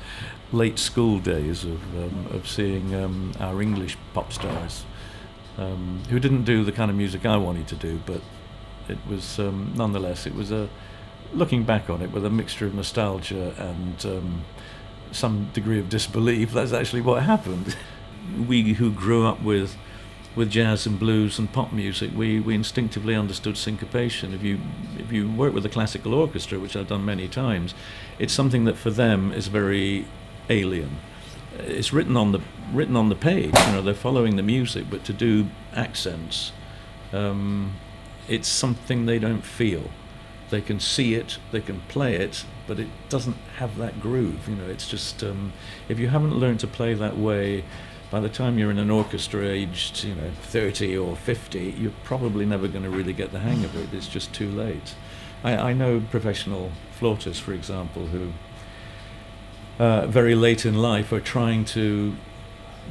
late 0.51 0.79
school 0.79 1.19
days 1.19 1.63
of 1.63 1.81
um, 1.97 2.27
of 2.31 2.47
seeing 2.47 2.95
um, 2.95 3.33
our 3.39 3.61
English 3.61 3.97
pop 4.13 4.31
stars, 4.31 4.85
um, 5.57 6.01
who 6.09 6.19
didn't 6.19 6.43
do 6.43 6.63
the 6.63 6.71
kind 6.71 6.89
of 6.89 6.97
music 6.97 7.25
I 7.25 7.37
wanted 7.37 7.67
to 7.69 7.75
do, 7.75 8.01
but 8.05 8.21
it 8.87 8.97
was 9.09 9.39
um, 9.39 9.73
nonetheless 9.75 10.25
it 10.25 10.35
was 10.35 10.51
a 10.51 10.69
looking 11.33 11.63
back 11.63 11.89
on 11.89 12.01
it 12.01 12.11
with 12.11 12.25
a 12.25 12.29
mixture 12.29 12.65
of 12.65 12.73
nostalgia 12.73 13.53
and 13.57 14.05
um, 14.05 14.45
some 15.11 15.49
degree 15.53 15.79
of 15.79 15.89
disbelief. 15.89 16.53
That's 16.53 16.73
actually 16.73 17.01
what 17.01 17.23
happened. 17.23 17.75
We 18.47 18.73
who 18.73 18.91
grew 18.91 19.25
up 19.25 19.41
with 19.41 19.75
with 20.37 20.51
jazz 20.51 20.85
and 20.85 20.99
blues 20.99 21.39
and 21.39 21.51
pop 21.51 21.73
music, 21.73 22.11
we, 22.15 22.39
we 22.39 22.53
instinctively 22.53 23.15
understood 23.15 23.57
syncopation. 23.57 24.33
If 24.33 24.43
you 24.43 24.59
if 24.97 25.11
you 25.11 25.29
work 25.29 25.53
with 25.53 25.65
a 25.65 25.69
classical 25.69 26.13
orchestra, 26.13 26.59
which 26.59 26.75
I've 26.75 26.87
done 26.87 27.03
many 27.03 27.27
times, 27.27 27.73
it's 28.19 28.31
something 28.31 28.65
that 28.65 28.77
for 28.77 28.91
them 28.91 29.33
is 29.33 29.47
very 29.47 30.05
alien. 30.49 30.97
It's 31.57 31.91
written 31.91 32.15
on 32.15 32.33
the 32.33 32.39
written 32.71 32.95
on 32.95 33.09
the 33.09 33.15
page. 33.15 33.57
You 33.65 33.71
know, 33.73 33.81
they're 33.81 33.95
following 33.95 34.35
the 34.35 34.43
music, 34.43 34.85
but 34.91 35.03
to 35.05 35.13
do 35.13 35.47
accents, 35.73 36.51
um, 37.11 37.73
it's 38.27 38.47
something 38.47 39.07
they 39.07 39.19
don't 39.19 39.43
feel. 39.43 39.89
They 40.49 40.61
can 40.61 40.79
see 40.79 41.15
it, 41.15 41.39
they 41.51 41.59
can 41.61 41.81
play 41.89 42.15
it, 42.15 42.45
but 42.67 42.79
it 42.79 42.87
doesn't 43.09 43.37
have 43.57 43.77
that 43.77 43.99
groove. 43.99 44.47
You 44.47 44.55
know, 44.55 44.69
it's 44.69 44.87
just 44.87 45.23
um, 45.23 45.51
if 45.89 45.99
you 45.99 46.09
haven't 46.09 46.35
learned 46.35 46.59
to 46.61 46.67
play 46.67 46.93
that 46.93 47.17
way, 47.17 47.63
by 48.09 48.19
the 48.19 48.29
time 48.29 48.57
you're 48.57 48.71
in 48.71 48.79
an 48.79 48.89
orchestra 48.89 49.45
aged, 49.45 50.03
you 50.03 50.15
know, 50.15 50.31
30 50.43 50.97
or 50.97 51.15
50, 51.15 51.75
you're 51.77 51.91
probably 52.03 52.45
never 52.45 52.67
going 52.67 52.83
to 52.83 52.89
really 52.89 53.13
get 53.13 53.31
the 53.31 53.39
hang 53.39 53.65
of 53.65 53.75
it. 53.75 53.93
It's 53.93 54.07
just 54.07 54.33
too 54.33 54.49
late. 54.49 54.95
I, 55.43 55.57
I 55.57 55.73
know 55.73 56.01
professional 56.09 56.71
flautists, 56.91 57.41
for 57.41 57.53
example, 57.53 58.07
who 58.07 58.31
uh, 59.79 60.07
very 60.07 60.35
late 60.35 60.65
in 60.65 60.75
life 60.75 61.11
are 61.11 61.19
trying 61.19 61.65
to 61.65 62.15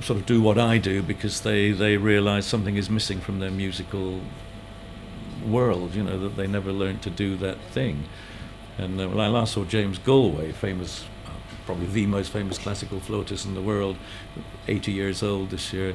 sort 0.00 0.20
of 0.20 0.26
do 0.26 0.42
what 0.42 0.59
I 0.59 0.79
do 0.79 1.02
because 1.02 1.40
they, 1.40 1.72
they 1.72 1.96
realise 1.96 2.44
something 2.46 2.76
is 2.76 2.90
missing 2.90 3.20
from 3.20 3.40
their 3.40 3.50
musical 3.50 4.20
world, 5.46 5.94
you 5.94 6.02
know, 6.02 6.18
that 6.18 6.37
they 6.37 6.46
never 6.46 6.72
learned 6.72 7.02
to 7.02 7.11
do 7.11 7.37
that 7.38 7.59
thing. 7.70 8.05
And 8.79 9.00
uh, 9.00 9.09
when 9.09 9.20
I 9.20 9.29
last 9.29 9.55
saw 9.55 9.64
James 9.64 9.98
Galway, 9.98 10.52
famous, 10.52 11.05
probably 11.66 11.87
the 11.87 12.07
most 12.07 12.31
famous 12.33 12.57
classical 12.57 13.00
flautist 13.00 13.44
in 13.44 13.55
the 13.55 13.61
world, 13.61 13.96
80 14.68 14.92
years 14.92 15.22
old 15.22 15.50
this 15.50 15.72
year, 15.72 15.94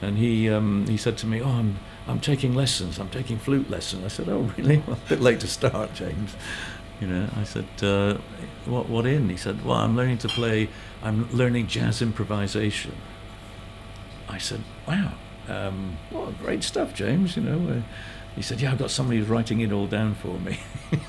and 0.00 0.16
he 0.16 0.48
um, 0.48 0.86
he 0.86 0.96
said 0.96 1.18
to 1.18 1.26
me, 1.26 1.42
"Oh, 1.42 1.48
I'm 1.48 1.78
I'm 2.06 2.20
taking 2.20 2.54
lessons. 2.54 2.98
I'm 2.98 3.10
taking 3.10 3.36
flute 3.36 3.68
lessons." 3.68 4.04
I 4.04 4.08
said, 4.08 4.28
"Oh, 4.28 4.52
really? 4.56 4.78
Well, 4.86 4.96
a 5.04 5.08
bit 5.08 5.20
late 5.20 5.40
to 5.40 5.48
start, 5.48 5.92
James." 5.92 6.36
You 7.00 7.08
know, 7.08 7.28
I 7.36 7.44
said, 7.44 7.66
uh, 7.82 8.18
"What 8.64 8.88
what 8.88 9.06
in?" 9.06 9.28
He 9.28 9.36
said, 9.36 9.64
"Well, 9.64 9.76
I'm 9.76 9.96
learning 9.96 10.18
to 10.18 10.28
play. 10.28 10.68
I'm 11.02 11.28
learning 11.32 11.66
jazz 11.66 12.00
improvisation." 12.00 12.94
I 14.28 14.38
said, 14.38 14.62
"Wow, 14.86 15.12
um, 15.48 15.96
well, 16.12 16.32
great 16.42 16.62
stuff, 16.62 16.94
James. 16.94 17.36
You 17.36 17.42
know." 17.42 17.74
Uh, 17.74 17.82
he 18.38 18.42
said, 18.42 18.60
"Yeah, 18.60 18.70
I've 18.70 18.78
got 18.78 18.92
somebody 18.92 19.18
who's 19.18 19.28
writing 19.28 19.60
it 19.62 19.72
all 19.72 19.88
down 19.88 20.14
for 20.14 20.38
me." 20.38 20.60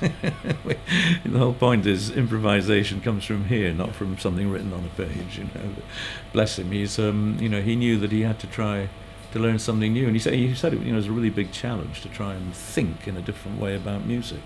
the 1.24 1.38
whole 1.38 1.54
point 1.54 1.86
is 1.86 2.10
improvisation 2.10 3.00
comes 3.00 3.24
from 3.24 3.44
here, 3.44 3.72
not 3.72 3.94
from 3.94 4.18
something 4.18 4.50
written 4.50 4.72
on 4.72 4.84
a 4.84 4.88
page. 4.88 5.38
You 5.38 5.44
know, 5.44 5.70
but 5.76 5.84
bless 6.32 6.58
him. 6.58 6.72
He's, 6.72 6.98
um, 6.98 7.38
you 7.40 7.48
know, 7.48 7.62
he 7.62 7.76
knew 7.76 7.98
that 8.00 8.10
he 8.10 8.22
had 8.22 8.40
to 8.40 8.48
try 8.48 8.88
to 9.30 9.38
learn 9.38 9.60
something 9.60 9.92
new, 9.92 10.06
and 10.06 10.16
he 10.16 10.18
said 10.18 10.34
he 10.34 10.52
said 10.56 10.74
it, 10.74 10.80
you 10.80 10.86
know, 10.86 10.94
it 10.94 10.96
was 10.96 11.06
a 11.06 11.12
really 11.12 11.30
big 11.30 11.52
challenge 11.52 12.00
to 12.00 12.08
try 12.08 12.34
and 12.34 12.52
think 12.52 13.06
in 13.06 13.16
a 13.16 13.22
different 13.22 13.60
way 13.60 13.76
about 13.76 14.04
music. 14.04 14.40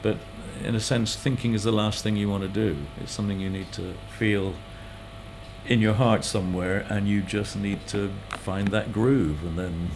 But 0.00 0.16
in 0.64 0.74
a 0.74 0.80
sense, 0.80 1.14
thinking 1.14 1.52
is 1.52 1.62
the 1.62 1.72
last 1.72 2.02
thing 2.02 2.16
you 2.16 2.30
want 2.30 2.42
to 2.42 2.48
do. 2.48 2.86
It's 3.02 3.12
something 3.12 3.38
you 3.38 3.50
need 3.50 3.70
to 3.72 3.94
feel 4.18 4.54
in 5.66 5.80
your 5.82 5.92
heart 5.92 6.24
somewhere, 6.24 6.86
and 6.88 7.06
you 7.06 7.20
just 7.20 7.54
need 7.54 7.86
to 7.88 8.10
find 8.30 8.68
that 8.68 8.94
groove, 8.94 9.44
and 9.44 9.58
then 9.58 9.90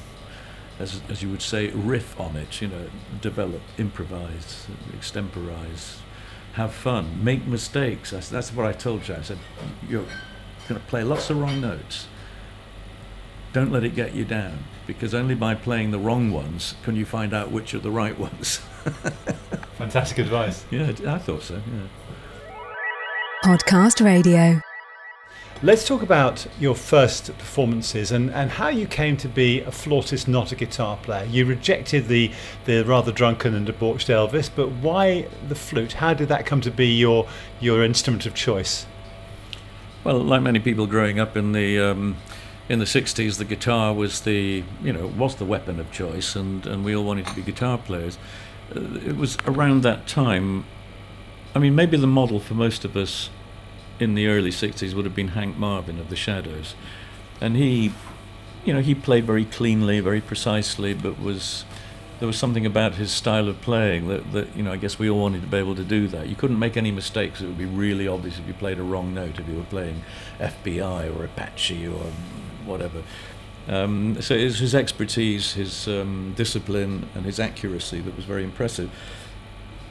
as, 0.79 1.01
as 1.09 1.23
you 1.23 1.31
would 1.31 1.43
say, 1.43 1.69
riff 1.71 2.19
on 2.19 2.37
it, 2.37 2.61
you 2.61 2.69
know, 2.69 2.87
develop, 3.21 3.61
improvise, 3.79 4.67
extemporize, 4.93 5.99
have 6.55 6.73
fun, 6.73 7.23
make 7.23 7.47
mistakes. 7.47 8.11
That's, 8.11 8.29
that's 8.29 8.53
what 8.53 8.67
I 8.67 8.73
told 8.73 9.09
you. 9.09 9.15
I 9.15 9.23
said, 9.23 9.39
you're 9.89 10.05
going 10.69 10.81
to 10.81 10.87
play 10.87 11.03
lots 11.03 11.31
of 11.31 11.39
wrong 11.39 11.61
notes. 11.61 12.09
Don't 13.53 13.71
let 13.71 13.85
it 13.85 13.95
get 13.95 14.15
you 14.15 14.25
down, 14.25 14.65
because 14.87 15.13
only 15.13 15.35
by 15.35 15.55
playing 15.55 15.91
the 15.91 15.99
wrong 15.99 16.31
ones 16.31 16.75
can 16.83 16.97
you 16.97 17.05
find 17.05 17.35
out 17.35 17.51
which 17.51 17.75
are 17.75 17.81
the 17.81 17.91
right 17.91 18.19
ones. 18.19 18.59
Fantastic 19.77 20.19
advice. 20.19 20.65
Yeah, 20.71 20.93
I 21.07 21.19
thought 21.19 21.43
so, 21.43 21.55
yeah. 21.55 21.89
Podcast 23.45 24.03
Radio. 24.03 24.61
Let's 25.65 25.87
talk 25.87 26.03
about 26.03 26.45
your 26.59 26.75
first 26.75 27.27
performances 27.39 28.11
and, 28.11 28.33
and 28.33 28.51
how 28.51 28.67
you 28.67 28.89
came 28.89 29.17
to 29.19 29.29
be 29.29 29.61
a 29.61 29.71
flautist, 29.71 30.27
not 30.27 30.51
a 30.51 30.57
guitar 30.57 30.97
player. 30.97 31.25
You 31.27 31.45
rejected 31.45 32.09
the, 32.09 32.33
the 32.65 32.83
rather 32.83 33.13
drunken 33.13 33.55
and 33.55 33.65
debauched 33.65 34.09
Elvis, 34.09 34.51
but 34.53 34.73
why 34.73 35.29
the 35.47 35.55
flute? 35.55 35.93
How 35.93 36.15
did 36.15 36.27
that 36.31 36.47
come 36.47 36.63
to 36.63 36.71
be 36.73 36.89
your, 36.89 37.29
your 37.61 37.85
instrument 37.85 38.27
of 38.27 38.35
choice? 38.35 38.87
Well, 40.03 40.19
like 40.19 40.43
many 40.43 40.59
people 40.59 40.89
growing 40.89 41.21
up 41.21 41.37
in 41.37 41.53
the 41.53 41.79
um, 41.79 42.17
in 42.69 42.81
the 42.81 42.85
'60s, 42.85 43.39
the 43.39 43.45
guitar 43.45 43.95
was 43.95 44.23
the 44.23 44.65
you 44.83 44.93
know 44.93 45.07
was 45.07 45.37
the 45.37 45.45
weapon 45.45 45.79
of 45.79 45.93
choice, 45.93 46.35
and, 46.35 46.67
and 46.67 46.85
we 46.85 46.97
all 46.97 47.05
wanted 47.05 47.29
to 47.29 47.35
be 47.37 47.43
guitar 47.43 47.79
players. 47.79 48.19
Uh, 48.75 48.81
it 49.07 49.17
was 49.17 49.39
around 49.47 49.85
that 49.85 50.09
time. 50.09 50.65
I 51.55 51.61
mean, 51.61 51.77
maybe 51.77 51.97
the 51.97 52.09
model 52.09 52.41
for 52.41 52.55
most 52.55 52.85
of 52.85 52.97
us 52.97 53.31
in 54.03 54.15
the 54.15 54.27
early 54.27 54.51
60s 54.51 54.95
would 54.95 55.05
have 55.05 55.15
been 55.15 55.29
Hank 55.29 55.57
Marvin 55.57 55.99
of 55.99 56.11
the 56.11 56.17
Shadows. 56.17 56.75
And 57.41 57.57
he, 57.57 57.93
you 58.65 58.73
know, 58.73 58.81
he 58.81 58.95
played 58.95 59.25
very 59.25 59.45
cleanly, 59.45 60.01
very 60.01 60.21
precisely, 60.21 60.95
but 60.95 61.21
was 61.21 61.65
there 62.23 62.29
was 62.29 62.39
something 62.39 62.65
about 62.65 62.95
his 62.95 63.11
style 63.11 63.49
of 63.49 63.61
playing 63.63 64.07
that, 64.07 64.31
that 64.31 64.55
you 64.55 64.63
know 64.63 64.71
I 64.71 64.77
guess 64.77 64.97
we 64.97 65.11
all 65.11 65.21
wanted 65.21 65.41
to 65.41 65.49
be 65.49 65.57
able 65.57 65.75
to 65.75 65.83
do 65.83 66.07
that. 66.07 66.29
You 66.29 66.37
couldn't 66.37 66.59
make 66.59 66.77
any 66.77 66.93
mistakes. 66.93 67.41
It 67.41 67.47
would 67.47 67.59
be 67.59 67.65
really 67.65 68.07
obvious 68.07 68.39
if 68.39 68.47
you 68.47 68.55
played 68.55 68.79
a 68.79 68.83
wrong 68.85 69.13
note 69.13 69.41
if 69.41 69.49
you 69.49 69.57
were 69.57 69.65
playing 69.65 70.05
FBI 70.39 71.19
or 71.19 71.25
Apache 71.25 71.89
or 71.89 72.13
whatever. 72.65 73.03
Um, 73.67 74.23
so 74.23 74.37
it 74.37 74.45
was 74.45 74.61
his 74.61 74.73
expertise, 74.73 75.55
his 75.55 75.89
um, 75.89 76.33
discipline, 76.37 77.09
and 77.17 77.25
his 77.25 77.41
accuracy 77.41 78.01
that 78.01 78.15
was 78.15 78.25
very 78.25 78.45
impressive. 78.45 78.91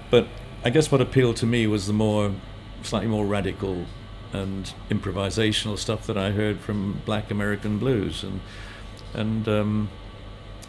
But 0.09 0.27
I 0.63 0.69
guess 0.69 0.89
what 0.89 1.01
appealed 1.01 1.35
to 1.37 1.45
me 1.45 1.67
was 1.67 1.85
the 1.87 1.91
more, 1.91 2.31
slightly 2.81 3.09
more 3.09 3.25
radical 3.25 3.85
and 4.33 4.73
improvisational 4.89 5.77
stuff 5.77 6.07
that 6.07 6.17
I 6.17 6.31
heard 6.31 6.59
from 6.59 7.01
Black 7.05 7.31
American 7.31 7.77
blues, 7.77 8.23
and 8.23 8.41
and 9.13 9.47
um, 9.47 9.89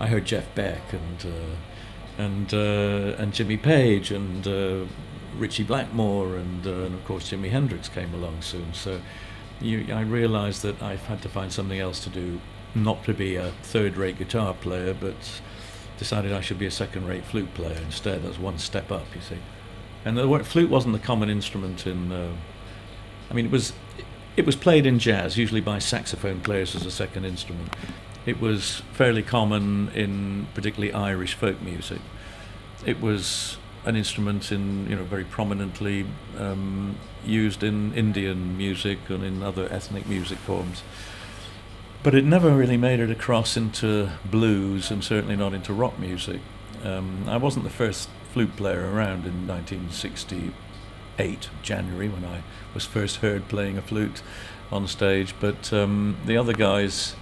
I 0.00 0.06
heard 0.06 0.24
Jeff 0.24 0.54
Beck 0.54 0.92
and 0.92 1.26
uh, 1.26 2.22
and 2.22 2.54
uh, 2.54 3.20
and 3.20 3.32
Jimmy 3.32 3.56
Page 3.56 4.10
and 4.12 4.46
uh, 4.46 4.84
Ritchie 5.36 5.64
Blackmore 5.64 6.36
and, 6.36 6.66
uh, 6.66 6.70
and 6.70 6.94
of 6.94 7.04
course 7.04 7.30
Jimi 7.30 7.50
Hendrix 7.50 7.88
came 7.88 8.14
along 8.14 8.42
soon. 8.42 8.72
So 8.74 9.00
you, 9.60 9.86
I 9.92 10.02
realised 10.02 10.62
that 10.62 10.82
I've 10.82 11.04
had 11.06 11.22
to 11.22 11.28
find 11.28 11.52
something 11.52 11.78
else 11.78 12.02
to 12.04 12.10
do, 12.10 12.40
not 12.74 13.04
to 13.04 13.14
be 13.14 13.36
a 13.36 13.52
third-rate 13.62 14.18
guitar 14.18 14.54
player, 14.54 14.94
but 14.94 15.40
decided 15.98 16.32
I 16.32 16.40
should 16.40 16.58
be 16.58 16.66
a 16.66 16.70
second-rate 16.70 17.24
flute 17.24 17.52
player 17.54 17.78
instead. 17.84 18.22
That's 18.22 18.38
one 18.38 18.58
step 18.58 18.92
up, 18.92 19.06
you 19.14 19.20
see. 19.20 19.38
And 20.04 20.16
the 20.16 20.44
flute 20.44 20.70
wasn't 20.70 20.94
the 20.94 21.00
common 21.00 21.28
instrument 21.28 21.86
in. 21.86 22.12
Uh, 22.12 22.32
I 23.30 23.34
mean, 23.34 23.46
it 23.46 23.50
was 23.50 23.72
it 24.36 24.46
was 24.46 24.54
played 24.54 24.86
in 24.86 25.00
jazz, 25.00 25.36
usually 25.36 25.60
by 25.60 25.80
saxophone 25.80 26.40
players 26.40 26.76
as 26.76 26.86
a 26.86 26.90
second 26.90 27.24
instrument. 27.24 27.74
It 28.24 28.40
was 28.40 28.82
fairly 28.92 29.22
common 29.22 29.88
in 29.90 30.46
particularly 30.54 30.92
Irish 30.92 31.34
folk 31.34 31.60
music. 31.60 32.00
It 32.86 33.00
was 33.00 33.58
an 33.84 33.96
instrument 33.96 34.52
in 34.52 34.88
you 34.88 34.96
know 34.96 35.04
very 35.04 35.24
prominently 35.24 36.06
um, 36.36 36.96
used 37.24 37.62
in 37.62 37.94
Indian 37.94 38.56
music 38.56 38.98
and 39.08 39.24
in 39.24 39.42
other 39.42 39.68
ethnic 39.70 40.06
music 40.06 40.38
forms. 40.38 40.82
But 42.02 42.14
it 42.14 42.24
never 42.24 42.50
really 42.50 42.76
made 42.76 43.00
it 43.00 43.10
across 43.10 43.56
into 43.56 44.10
blues 44.24 44.90
and 44.90 45.02
certainly 45.02 45.36
not 45.36 45.52
into 45.52 45.72
rock 45.72 45.98
music. 45.98 46.40
Um, 46.84 47.24
I 47.26 47.36
wasn't 47.36 47.64
the 47.64 47.70
first 47.70 48.08
flute 48.32 48.54
player 48.56 48.88
around 48.92 49.26
in 49.26 49.48
1968 49.48 51.50
January 51.62 52.08
when 52.08 52.24
I 52.24 52.42
was 52.72 52.84
first 52.84 53.16
heard 53.16 53.48
playing 53.48 53.76
a 53.76 53.82
flute 53.82 54.22
on 54.70 54.86
stage, 54.86 55.34
but 55.40 55.72
um, 55.72 56.16
the 56.26 56.36
other 56.36 56.52
guys. 56.52 57.16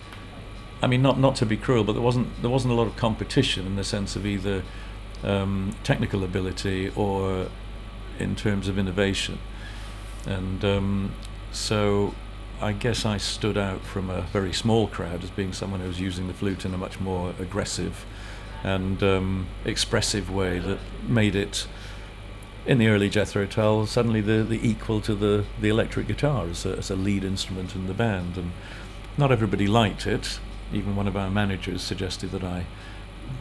I 0.83 0.89
mean, 0.89 1.01
not 1.01 1.19
not 1.19 1.37
to 1.37 1.47
be 1.47 1.57
cruel, 1.57 1.85
but 1.85 1.95
there 1.95 2.03
wasn't 2.03 2.43
there 2.43 2.51
wasn't 2.51 2.73
a 2.73 2.77
lot 2.77 2.87
of 2.87 2.97
competition 2.97 3.67
in 3.67 3.77
the 3.77 3.85
sense 3.85 4.15
of 4.15 4.27
either 4.27 4.63
um, 5.27 5.75
technical 5.83 6.25
ability 6.25 6.91
or 6.97 7.49
in 8.19 8.35
terms 8.35 8.69
of 8.69 8.79
innovation. 8.79 9.39
And 10.27 10.65
um, 10.65 11.15
so 11.53 12.15
I 12.61 12.73
guess 12.73 13.05
I 13.05 13.19
stood 13.19 13.59
out 13.59 13.83
from 13.83 14.09
a 14.09 14.23
very 14.23 14.53
small 14.53 14.87
crowd 14.87 15.23
as 15.23 15.31
being 15.31 15.53
someone 15.53 15.81
who 15.81 15.89
was 15.89 16.01
using 16.01 16.27
the 16.27 16.35
flute 16.35 16.65
in 16.65 16.73
a 16.73 16.79
much 16.79 16.99
more 17.01 17.35
aggressive 17.39 18.07
and 18.65 19.03
um, 19.03 19.47
expressive 19.65 20.31
way 20.31 20.59
that 20.59 20.79
made 21.07 21.37
it, 21.37 21.67
in 22.65 22.79
the 22.79 22.89
early 22.89 23.09
Jethro 23.09 23.47
Tull, 23.47 23.87
suddenly 23.87 24.21
the, 24.21 24.43
the 24.43 24.69
equal 24.69 25.01
to 25.03 25.15
the, 25.15 25.45
the 25.61 25.69
electric 25.69 26.09
guitar 26.09 26.47
as 26.47 26.67
a, 26.67 26.77
as 26.77 26.91
a 26.91 26.97
lead 26.97 27.23
instrument 27.23 27.77
in 27.77 27.87
the 27.87 27.95
band. 27.95 28.37
And 28.37 28.51
not 29.17 29.31
everybody 29.31 29.67
liked 29.69 30.07
it. 30.07 30.41
Even 30.73 30.97
one 30.97 31.07
of 31.07 31.17
our 31.17 31.31
managers 31.31 31.83
suggested 31.83 32.33
that 32.33 32.43
I 32.43 32.67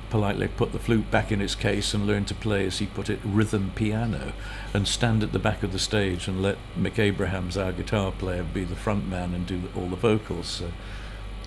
politely 0.10 0.48
put 0.48 0.72
the 0.72 0.80
flute 0.80 1.10
back 1.12 1.32
in 1.32 1.42
its 1.42 1.56
case 1.56 1.94
and 1.94 2.08
learn 2.08 2.26
to 2.26 2.36
play, 2.36 2.66
as 2.66 2.80
he 2.80 2.86
put 2.86 3.10
it, 3.10 3.20
rhythm 3.24 3.72
piano, 3.76 4.34
and 4.74 4.88
stand 4.88 5.24
at 5.24 5.32
the 5.32 5.40
back 5.40 5.64
of 5.64 5.72
the 5.72 5.80
stage 5.80 6.28
and 6.28 6.42
let 6.42 6.58
Mick 6.78 7.00
Abrahams, 7.00 7.58
our 7.58 7.72
guitar 7.72 8.12
player, 8.12 8.44
be 8.44 8.64
the 8.64 8.76
front 8.76 9.08
man 9.08 9.34
and 9.34 9.46
do 9.46 9.62
all 9.76 9.88
the 9.88 9.96
vocals. 9.96 10.48
So 10.48 10.72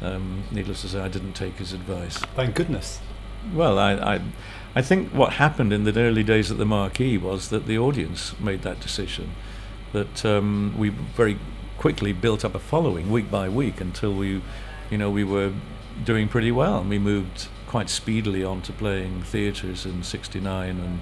Um, 0.00 0.44
needless 0.52 0.82
to 0.82 0.88
say, 0.88 1.00
I 1.00 1.08
didn't 1.08 1.32
take 1.32 1.58
his 1.58 1.72
advice. 1.72 2.18
Thank 2.36 2.54
goodness. 2.54 3.00
Well, 3.52 3.80
I, 3.80 3.94
I, 3.94 4.20
I 4.76 4.82
think 4.82 5.12
what 5.12 5.32
happened 5.32 5.72
in 5.72 5.82
the 5.82 6.00
early 6.00 6.22
days 6.22 6.52
at 6.52 6.58
the 6.58 6.64
Marquee 6.64 7.18
was 7.18 7.48
that 7.48 7.66
the 7.66 7.78
audience 7.78 8.38
made 8.38 8.62
that 8.62 8.78
decision. 8.78 9.32
That 9.92 10.24
um, 10.24 10.74
we 10.78 10.90
very 10.90 11.36
quickly 11.78 12.12
built 12.12 12.44
up 12.44 12.54
a 12.54 12.60
following 12.60 13.10
week 13.10 13.28
by 13.28 13.48
week 13.48 13.80
until 13.80 14.12
we, 14.12 14.40
you 14.90 14.98
know, 14.98 15.10
we 15.10 15.24
were 15.24 15.52
doing 16.04 16.28
pretty 16.28 16.52
well, 16.52 16.78
and 16.80 16.90
we 16.90 16.98
moved 16.98 17.48
quite 17.68 17.88
speedily 17.90 18.42
on 18.42 18.62
to 18.62 18.72
playing 18.72 19.22
theatres 19.22 19.86
in 19.86 20.02
'69 20.02 20.80
and 20.80 21.00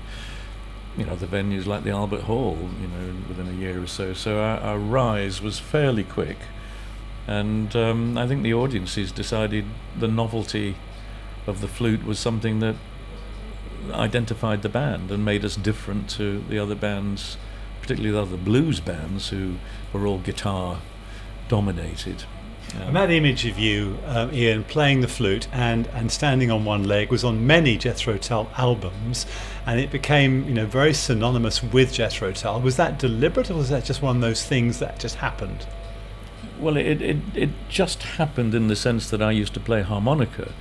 you 0.99 1.05
know 1.05 1.17
the 1.17 1.27
venues 1.27 1.67
like 1.67 1.85
the 1.85 1.91
Albert 1.91 2.23
Hall, 2.23 2.59
you 2.81 2.89
know, 2.89 3.15
within 3.29 3.49
a 3.49 3.53
year 3.53 3.83
or 3.83 3.87
so. 3.87 4.13
So 4.13 4.39
our, 4.41 4.59
our 4.59 4.79
rise 4.79 5.41
was 5.41 5.59
fairly 5.59 6.05
quick, 6.05 6.39
and 7.27 7.75
um, 7.77 8.19
I 8.19 8.27
think 8.27 8.43
the 8.43 8.55
audiences 8.55 9.13
decided 9.13 9.65
the 9.99 10.09
novelty 10.09 10.77
of 11.47 11.61
the 11.61 11.69
flute 11.69 12.05
was 12.05 12.19
something 12.19 12.61
that 12.61 12.77
identified 13.93 14.63
the 14.63 14.69
band 14.69 15.11
and 15.11 15.25
made 15.25 15.45
us 15.45 15.55
different 15.57 16.11
to 16.11 16.43
the 16.49 16.59
other 16.59 16.75
bands, 16.75 17.37
particularly 17.81 18.13
the 18.13 18.23
other 18.23 18.37
blues 18.37 18.81
bands 18.81 19.29
who 19.29 19.55
were 19.93 20.07
all 20.07 20.19
guitar 20.19 20.81
dominated. 21.49 22.25
And 22.75 22.97
that 22.97 23.11
image 23.11 23.47
of 23.47 23.59
you, 23.59 23.99
um, 24.07 24.33
Ian, 24.35 24.65
playing 24.65 25.01
the 25.01 25.09
flute 25.09 25.49
and, 25.53 25.87
and 25.89 26.11
standing 26.11 26.51
on 26.51 26.65
one 26.65 26.85
leg 26.85 27.11
was 27.11 27.25
on 27.25 27.47
many 27.47 27.77
Jethro 27.79 28.19
Tull 28.19 28.51
albums, 28.59 29.25
and 29.65 29.81
it 29.81 29.91
became 29.91 30.45
you 30.45 30.55
know 30.55 30.67
very 30.67 30.93
synonymous 30.93 31.63
with 31.63 31.93
Jethro 31.93 32.33
Tull. 32.33 32.61
Was 32.61 32.77
that 32.77 32.99
deliberate, 32.99 33.51
or 33.51 33.55
was 33.55 33.69
that 33.71 33.85
just 33.85 34.03
one 34.03 34.17
of 34.17 34.23
those 34.23 34.45
things 34.45 34.79
that 34.81 34.99
just 34.99 35.17
happened? 35.17 35.67
Well, 36.59 36.77
it, 36.77 37.03
it, 37.03 37.17
it 37.35 37.51
just 37.69 38.03
happened 38.03 38.55
in 38.55 38.69
the 38.69 38.77
sense 38.77 39.11
that 39.11 39.23
I 39.23 39.31
used 39.31 39.55
to 39.55 39.61
play 39.61 39.83
harmonica 39.83 40.53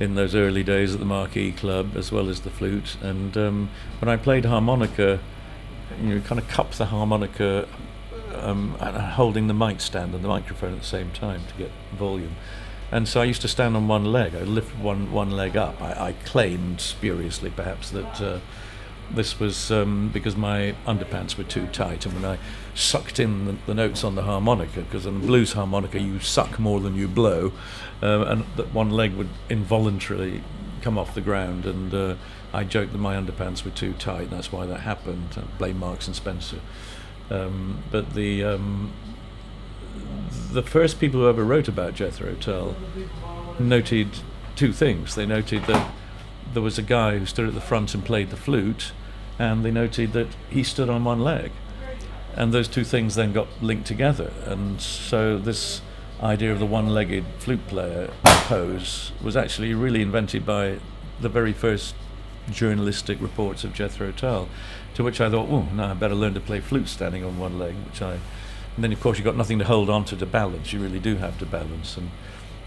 in 0.00 0.14
those 0.14 0.34
early 0.34 0.62
days 0.62 0.94
at 0.94 1.00
the 1.00 1.06
Marquee 1.06 1.52
Club 1.52 1.96
as 1.96 2.10
well 2.10 2.28
as 2.28 2.40
the 2.40 2.50
flute. 2.50 2.96
And 3.02 3.36
um, 3.36 3.70
when 4.00 4.08
I 4.08 4.16
played 4.16 4.44
harmonica, 4.44 5.20
you 6.02 6.14
know, 6.14 6.20
kind 6.20 6.40
of 6.40 6.48
cup 6.48 6.72
the 6.72 6.86
harmonica 6.86 7.68
um, 8.34 8.76
and 8.80 8.96
holding 8.96 9.46
the 9.46 9.54
mic 9.54 9.80
stand 9.80 10.14
and 10.14 10.24
the 10.24 10.28
microphone 10.28 10.74
at 10.74 10.80
the 10.80 10.86
same 10.86 11.10
time 11.12 11.42
to 11.48 11.54
get 11.54 11.70
volume. 11.96 12.36
And 12.90 13.08
so 13.08 13.20
I 13.20 13.24
used 13.24 13.42
to 13.42 13.48
stand 13.48 13.76
on 13.76 13.88
one 13.88 14.04
leg. 14.04 14.34
I 14.34 14.42
lift 14.42 14.76
one 14.78 15.10
one 15.10 15.30
leg 15.30 15.56
up. 15.56 15.80
I, 15.80 16.08
I 16.08 16.12
claimed 16.24 16.80
spuriously, 16.80 17.50
perhaps, 17.50 17.90
that 17.90 18.20
uh, 18.20 18.38
this 19.10 19.40
was 19.40 19.70
um, 19.70 20.10
because 20.12 20.36
my 20.36 20.74
underpants 20.86 21.36
were 21.36 21.44
too 21.44 21.66
tight, 21.68 22.06
and 22.06 22.14
when 22.14 22.24
I 22.24 22.38
sucked 22.74 23.18
in 23.18 23.46
the, 23.46 23.56
the 23.66 23.74
notes 23.74 24.04
on 24.04 24.14
the 24.14 24.22
harmonica, 24.22 24.82
because 24.82 25.06
on 25.06 25.20
the 25.20 25.26
blues 25.26 25.52
harmonica 25.52 26.00
you 26.00 26.20
suck 26.20 26.58
more 26.58 26.80
than 26.80 26.94
you 26.94 27.08
blow, 27.08 27.52
uh, 28.02 28.24
and 28.26 28.44
that 28.56 28.72
one 28.72 28.90
leg 28.90 29.14
would 29.14 29.30
involuntarily 29.48 30.42
come 30.80 30.98
off 30.98 31.14
the 31.14 31.20
ground, 31.20 31.66
and 31.66 31.94
uh, 31.94 32.14
I 32.52 32.64
joked 32.64 32.92
that 32.92 32.98
my 32.98 33.16
underpants 33.16 33.64
were 33.64 33.70
too 33.70 33.94
tight. 33.94 34.22
And 34.22 34.30
That's 34.30 34.52
why 34.52 34.66
that 34.66 34.80
happened. 34.80 35.28
Uh, 35.36 35.42
blame 35.58 35.78
Marks 35.78 36.06
and 36.06 36.14
Spencer. 36.14 36.60
Um, 37.30 37.82
but 37.90 38.14
the 38.14 38.44
um, 38.44 38.92
the 40.52 40.62
first 40.62 41.00
people 41.00 41.20
who 41.20 41.28
ever 41.28 41.44
wrote 41.44 41.68
about 41.68 41.94
Jethro 41.94 42.34
Tull 42.34 42.76
noted 43.58 44.08
two 44.56 44.72
things. 44.72 45.14
They 45.14 45.26
noted 45.26 45.64
that 45.64 45.90
there 46.52 46.62
was 46.62 46.78
a 46.78 46.82
guy 46.82 47.18
who 47.18 47.26
stood 47.26 47.48
at 47.48 47.54
the 47.54 47.60
front 47.60 47.94
and 47.94 48.04
played 48.04 48.30
the 48.30 48.36
flute, 48.36 48.92
and 49.38 49.64
they 49.64 49.70
noted 49.70 50.12
that 50.12 50.28
he 50.50 50.62
stood 50.62 50.88
on 50.88 51.04
one 51.04 51.20
leg. 51.20 51.50
And 52.36 52.52
those 52.52 52.68
two 52.68 52.84
things 52.84 53.14
then 53.14 53.32
got 53.32 53.48
linked 53.62 53.86
together. 53.86 54.32
And 54.44 54.80
so 54.80 55.38
this 55.38 55.82
idea 56.22 56.52
of 56.52 56.58
the 56.58 56.66
one 56.66 56.88
legged 56.88 57.24
flute 57.38 57.66
player 57.68 58.10
pose 58.22 59.12
was 59.22 59.36
actually 59.36 59.74
really 59.74 60.02
invented 60.02 60.44
by 60.44 60.78
the 61.20 61.28
very 61.28 61.52
first 61.52 61.94
journalistic 62.50 63.20
reports 63.20 63.64
of 63.64 63.72
Jethro 63.72 64.12
Tull. 64.12 64.48
To 64.94 65.02
which 65.02 65.20
I 65.20 65.28
thought, 65.28 65.48
oh, 65.50 65.68
now 65.74 65.90
I 65.90 65.94
better 65.94 66.14
learn 66.14 66.34
to 66.34 66.40
play 66.40 66.60
flute 66.60 66.88
standing 66.88 67.24
on 67.24 67.38
one 67.38 67.58
leg, 67.58 67.74
which 67.86 68.00
I. 68.00 68.12
And 68.12 68.82
then, 68.82 68.92
of 68.92 69.00
course, 69.00 69.18
you've 69.18 69.24
got 69.24 69.36
nothing 69.36 69.58
to 69.60 69.64
hold 69.64 69.88
on 69.88 70.04
to 70.06 70.16
to 70.16 70.26
balance. 70.26 70.72
You 70.72 70.80
really 70.80 70.98
do 70.98 71.16
have 71.16 71.38
to 71.38 71.46
balance. 71.46 71.96
And 71.96 72.10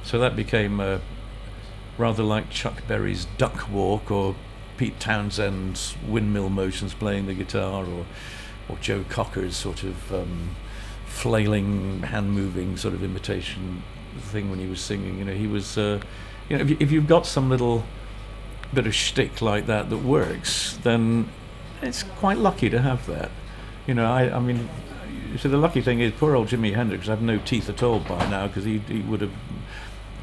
so 0.04 0.20
that 0.20 0.36
became 0.36 0.80
uh, 0.80 1.00
rather 1.98 2.24
like 2.24 2.50
Chuck 2.50 2.88
Berry's 2.88 3.26
duck 3.38 3.70
walk 3.70 4.10
or 4.12 4.36
Pete 4.78 5.00
Townshend's 5.00 5.96
windmill 6.08 6.50
motions 6.50 6.94
playing 6.94 7.26
the 7.26 7.34
guitar 7.34 7.84
or, 7.86 8.06
or 8.70 8.78
Joe 8.78 9.04
Cocker's 9.10 9.56
sort 9.56 9.84
of 9.84 10.14
um, 10.14 10.56
flailing, 11.06 12.04
hand 12.04 12.32
moving 12.32 12.78
sort 12.78 12.94
of 12.94 13.04
imitation 13.04 13.84
thing 14.18 14.50
when 14.50 14.60
he 14.60 14.68
was 14.68 14.80
singing. 14.80 15.18
You 15.18 15.26
know, 15.26 15.34
he 15.34 15.48
was, 15.48 15.78
uh, 15.78 16.00
you 16.48 16.58
know, 16.58 16.64
if, 16.64 16.70
you, 16.70 16.78
if 16.80 16.92
you've 16.92 17.08
got 17.08 17.26
some 17.26 17.50
little 17.50 17.84
bit 18.74 18.88
of 18.88 18.94
shtick 18.94 19.42
like 19.42 19.66
that 19.68 19.90
that 19.90 19.98
works, 19.98 20.78
then 20.84 21.30
it's 21.82 22.04
quite 22.04 22.38
lucky 22.38 22.70
to 22.70 22.82
have 22.82 23.06
that. 23.08 23.32
You 23.86 23.94
know, 23.94 24.06
I, 24.06 24.36
I 24.36 24.40
mean, 24.40 24.70
so 25.38 25.50
the 25.50 25.58
lucky 25.58 25.82
thing 25.82 26.00
is, 26.00 26.12
poor 26.12 26.36
old 26.36 26.48
Jimi 26.48 26.74
Hendrix 26.74 27.08
had 27.08 27.22
no 27.22 27.38
teeth 27.38 27.70
at 27.70 27.84
all 27.84 28.00
by 28.00 28.30
now 28.30 28.48
because 28.48 28.66
he, 28.66 28.80
he 28.80 29.00
would 29.02 29.22
have, 29.22 29.32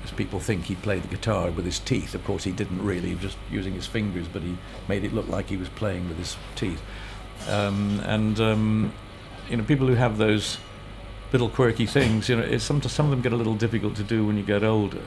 as 0.02 0.10
people 0.10 0.40
think, 0.40 0.64
he 0.64 0.74
played 0.74 1.02
the 1.02 1.08
guitar 1.08 1.50
with 1.50 1.64
his 1.64 1.78
teeth. 1.78 2.14
Of 2.14 2.24
course, 2.24 2.44
he 2.44 2.52
didn't 2.52 2.84
really, 2.84 3.14
just 3.14 3.38
using 3.50 3.74
his 3.74 3.86
fingers, 3.86 4.26
but 4.28 4.42
he 4.42 4.56
made 4.88 5.04
it 5.04 5.14
look 5.14 5.28
like 5.28 5.48
he 5.48 5.56
was 5.56 5.68
playing 5.70 6.08
with 6.08 6.18
his 6.18 6.36
teeth. 6.56 6.82
Um, 7.48 8.00
and, 8.04 8.38
um, 8.40 8.92
you 9.48 9.56
know, 9.56 9.64
people 9.64 9.86
who 9.86 9.94
have 9.94 10.18
those 10.18 10.58
little 11.32 11.48
quirky 11.48 11.86
things, 11.86 12.28
you 12.28 12.36
know, 12.36 12.58
some, 12.58 12.82
some 12.82 13.06
of 13.06 13.10
them 13.10 13.20
get 13.20 13.32
a 13.32 13.36
little 13.36 13.54
difficult 13.54 13.96
to 13.96 14.02
do 14.02 14.26
when 14.26 14.36
you 14.36 14.42
get 14.42 14.62
older. 14.62 15.02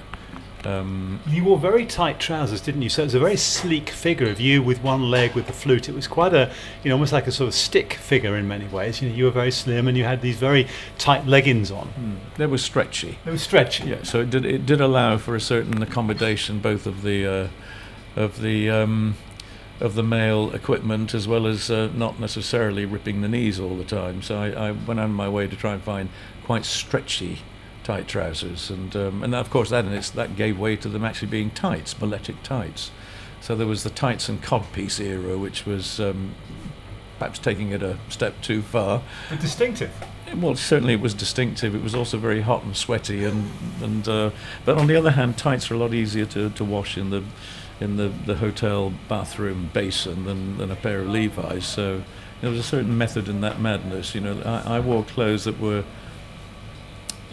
Um, 0.66 1.20
you 1.28 1.44
wore 1.44 1.58
very 1.58 1.86
tight 1.86 2.20
trousers, 2.20 2.62
didn't 2.62 2.82
you? 2.82 2.90
So 2.90 3.04
it 3.04 3.06
was 3.06 3.14
a 3.14 3.20
very 3.20 3.38
sleek 3.38 3.90
figure 3.90 4.30
of 4.30 4.42
you 4.42 4.64
with 4.64 4.82
one 4.82 5.10
leg 5.10 5.34
with 5.34 5.48
the 5.48 5.54
flute. 5.54 5.88
It 5.88 5.96
was 5.96 6.08
quite 6.08 6.34
a, 6.34 6.52
you 6.84 6.90
know, 6.90 6.96
almost 6.96 7.14
like 7.14 7.28
a 7.28 7.32
sort 7.32 7.48
of 7.48 7.54
stick 7.54 7.94
figure 7.94 8.36
in 8.36 8.48
many 8.48 8.68
ways. 8.68 9.02
You 9.02 9.10
know, 9.10 9.16
you 9.16 9.26
were 9.26 9.32
very 9.32 9.52
slim 9.52 9.88
and 9.88 9.96
you 9.96 10.04
had 10.04 10.22
these 10.22 10.38
very 10.38 10.68
tight 10.98 11.28
leggings 11.28 11.72
on. 11.72 11.88
Mm. 12.00 12.38
They 12.38 12.48
were 12.48 12.58
stretchy. 12.58 13.20
They 13.24 13.32
were 13.32 13.38
stretchy. 13.38 13.90
Yeah, 13.90 14.04
so 14.04 14.22
it 14.22 14.30
did 14.30 14.46
it 14.46 14.66
did 14.66 14.82
allow 14.82 15.18
for 15.18 15.36
a 15.36 15.42
certain 15.42 15.82
accommodation 15.82 16.60
both 16.60 16.88
of 16.88 17.04
the 17.04 17.26
uh, 17.26 17.48
of 18.16 18.42
the 18.42 18.70
um, 18.70 19.16
of 19.80 19.94
the 19.94 20.04
male 20.04 20.54
equipment 20.56 21.14
as 21.14 21.28
well 21.28 21.46
as 21.46 21.70
uh, 21.70 21.90
not 21.94 22.20
necessarily 22.20 22.84
ripping 22.84 23.22
the 23.22 23.28
knees 23.28 23.60
all 23.60 23.76
the 23.76 23.84
time. 23.84 24.24
So 24.24 24.38
I, 24.38 24.70
I 24.70 24.72
went 24.72 25.00
on 25.00 25.12
my 25.12 25.30
way 25.30 25.48
to 25.48 25.56
try 25.56 25.74
and 25.74 25.84
find 25.84 26.10
quite 26.44 26.66
stretchy 26.66 27.40
tight 27.88 28.06
trousers, 28.06 28.70
and 28.70 28.94
um, 28.98 29.24
and 29.24 29.34
of 29.34 29.50
course 29.50 29.70
that 29.70 29.86
and 29.86 29.96
it's, 29.96 30.10
that 30.10 30.36
gave 30.36 30.60
way 30.60 30.76
to 30.76 30.90
them 30.90 31.06
actually 31.06 31.30
being 31.30 31.50
tights, 31.50 31.94
balletic 31.94 32.44
tights. 32.44 32.92
So 33.40 33.56
there 33.56 33.66
was 33.66 33.84
the 33.84 33.90
tights 33.90 34.28
and 34.28 34.44
codpiece 34.44 35.00
era, 35.00 35.38
which 35.38 35.66
was 35.66 35.98
um, 36.02 36.36
perhaps 37.18 37.40
taking 37.40 37.72
it 37.72 37.82
a 37.82 37.98
step 38.10 38.34
too 38.42 38.62
far. 38.62 39.02
But 39.30 39.40
distinctive. 39.40 39.92
Well, 40.36 40.56
certainly 40.56 40.96
it 40.96 41.00
was 41.00 41.14
distinctive. 41.14 41.74
It 41.74 41.82
was 41.82 41.96
also 41.96 42.18
very 42.18 42.42
hot 42.42 42.64
and 42.66 42.76
sweaty, 42.76 43.24
and 43.24 43.50
and 43.82 44.06
uh, 44.06 44.32
but 44.66 44.78
on 44.78 44.88
the 44.88 44.98
other 44.98 45.12
hand, 45.12 45.38
tights 45.38 45.72
are 45.72 45.76
a 45.76 45.78
lot 45.78 45.94
easier 45.94 46.26
to, 46.26 46.50
to 46.50 46.66
wash 46.66 46.98
in 46.98 47.10
the 47.10 47.24
in 47.80 47.96
the, 47.96 48.10
the 48.26 48.36
hotel 48.36 48.92
bathroom 49.08 49.70
basin 49.72 50.26
than, 50.26 50.58
than 50.58 50.72
a 50.72 50.76
pair 50.76 51.00
of 51.00 51.08
Levi's. 51.08 51.66
So 51.66 52.04
there 52.42 52.50
was 52.50 52.60
a 52.60 52.64
certain 52.64 52.98
method 52.98 53.30
in 53.30 53.40
that 53.42 53.62
madness. 53.62 54.14
You 54.16 54.22
know, 54.22 54.42
I, 54.44 54.78
I 54.78 54.80
wore 54.80 55.04
clothes 55.04 55.46
that 55.46 55.60
were 55.60 55.84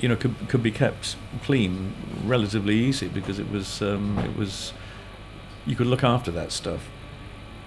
you 0.00 0.08
know 0.08 0.16
could 0.16 0.34
could 0.48 0.62
be 0.62 0.70
kept 0.70 1.16
clean 1.42 1.94
relatively 2.24 2.74
easy 2.76 3.08
because 3.08 3.38
it 3.38 3.50
was 3.50 3.82
um, 3.82 4.18
it 4.18 4.36
was 4.36 4.72
you 5.66 5.76
could 5.76 5.86
look 5.86 6.04
after 6.04 6.30
that 6.32 6.52
stuff. 6.52 6.88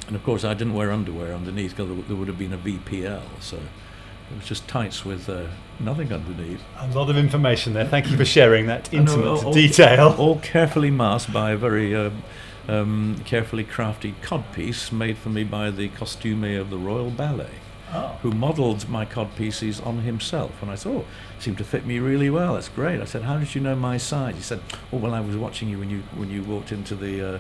And 0.08 0.16
of 0.16 0.24
course, 0.24 0.46
I 0.46 0.54
didn't 0.54 0.74
wear 0.74 0.92
underwear 0.92 1.34
underneath 1.34 1.76
because 1.76 2.06
there 2.08 2.16
would 2.16 2.28
have 2.28 2.38
been 2.38 2.54
a 2.54 2.58
VPL. 2.58 3.24
So 3.42 3.58
it 3.58 4.38
was 4.38 4.46
just 4.46 4.68
tights 4.68 5.04
with 5.04 5.28
uh, 5.28 5.48
nothing 5.80 6.14
underneath. 6.14 6.62
A 6.80 6.88
lot 6.88 7.10
of 7.10 7.18
information 7.18 7.74
there. 7.74 7.86
Thank 7.86 8.10
you 8.10 8.16
for 8.16 8.24
sharing 8.24 8.68
that 8.68 8.94
intimate 8.94 9.44
all, 9.44 9.52
detail. 9.52 10.10
All 10.18 10.40
carefully 10.40 10.92
masked 10.92 11.34
by 11.34 11.52
a 11.52 11.58
very 11.58 11.94
um, 11.94 12.24
um, 12.70 13.22
carefully 13.26 13.66
crafted 13.66 14.14
codpiece 14.22 14.92
made 14.92 15.18
for 15.18 15.30
me 15.30 15.44
by 15.44 15.72
the 15.72 15.90
costumier 15.90 16.62
of 16.62 16.70
the 16.70 16.78
Royal 16.78 17.10
Ballet 17.10 17.50
oh. 17.94 18.18
who 18.22 18.32
modelled 18.32 18.88
my 18.90 19.06
cod 19.06 19.36
pieces 19.36 19.80
on 19.82 20.00
himself. 20.00 20.62
And 20.62 20.72
I 20.72 20.76
thought, 20.76 21.06
oh, 21.06 21.40
seemed 21.40 21.58
to 21.60 21.64
fit 21.64 21.86
me 21.86 22.00
really 22.00 22.30
well. 22.30 22.56
That's 22.56 22.70
great. 22.70 23.02
I 23.02 23.06
said, 23.06 23.24
how 23.24 23.38
did 23.38 23.54
you 23.56 23.62
know 23.62 23.76
my 23.76 23.98
size? 23.98 24.36
He 24.36 24.42
said, 24.42 24.62
oh, 24.92 24.98
well, 24.98 25.14
I 25.14 25.20
was 25.20 25.36
watching 25.36 25.70
you 25.70 25.80
when 25.80 25.90
you 25.90 26.04
when 26.16 26.30
you 26.30 26.44
walked 26.44 26.72
into 26.72 26.96
the 26.96 27.36
uh, 27.36 27.40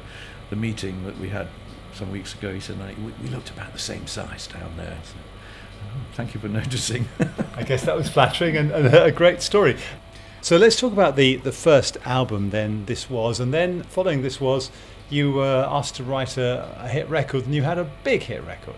the 0.49 0.55
meeting 0.55 1.05
that 1.05 1.17
we 1.19 1.29
had 1.29 1.47
some 1.93 2.11
weeks 2.11 2.33
ago. 2.33 2.53
He 2.53 2.59
said, 2.59 2.77
we, 3.23 3.29
looked 3.29 3.49
about 3.49 3.73
the 3.73 3.79
same 3.79 4.07
size 4.07 4.47
down 4.47 4.71
there. 4.77 4.97
So, 5.03 5.15
oh, 5.85 5.99
thank 6.13 6.33
you 6.33 6.39
for 6.39 6.47
noticing. 6.47 7.07
I 7.55 7.63
guess 7.63 7.83
that 7.83 7.95
was 7.95 8.09
flattering 8.09 8.55
and, 8.55 8.71
and 8.71 8.93
a 8.93 9.11
great 9.11 9.41
story. 9.41 9.77
So 10.41 10.55
let's 10.55 10.79
talk 10.79 10.93
about 10.93 11.15
the, 11.15 11.37
the 11.37 11.51
first 11.51 11.97
album 12.05 12.51
then 12.51 12.85
this 12.85 13.09
was, 13.09 13.39
and 13.39 13.53
then 13.53 13.83
following 13.83 14.21
this 14.21 14.39
was 14.39 14.71
you 15.09 15.31
were 15.31 15.67
asked 15.69 15.95
to 15.95 16.03
write 16.03 16.37
a, 16.37 16.73
a 16.79 16.87
hit 16.87 17.09
record, 17.09 17.45
and 17.45 17.55
you 17.55 17.63
had 17.63 17.77
a 17.77 17.89
big 18.03 18.23
hit 18.23 18.43
record. 18.45 18.75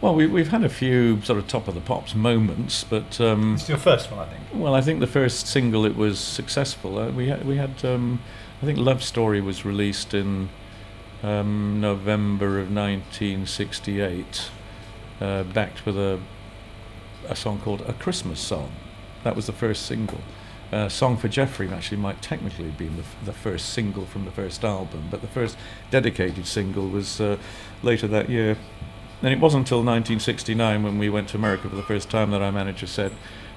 Well, 0.00 0.14
we, 0.14 0.26
we've 0.26 0.48
had 0.48 0.62
a 0.62 0.68
few 0.68 1.22
sort 1.22 1.38
of 1.38 1.48
top 1.48 1.68
of 1.68 1.74
the 1.74 1.80
pops 1.80 2.14
moments, 2.14 2.84
but 2.84 3.20
um, 3.20 3.54
It's 3.54 3.68
your 3.68 3.78
first 3.78 4.10
one, 4.10 4.20
I 4.20 4.26
think. 4.30 4.42
well, 4.52 4.74
I 4.74 4.80
think 4.82 5.00
the 5.00 5.06
first 5.06 5.46
single 5.46 5.86
it 5.86 5.96
was 5.96 6.18
successful. 6.20 6.98
Uh, 6.98 7.10
we 7.10 7.28
had 7.28 7.46
we 7.46 7.56
had 7.56 7.82
um, 7.84 8.20
I 8.62 8.66
think 8.66 8.78
Love 8.78 9.02
Story 9.02 9.40
was 9.40 9.64
released 9.64 10.12
in 10.12 10.50
um, 11.22 11.80
November 11.80 12.58
of 12.60 12.70
1968, 12.70 14.50
uh, 15.20 15.42
backed 15.44 15.86
with 15.86 15.96
a 15.96 16.20
a 17.28 17.34
song 17.34 17.58
called 17.60 17.80
A 17.82 17.92
Christmas 17.94 18.38
Song. 18.38 18.70
That 19.24 19.34
was 19.34 19.46
the 19.46 19.52
first 19.52 19.86
single. 19.86 20.20
Uh, 20.72 20.88
Song 20.88 21.16
for 21.16 21.28
Jeffrey 21.28 21.68
actually 21.70 21.96
might 21.96 22.20
technically 22.22 22.64
have 22.66 22.76
been 22.78 22.96
the, 22.96 23.02
f- 23.02 23.16
the 23.24 23.32
first 23.32 23.70
single 23.70 24.04
from 24.04 24.24
the 24.24 24.30
first 24.30 24.64
album, 24.64 25.08
but 25.10 25.20
the 25.22 25.26
first 25.28 25.56
dedicated 25.90 26.46
single 26.46 26.88
was 26.88 27.20
uh, 27.20 27.36
later 27.82 28.06
that 28.08 28.28
year. 28.28 28.56
And 29.26 29.32
it 29.32 29.40
wasn't 29.40 29.62
until 29.62 29.78
1969 29.78 30.84
when 30.84 30.98
we 30.98 31.10
went 31.10 31.30
to 31.30 31.36
America 31.36 31.68
for 31.68 31.74
the 31.74 31.82
first 31.82 32.08
time 32.08 32.30
that 32.30 32.42
our 32.42 32.52
manager 32.52 32.86
said, 32.86 33.10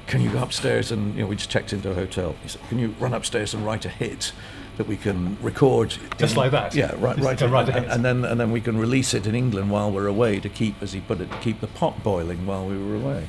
"Can 0.07 0.19
you 0.19 0.31
go 0.31 0.41
upstairs 0.41 0.91
and 0.91 1.13
you 1.13 1.21
know 1.21 1.27
we 1.27 1.35
just 1.35 1.51
checked 1.51 1.73
into 1.73 1.91
a 1.91 1.93
hotel? 1.93 2.33
He 2.41 2.49
said, 2.49 2.61
"Can 2.69 2.79
you 2.79 2.95
run 2.99 3.13
upstairs 3.13 3.53
and 3.53 3.63
write 3.63 3.85
a 3.85 3.89
hit 3.89 4.31
that 4.77 4.87
we 4.87 4.97
can 4.97 5.37
record 5.43 5.95
Just 6.17 6.33
in- 6.33 6.39
like 6.39 6.49
that? 6.53 6.73
Yeah, 6.73 6.95
right, 6.97 7.15
Just 7.15 7.27
right. 7.27 7.37
go 7.37 7.45
write 7.49 7.69
a 7.69 7.75
and, 7.75 7.85
hit. 7.85 7.93
and 7.93 8.03
then 8.03 8.25
and 8.25 8.39
then 8.39 8.49
we 8.49 8.61
can 8.61 8.79
release 8.79 9.13
it 9.13 9.27
in 9.27 9.35
England 9.35 9.69
while 9.69 9.91
we're 9.91 10.07
away 10.07 10.39
to 10.39 10.49
keep, 10.49 10.81
as 10.81 10.93
he 10.93 11.01
put 11.01 11.21
it, 11.21 11.29
to 11.31 11.37
keep 11.37 11.61
the 11.61 11.67
pot 11.67 12.01
boiling 12.01 12.47
while 12.47 12.65
we 12.65 12.75
were 12.75 12.95
away." 12.95 13.27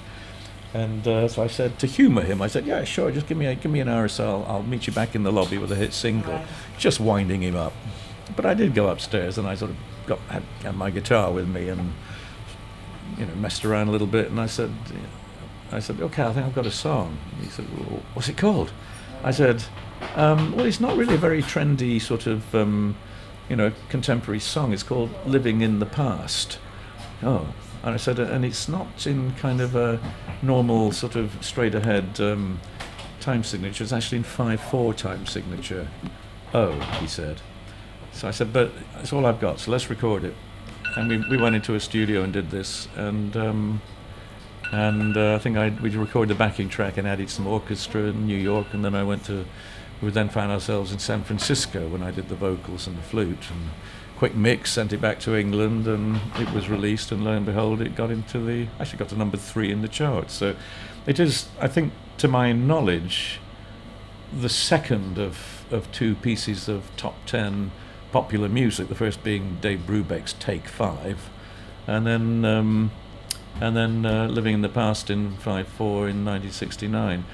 And 0.73 1.07
uh, 1.07 1.29
so 1.29 1.43
I 1.43 1.47
said 1.47 1.79
to 1.81 1.87
humour 1.87 2.23
him, 2.23 2.41
I 2.41 2.47
said, 2.47 2.65
"Yeah, 2.65 2.85
sure. 2.85 3.11
Just 3.11 3.27
give 3.27 3.37
me 3.37 3.45
a, 3.49 3.55
give 3.55 3.71
me 3.71 3.81
an 3.81 3.89
hour 3.89 4.05
or 4.05 4.09
so. 4.09 4.25
I'll, 4.49 4.57
I'll 4.57 4.63
meet 4.63 4.87
you 4.87 4.95
back 4.95 5.15
in 5.15 5.25
the 5.25 5.31
lobby 5.33 5.59
with 5.59 5.73
a 5.73 5.77
hit 5.77 5.93
single." 5.93 6.41
Just 6.79 7.01
winding 7.01 7.43
him 7.43 7.55
up. 7.55 7.75
But 8.35 8.47
I 8.47 8.55
did 8.55 8.75
go 8.75 8.89
upstairs 8.89 9.37
and 9.37 9.47
I 9.47 9.57
sort 9.57 9.73
of 9.73 9.77
got 10.07 10.21
had, 10.31 10.43
had 10.63 10.75
my 10.75 10.89
guitar 10.89 11.31
with 11.31 11.47
me 11.47 11.69
and 11.69 11.93
you 13.19 13.27
know 13.27 13.35
messed 13.35 13.65
around 13.65 13.89
a 13.89 13.91
little 13.91 14.07
bit. 14.07 14.31
And 14.31 14.41
I 14.41 14.47
said, 14.47 14.73
I 15.73 15.81
said, 15.81 16.01
"Okay, 16.01 16.23
I 16.23 16.33
think 16.33 16.47
I've 16.47 16.55
got 16.55 16.67
a 16.67 16.71
song." 16.71 17.19
He 17.41 17.49
said, 17.49 17.67
well, 17.77 18.03
"What's 18.15 18.29
it 18.29 18.37
called?" 18.37 18.73
I 19.23 19.31
said, 19.31 19.65
um, 20.15 20.57
"Well, 20.57 20.67
it's 20.67 20.81
not 20.81 20.97
really 20.97 21.15
a 21.15 21.19
very 21.19 21.43
trendy 21.43 22.01
sort 22.01 22.27
of 22.27 22.55
um, 22.55 22.97
you 23.49 23.57
know 23.57 23.73
contemporary 23.89 24.41
song. 24.41 24.73
It's 24.73 24.83
called 24.83 25.11
Living 25.27 25.61
in 25.61 25.79
the 25.79 25.87
Past." 25.87 26.59
Oh. 27.23 27.55
And 27.83 27.95
I 27.95 27.97
said, 27.97 28.19
and 28.19 28.45
it's 28.45 28.69
not 28.69 29.07
in 29.07 29.33
kind 29.37 29.61
of 29.61 29.75
a 29.75 29.99
normal 30.43 30.93
sort 30.93 31.17
of 31.17 31.35
straight 31.43 31.75
ahead 31.75 32.21
um, 32.21 32.61
time 33.21 33.43
signature. 33.43 33.85
It's 33.85 33.93
actually 33.93 34.19
in 34.19 34.25
5-4 34.25 34.97
time 34.97 35.27
signature. 35.27 35.89
Oh, 36.53 36.73
he 37.01 37.07
said. 37.07 37.41
So 38.13 38.29
I 38.29 38.33
said, 38.33 38.53
but 38.53 38.73
that's 38.95 39.13
all 39.13 39.25
I've 39.25 39.41
got, 39.41 39.61
so 39.61 39.71
let's 39.71 39.89
record 39.89 40.25
it. 40.25 40.35
And 40.97 41.09
we, 41.09 41.19
we 41.31 41.37
went 41.37 41.55
into 41.55 41.75
a 41.75 41.81
studio 41.81 42.23
and 42.23 42.33
did 42.33 42.51
this, 42.51 42.89
and 42.97 43.37
um, 43.37 43.81
and 44.73 45.17
uh, 45.17 45.37
I 45.37 45.39
think 45.39 45.57
I 45.57 45.69
we 45.69 45.91
recorded 45.91 46.35
the 46.35 46.39
backing 46.39 46.69
track 46.69 46.97
and 46.97 47.07
added 47.07 47.31
some 47.31 47.47
orchestra 47.47 48.03
in 48.03 48.27
New 48.27 48.37
York, 48.37 48.67
and 48.73 48.85
then 48.85 48.95
I 48.95 49.05
went 49.05 49.25
to. 49.27 49.45
We 50.03 50.11
then 50.11 50.31
found 50.31 50.51
ourselves 50.51 50.93
in 50.93 50.99
San 50.99 51.23
Francisco 51.25 51.87
when 51.87 52.03
I 52.03 52.11
did 52.11 52.29
the 52.29 52.35
vocals 52.35 52.87
and 52.87 52.97
the 52.97 53.03
flute, 53.03 53.51
and 53.51 53.71
quick 54.17 54.35
mix, 54.35 54.73
sent 54.73 54.93
it 54.93 55.01
back 55.01 55.21
to 55.21 55.37
England, 55.37 55.87
and 55.87 56.21
it 56.39 56.51
was 56.53 56.69
released, 56.69 57.13
and 57.13 57.23
lo 57.23 57.33
and 57.33 57.47
behold, 57.47 57.81
it 57.81 57.95
got 57.95 58.11
into 58.11 58.39
the 58.39 58.67
actually 58.81 58.99
got 58.99 59.09
to 59.11 59.17
number 59.17 59.37
three 59.37 59.71
in 59.71 59.83
the 59.83 59.89
charts. 59.89 60.35
So 60.35 60.57
it 61.07 61.21
is, 61.21 61.49
I 61.61 61.69
think, 61.69 61.93
to 62.19 62.29
my 62.29 62.53
knowledge, 62.53 63.41
the 64.33 64.49
second 64.49 65.19
of, 65.19 65.65
of 65.71 65.91
two 65.93 66.15
pieces 66.17 66.69
of 66.69 66.91
top 66.97 67.15
ten 67.27 67.71
popular 68.13 68.49
music. 68.49 68.89
The 68.89 68.95
first 68.95 69.23
being 69.23 69.59
Dave 69.61 69.81
Brubeck's 69.81 70.33
Take 70.35 70.69
Five, 70.69 71.31
and 71.87 72.07
then 72.07 72.45
um, 72.45 72.91
and 73.61 73.77
then 73.77 74.07
uh, 74.07 74.27
Living 74.27 74.55
in 74.55 74.63
the 74.63 74.69
Past 74.69 75.11
in 75.11 75.37
Five 75.37 75.69
Four 75.69 76.09
in 76.09 76.25
1969. 76.25 77.25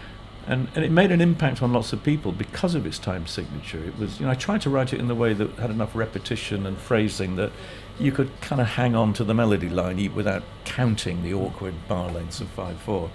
And, 0.49 0.69
and 0.77 0.85
it 0.85 0.93
made 0.93 1.11
an 1.11 1.21
impact 1.21 1.61
on 1.61 1.73
lots 1.73 1.93
of 1.93 2.05
people 2.05 2.31
because 2.31 2.77
of 2.77 2.87
its 2.87 3.01
time 3.01 3.27
signature. 3.27 3.83
It 3.83 3.99
was, 3.99 4.21
you 4.21 4.27
know, 4.27 4.31
I 4.31 4.37
tried 4.37 4.61
to 4.61 4.71
write 4.71 4.93
it 4.93 5.01
in 5.01 5.09
the 5.09 5.15
way 5.17 5.33
that 5.33 5.51
had 5.57 5.71
enough 5.71 5.97
repetition 5.97 6.67
and 6.67 6.79
phrasing 6.79 7.35
that 7.35 7.51
you 7.99 8.13
could 8.13 8.31
kind 8.43 8.61
of 8.61 8.69
hang 8.69 8.95
on 8.95 9.13
to 9.15 9.25
the 9.25 9.35
melody 9.35 9.69
line 9.69 10.15
without 10.15 10.45
counting 10.65 11.25
the 11.25 11.35
awkward 11.35 11.75
bar 11.89 12.13
lengths 12.13 12.41
of 12.41 12.55
5-4 12.55 13.11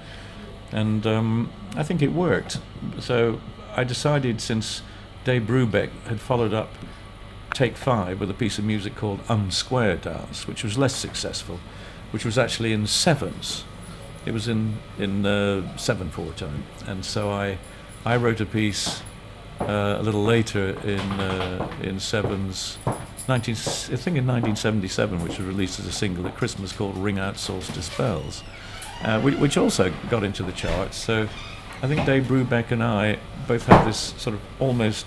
and 0.72 1.06
um, 1.06 1.52
I 1.76 1.84
think 1.84 2.02
it 2.02 2.12
worked. 2.12 2.60
So 3.00 3.40
I 3.76 3.84
decided 3.84 4.42
since 4.42 4.82
Dave 5.24 5.44
Brubeck 5.44 5.90
had 6.08 6.20
followed 6.20 6.54
up 6.54 6.70
Take 7.54 7.78
Five 7.78 8.20
with 8.20 8.30
a 8.30 8.34
piece 8.34 8.58
of 8.58 8.66
music 8.66 8.96
called 8.96 9.20
Unsquare 9.28 10.02
Dance, 10.02 10.48
which 10.48 10.64
was 10.64 10.78
less 10.78 10.96
successful, 10.96 11.60
which 12.12 12.26
was 12.26 12.38
actually 12.38 12.74
in 12.74 12.88
sevens. 12.88 13.66
It 14.26 14.34
was 14.34 14.48
in 14.48 14.78
in 14.98 15.26
uh, 15.26 15.78
seven 15.78 16.10
four 16.10 16.32
time, 16.34 16.64
and 16.88 17.04
so 17.04 17.32
I 17.32 17.58
I 18.06 18.16
wrote 18.18 18.40
a 18.40 18.46
piece 18.46 19.02
uh, 19.60 19.98
a 20.00 20.04
little 20.04 20.24
later 20.24 20.70
in 20.88 21.00
uh, 21.00 21.72
in 21.82 22.00
sevens. 22.00 22.78
19, 23.28 23.54
I 23.54 23.56
think 23.56 24.18
in 24.18 24.26
1977, 24.26 25.22
which 25.22 25.38
was 25.38 25.48
released 25.48 25.80
as 25.80 25.86
a 25.86 25.92
single 25.92 26.26
at 26.28 26.36
Christmas 26.36 26.72
called 26.74 26.98
"Ring 26.98 27.20
Out 27.20 27.38
Solstice 27.38 27.96
Bells," 27.96 28.44
uh, 29.04 29.22
which, 29.22 29.58
also 29.58 29.94
got 30.10 30.24
into 30.24 30.44
the 30.44 30.52
charts. 30.52 30.98
So 30.98 31.30
I 31.84 31.88
think 31.88 32.06
Dave 32.06 32.24
Brubeck 32.24 32.72
and 32.72 32.84
I 32.84 33.20
both 33.48 33.66
have 33.68 33.86
this 33.86 34.16
sort 34.18 34.36
of 34.36 34.42
almost 34.60 35.06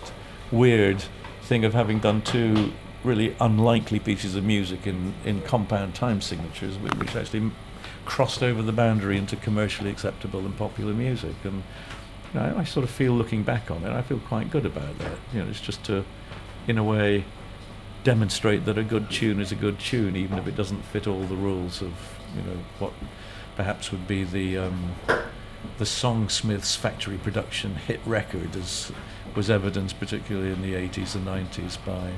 weird 0.53 1.05
thing 1.45 1.65
of 1.65 1.75
having 1.75 1.99
done 2.01 2.23
two 2.23 2.73
really 3.05 3.37
unlikely 3.39 4.01
pieces 4.01 4.35
of 4.35 4.43
music 4.45 4.87
in, 4.87 5.15
in 5.25 5.43
compound 5.43 5.95
time 5.95 6.21
signatures, 6.21 6.79
which, 6.79 7.15
actually 7.15 7.51
crossed 8.07 8.43
over 8.43 8.63
the 8.63 8.73
boundary 8.73 9.17
into 9.17 9.37
commercially 9.37 9.91
acceptable 9.91 10.41
and 10.41 10.57
popular 10.57 10.93
music. 10.93 11.35
And 11.45 11.63
you 12.33 12.41
know, 12.41 12.55
I, 12.57 12.61
I 12.61 12.65
sort 12.65 12.85
of 12.85 12.91
feel, 12.91 13.13
looking 13.13 13.43
back 13.43 13.71
on 13.71 13.85
it, 13.85 13.91
I 13.91 14.03
feel 14.03 14.19
quite 14.21 14.51
good 14.51 14.67
about 14.67 14.99
that. 14.99 15.19
You 15.33 15.43
know, 15.43 15.49
it's 15.49 15.61
just 15.61 15.85
to, 15.85 16.05
in 16.67 16.79
a 16.79 16.85
way, 16.85 17.25
demonstrate 18.05 18.65
that 18.65 18.79
a 18.79 18.83
good 18.83 19.11
tune 19.11 19.41
is 19.41 19.53
a 19.53 19.55
good 19.55 19.79
tune, 19.79 20.17
even 20.17 20.39
if 20.39 20.47
it 20.47 20.57
doesn't 20.57 20.83
fit 20.83 21.07
all 21.07 21.25
the 21.25 21.37
rules 21.37 21.83
of, 21.83 21.93
you 22.35 22.43
know, 22.43 22.59
what 22.79 22.93
perhaps 23.57 23.93
would 23.93 24.07
be 24.09 24.25
the 24.25 24.59
um, 24.59 24.95
the 25.79 25.85
Songsmiths 25.85 26.77
factory 26.77 27.17
production 27.17 27.75
hit 27.75 28.01
record, 28.05 28.55
as 28.57 28.93
was 29.35 29.51
evidenced 29.51 29.99
particularly 29.99 30.51
in 30.51 30.63
the 30.63 30.75
80s 30.75 31.15
and 31.15 31.27
90s 31.27 31.79
by 31.85 32.13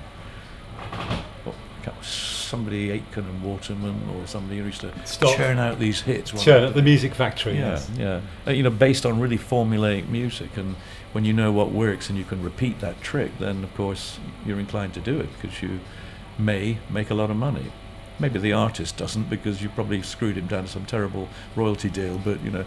what, 1.44 1.54
somebody 2.02 2.90
Aitken 2.90 3.24
and 3.24 3.42
Waterman 3.42 4.00
or 4.14 4.26
somebody 4.26 4.58
who 4.58 4.66
used 4.66 4.80
to 4.80 4.92
Stop. 5.04 5.36
churn 5.36 5.58
out 5.58 5.78
these 5.78 6.00
hits. 6.00 6.30
Churn 6.42 6.64
after 6.64 6.74
the 6.74 6.82
Music 6.82 7.14
Factory. 7.14 7.54
yeah, 7.54 7.70
yes. 7.70 7.90
yeah. 7.96 8.20
Uh, 8.46 8.50
you 8.50 8.62
know, 8.62 8.70
based 8.70 9.06
on 9.06 9.20
really 9.20 9.38
formulaic 9.38 10.08
music, 10.08 10.56
and 10.56 10.74
when 11.12 11.24
you 11.24 11.32
know 11.32 11.52
what 11.52 11.70
works 11.70 12.08
and 12.08 12.18
you 12.18 12.24
can 12.24 12.42
repeat 12.42 12.80
that 12.80 13.00
trick, 13.02 13.38
then 13.38 13.62
of 13.64 13.74
course 13.74 14.18
you're 14.44 14.58
inclined 14.58 14.94
to 14.94 15.00
do 15.00 15.18
it 15.20 15.28
because 15.40 15.62
you 15.62 15.80
may 16.38 16.78
make 16.90 17.10
a 17.10 17.14
lot 17.14 17.30
of 17.30 17.36
money. 17.36 17.72
Maybe 18.18 18.38
the 18.38 18.52
artist 18.52 18.96
doesn't 18.96 19.28
because 19.28 19.62
you 19.62 19.68
probably 19.68 20.02
screwed 20.02 20.38
him 20.38 20.46
down 20.46 20.64
to 20.64 20.70
some 20.70 20.86
terrible 20.86 21.28
royalty 21.54 21.90
deal. 21.90 22.18
But 22.18 22.42
you 22.42 22.50
know, 22.50 22.64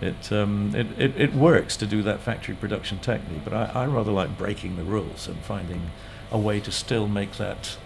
it 0.00 0.32
um, 0.32 0.74
it, 0.74 0.86
it, 0.98 1.20
it 1.20 1.34
works 1.34 1.76
to 1.78 1.86
do 1.86 2.02
that 2.02 2.20
factory 2.20 2.54
production 2.54 2.98
technique. 2.98 3.42
But 3.44 3.52
I, 3.52 3.82
I 3.82 3.86
rather 3.86 4.12
like 4.12 4.38
breaking 4.38 4.76
the 4.76 4.84
rules 4.84 5.28
and 5.28 5.36
finding 5.38 5.90
a 6.30 6.38
way 6.38 6.60
to 6.60 6.72
still 6.72 7.08
make 7.08 7.32
that, 7.32 7.76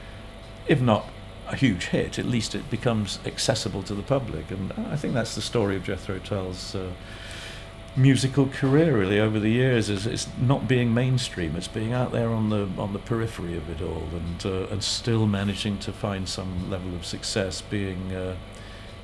if 0.66 0.80
not 0.80 1.06
a 1.48 1.56
huge 1.56 1.86
hit, 1.86 2.18
at 2.18 2.26
least 2.26 2.54
it 2.54 2.70
becomes 2.70 3.18
accessible 3.26 3.82
to 3.82 3.94
the 3.94 4.02
public. 4.02 4.50
And 4.50 4.72
I 4.90 4.96
think 4.96 5.14
that's 5.14 5.34
the 5.34 5.42
story 5.42 5.76
of 5.76 5.82
Jethro 5.82 6.18
Tull's 6.20 6.74
uh, 6.74 6.92
musical 8.00 8.46
career, 8.46 8.96
really, 8.96 9.20
over 9.20 9.38
the 9.38 9.50
years. 9.50 9.88
Is 9.88 10.06
it's 10.06 10.28
not 10.40 10.66
being 10.66 10.92
mainstream; 10.94 11.56
it's 11.56 11.68
being 11.68 11.92
out 11.92 12.12
there 12.12 12.30
on 12.30 12.50
the 12.50 12.68
on 12.78 12.92
the 12.92 12.98
periphery 12.98 13.56
of 13.56 13.68
it 13.68 13.82
all, 13.82 14.04
and 14.12 14.46
uh, 14.46 14.72
and 14.72 14.82
still 14.82 15.26
managing 15.26 15.78
to 15.78 15.92
find 15.92 16.28
some 16.28 16.70
level 16.70 16.94
of 16.94 17.04
success, 17.04 17.60
being 17.60 18.12
uh, 18.12 18.36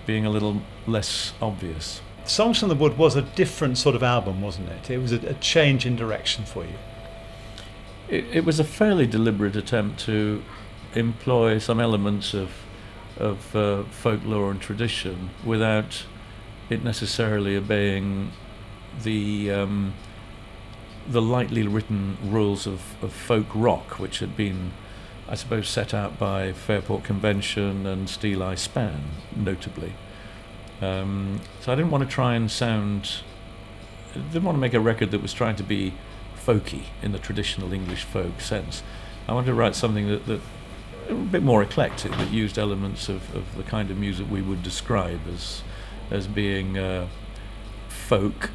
being 0.07 0.27
a 0.27 0.31
little 0.31 0.63
less 0.87 1.33
obvious. 1.41 2.01
Songs 2.25 2.59
from 2.59 2.69
the 2.69 2.75
Wood 2.75 2.99
was 2.99 3.15
a 3.15 3.23
different 3.23 3.79
sort 3.79 3.95
of 3.95 4.03
album, 4.03 4.43
wasn't 4.43 4.69
it? 4.71 4.91
It 4.91 4.99
was 4.99 5.13
a, 5.13 5.19
a 5.29 5.35
change 5.35 5.87
in 5.87 5.95
direction 5.95 6.45
for 6.45 6.65
you. 6.65 6.79
It, 8.09 8.25
it 8.33 8.45
was 8.45 8.59
a 8.59 8.65
fairly 8.65 9.07
deliberate 9.07 9.55
attempt 9.55 10.01
to 10.07 10.43
employ 10.95 11.59
some 11.59 11.81
elements 11.81 12.35
of 12.35 12.51
of 13.19 13.57
uh, 13.57 13.83
folklore 13.85 14.51
and 14.51 14.61
tradition 14.61 15.31
without 15.45 16.05
it 16.69 16.85
necessarily 16.85 17.57
obeying 17.57 18.31
the 19.03 19.51
um, 19.51 19.95
the 21.09 21.23
lightly 21.23 21.67
written 21.67 22.17
rules 22.23 22.67
of, 22.67 23.03
of 23.03 23.13
folk 23.13 23.47
rock, 23.55 23.99
which 23.99 24.19
had 24.19 24.37
been, 24.37 24.73
I 25.29 25.37
suppose, 25.37 25.69
set 25.69 25.95
out 25.95 26.19
by 26.19 26.53
Fairport 26.53 27.05
Convention 27.05 27.87
and 27.87 28.09
Steeleye 28.09 28.59
Span, 28.59 29.03
notably. 29.35 29.93
Um, 30.83 31.41
so 31.61 31.73
I 31.73 31.77
didn't 31.77 31.91
want 31.91 32.05
to 32.05 32.11
try 32.11 32.35
and 32.35 32.51
sound. 32.51 33.23
I 34.15 34.19
didn't 34.19 34.45
want 34.45 34.57
to 34.57 34.61
make 34.61 34.75
a 34.75 34.81
record 34.81 35.11
that 35.13 35.23
was 35.23 35.33
trying 35.33 35.57
to 35.57 35.63
be 35.63 35.95
folky 36.37 36.85
in 37.03 37.13
the 37.13 37.19
traditional 37.19 37.73
English 37.73 38.05
folk 38.05 38.41
sense. 38.41 38.83
I 39.29 39.33
wanted 39.33 39.47
to 39.47 39.55
write 39.55 39.75
something 39.75 40.09
that, 40.09 40.27
that 40.27 40.41
a 41.09 41.15
bit 41.15 41.43
more 41.43 41.63
eclectic, 41.63 42.13
that 42.13 42.31
used 42.31 42.59
elements 42.59 43.09
of, 43.09 43.35
of 43.35 43.57
the 43.57 43.63
kind 43.63 43.91
of 43.91 43.97
music 43.97 44.27
we 44.31 44.43
would 44.43 44.63
describe 44.63 45.21
as 45.33 45.63
as 46.11 46.27
being 46.27 46.79
uh, 46.79 47.07
folk, 47.89 48.51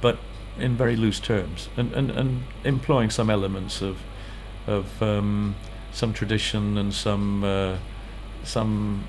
but 0.00 0.18
in 0.58 0.76
very 0.76 0.96
loose 0.96 1.20
terms, 1.20 1.68
and, 1.76 1.92
and, 1.92 2.10
and 2.10 2.44
employing 2.64 3.10
some 3.10 3.30
elements 3.30 3.82
of 3.82 3.98
of 4.66 5.00
um, 5.02 5.54
some 5.92 6.12
tradition 6.12 6.76
and 6.78 6.92
some 6.92 7.44
uh, 7.44 7.76
some. 8.44 9.04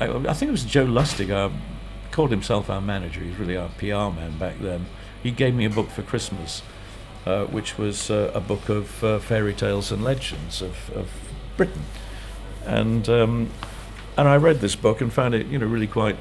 I, 0.00 0.06
I, 0.06 0.32
think 0.32 0.48
it 0.48 0.52
was 0.52 0.64
Jo 0.64 0.86
Lustig, 0.86 1.34
our, 1.34 1.50
called 2.10 2.30
himself 2.30 2.70
our 2.70 2.80
manager. 2.80 3.20
He's 3.20 3.36
really 3.36 3.56
our 3.56 3.68
PR 3.70 4.14
man 4.14 4.38
back 4.38 4.58
then. 4.60 4.86
He 5.22 5.30
gave 5.30 5.54
me 5.54 5.64
a 5.64 5.70
book 5.70 5.90
for 5.90 6.02
Christmas, 6.02 6.62
uh, 7.26 7.44
which 7.46 7.76
was 7.76 8.10
uh, 8.10 8.30
a 8.34 8.40
book 8.40 8.68
of 8.68 9.02
uh, 9.02 9.18
fairy 9.18 9.54
tales 9.54 9.90
and 9.90 10.04
legends 10.04 10.62
of, 10.62 10.90
of 10.94 11.10
Britain, 11.56 11.82
and 12.64 13.08
um, 13.08 13.50
and 14.16 14.28
I 14.28 14.36
read 14.36 14.60
this 14.60 14.76
book 14.76 15.00
and 15.00 15.12
found 15.12 15.34
it, 15.34 15.46
you 15.46 15.58
know, 15.58 15.66
really 15.66 15.86
quite 15.86 16.16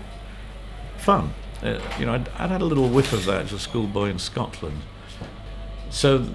fun. 0.97 1.33
Uh, 1.63 1.79
you 1.99 2.05
know, 2.05 2.13
I'd, 2.13 2.29
I'd, 2.29 2.51
had 2.51 2.61
a 2.61 2.65
little 2.65 2.87
whiff 2.87 3.13
of 3.13 3.25
that 3.25 3.45
as 3.45 3.53
a 3.53 3.59
schoolboy 3.59 4.09
in 4.09 4.19
Scotland. 4.19 4.81
So, 5.89 6.27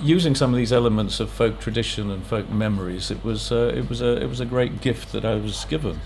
using 0.00 0.34
some 0.34 0.52
of 0.52 0.56
these 0.56 0.72
elements 0.72 1.18
of 1.18 1.30
folk 1.30 1.58
tradition 1.58 2.10
and 2.10 2.24
folk 2.24 2.48
memories, 2.50 3.10
it 3.10 3.24
was 3.24 3.50
uh, 3.50 3.72
it 3.74 3.88
was 3.88 4.00
a 4.00 4.22
it 4.22 4.28
was 4.28 4.40
a 4.40 4.44
great 4.44 4.80
gift 4.80 5.12
that 5.12 5.24
I 5.24 5.34
was 5.34 5.64
given, 5.64 6.00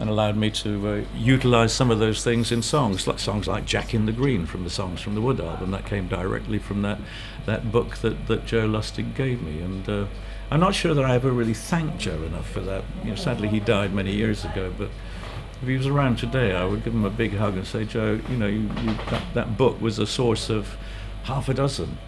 and 0.00 0.10
allowed 0.10 0.36
me 0.36 0.50
to 0.50 0.88
uh, 0.88 1.04
utilise 1.16 1.72
some 1.72 1.90
of 1.90 2.00
those 2.00 2.24
things 2.24 2.50
in 2.50 2.62
songs, 2.62 3.06
like 3.06 3.20
songs 3.20 3.46
like 3.46 3.64
"Jack 3.64 3.94
in 3.94 4.06
the 4.06 4.12
Green" 4.12 4.44
from 4.44 4.64
the 4.64 4.70
Songs 4.70 5.00
from 5.00 5.14
the 5.14 5.20
Wood 5.20 5.40
album. 5.40 5.70
That 5.70 5.86
came 5.86 6.08
directly 6.08 6.58
from 6.58 6.82
that 6.82 6.98
that 7.46 7.70
book 7.70 7.98
that, 7.98 8.26
that 8.26 8.44
Jo 8.44 8.68
Lustig 8.68 9.14
gave 9.14 9.40
me, 9.40 9.60
and 9.60 9.88
uh, 9.88 10.06
I'm 10.50 10.60
not 10.60 10.74
sure 10.74 10.94
that 10.94 11.04
I 11.04 11.14
ever 11.14 11.30
really 11.30 11.54
thanked 11.54 11.98
Jo 11.98 12.22
enough 12.24 12.50
for 12.50 12.60
that. 12.60 12.84
You 13.04 13.10
know, 13.10 13.16
sadly 13.16 13.48
he 13.48 13.60
died 13.60 13.94
many 13.94 14.14
years 14.14 14.44
ago, 14.44 14.72
but 14.76 14.90
if 15.62 15.68
he 15.68 15.76
was 15.76 15.86
around 15.86 16.18
today, 16.18 16.56
I 16.56 16.64
would 16.64 16.82
give 16.82 16.92
him 16.92 17.04
a 17.04 17.10
big 17.10 17.34
hug 17.34 17.56
and 17.56 17.64
say, 17.64 17.84
Jo, 17.84 18.20
you 18.28 18.36
know, 18.36 18.48
you, 18.48 18.62
you, 18.62 18.94
that, 19.10 19.22
that 19.34 19.56
book 19.56 19.80
was 19.80 20.00
a 20.00 20.06
source 20.06 20.50
of 20.50 20.76
half 21.22 21.48
a 21.48 21.54
dozen, 21.54 21.98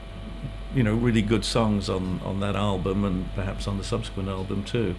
you 0.74 0.82
know, 0.82 0.92
really 0.92 1.22
good 1.22 1.44
songs 1.44 1.88
on, 1.88 2.20
on 2.24 2.40
that 2.40 2.56
album 2.56 3.04
and 3.04 3.32
perhaps 3.36 3.68
on 3.68 3.78
the 3.78 3.84
subsequent 3.84 4.28
album 4.28 4.64
too. 4.64 4.96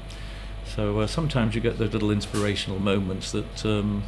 So 0.63 1.01
uh, 1.01 1.07
sometimes 1.07 1.53
you 1.53 1.59
get 1.59 1.77
those 1.77 1.91
little 1.91 2.11
inspirational 2.11 2.79
moments 2.79 3.33
that 3.33 3.65
um, 3.65 4.03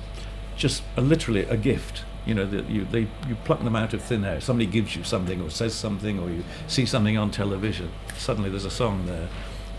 just 0.55 0.81
are 0.95 1.03
literally 1.03 1.41
a 1.41 1.57
gift. 1.57 2.05
You 2.25 2.33
know, 2.33 2.45
that 2.45 2.69
you 2.69 2.83
they 2.83 3.07
you 3.27 3.35
pluck 3.45 3.63
them 3.63 3.75
out 3.75 3.93
of 3.93 4.01
thin 4.01 4.25
air. 4.25 4.41
Somebody 4.41 4.65
gives 4.65 4.97
you 4.97 5.03
something, 5.05 5.41
or 5.41 5.49
says 5.49 5.73
something, 5.73 6.19
or 6.19 6.29
you 6.29 6.43
see 6.67 6.85
something 6.85 7.17
on 7.17 7.31
television. 7.31 7.89
Suddenly, 8.17 8.49
there's 8.49 8.65
a 8.65 8.69
song 8.69 9.05
there 9.05 9.29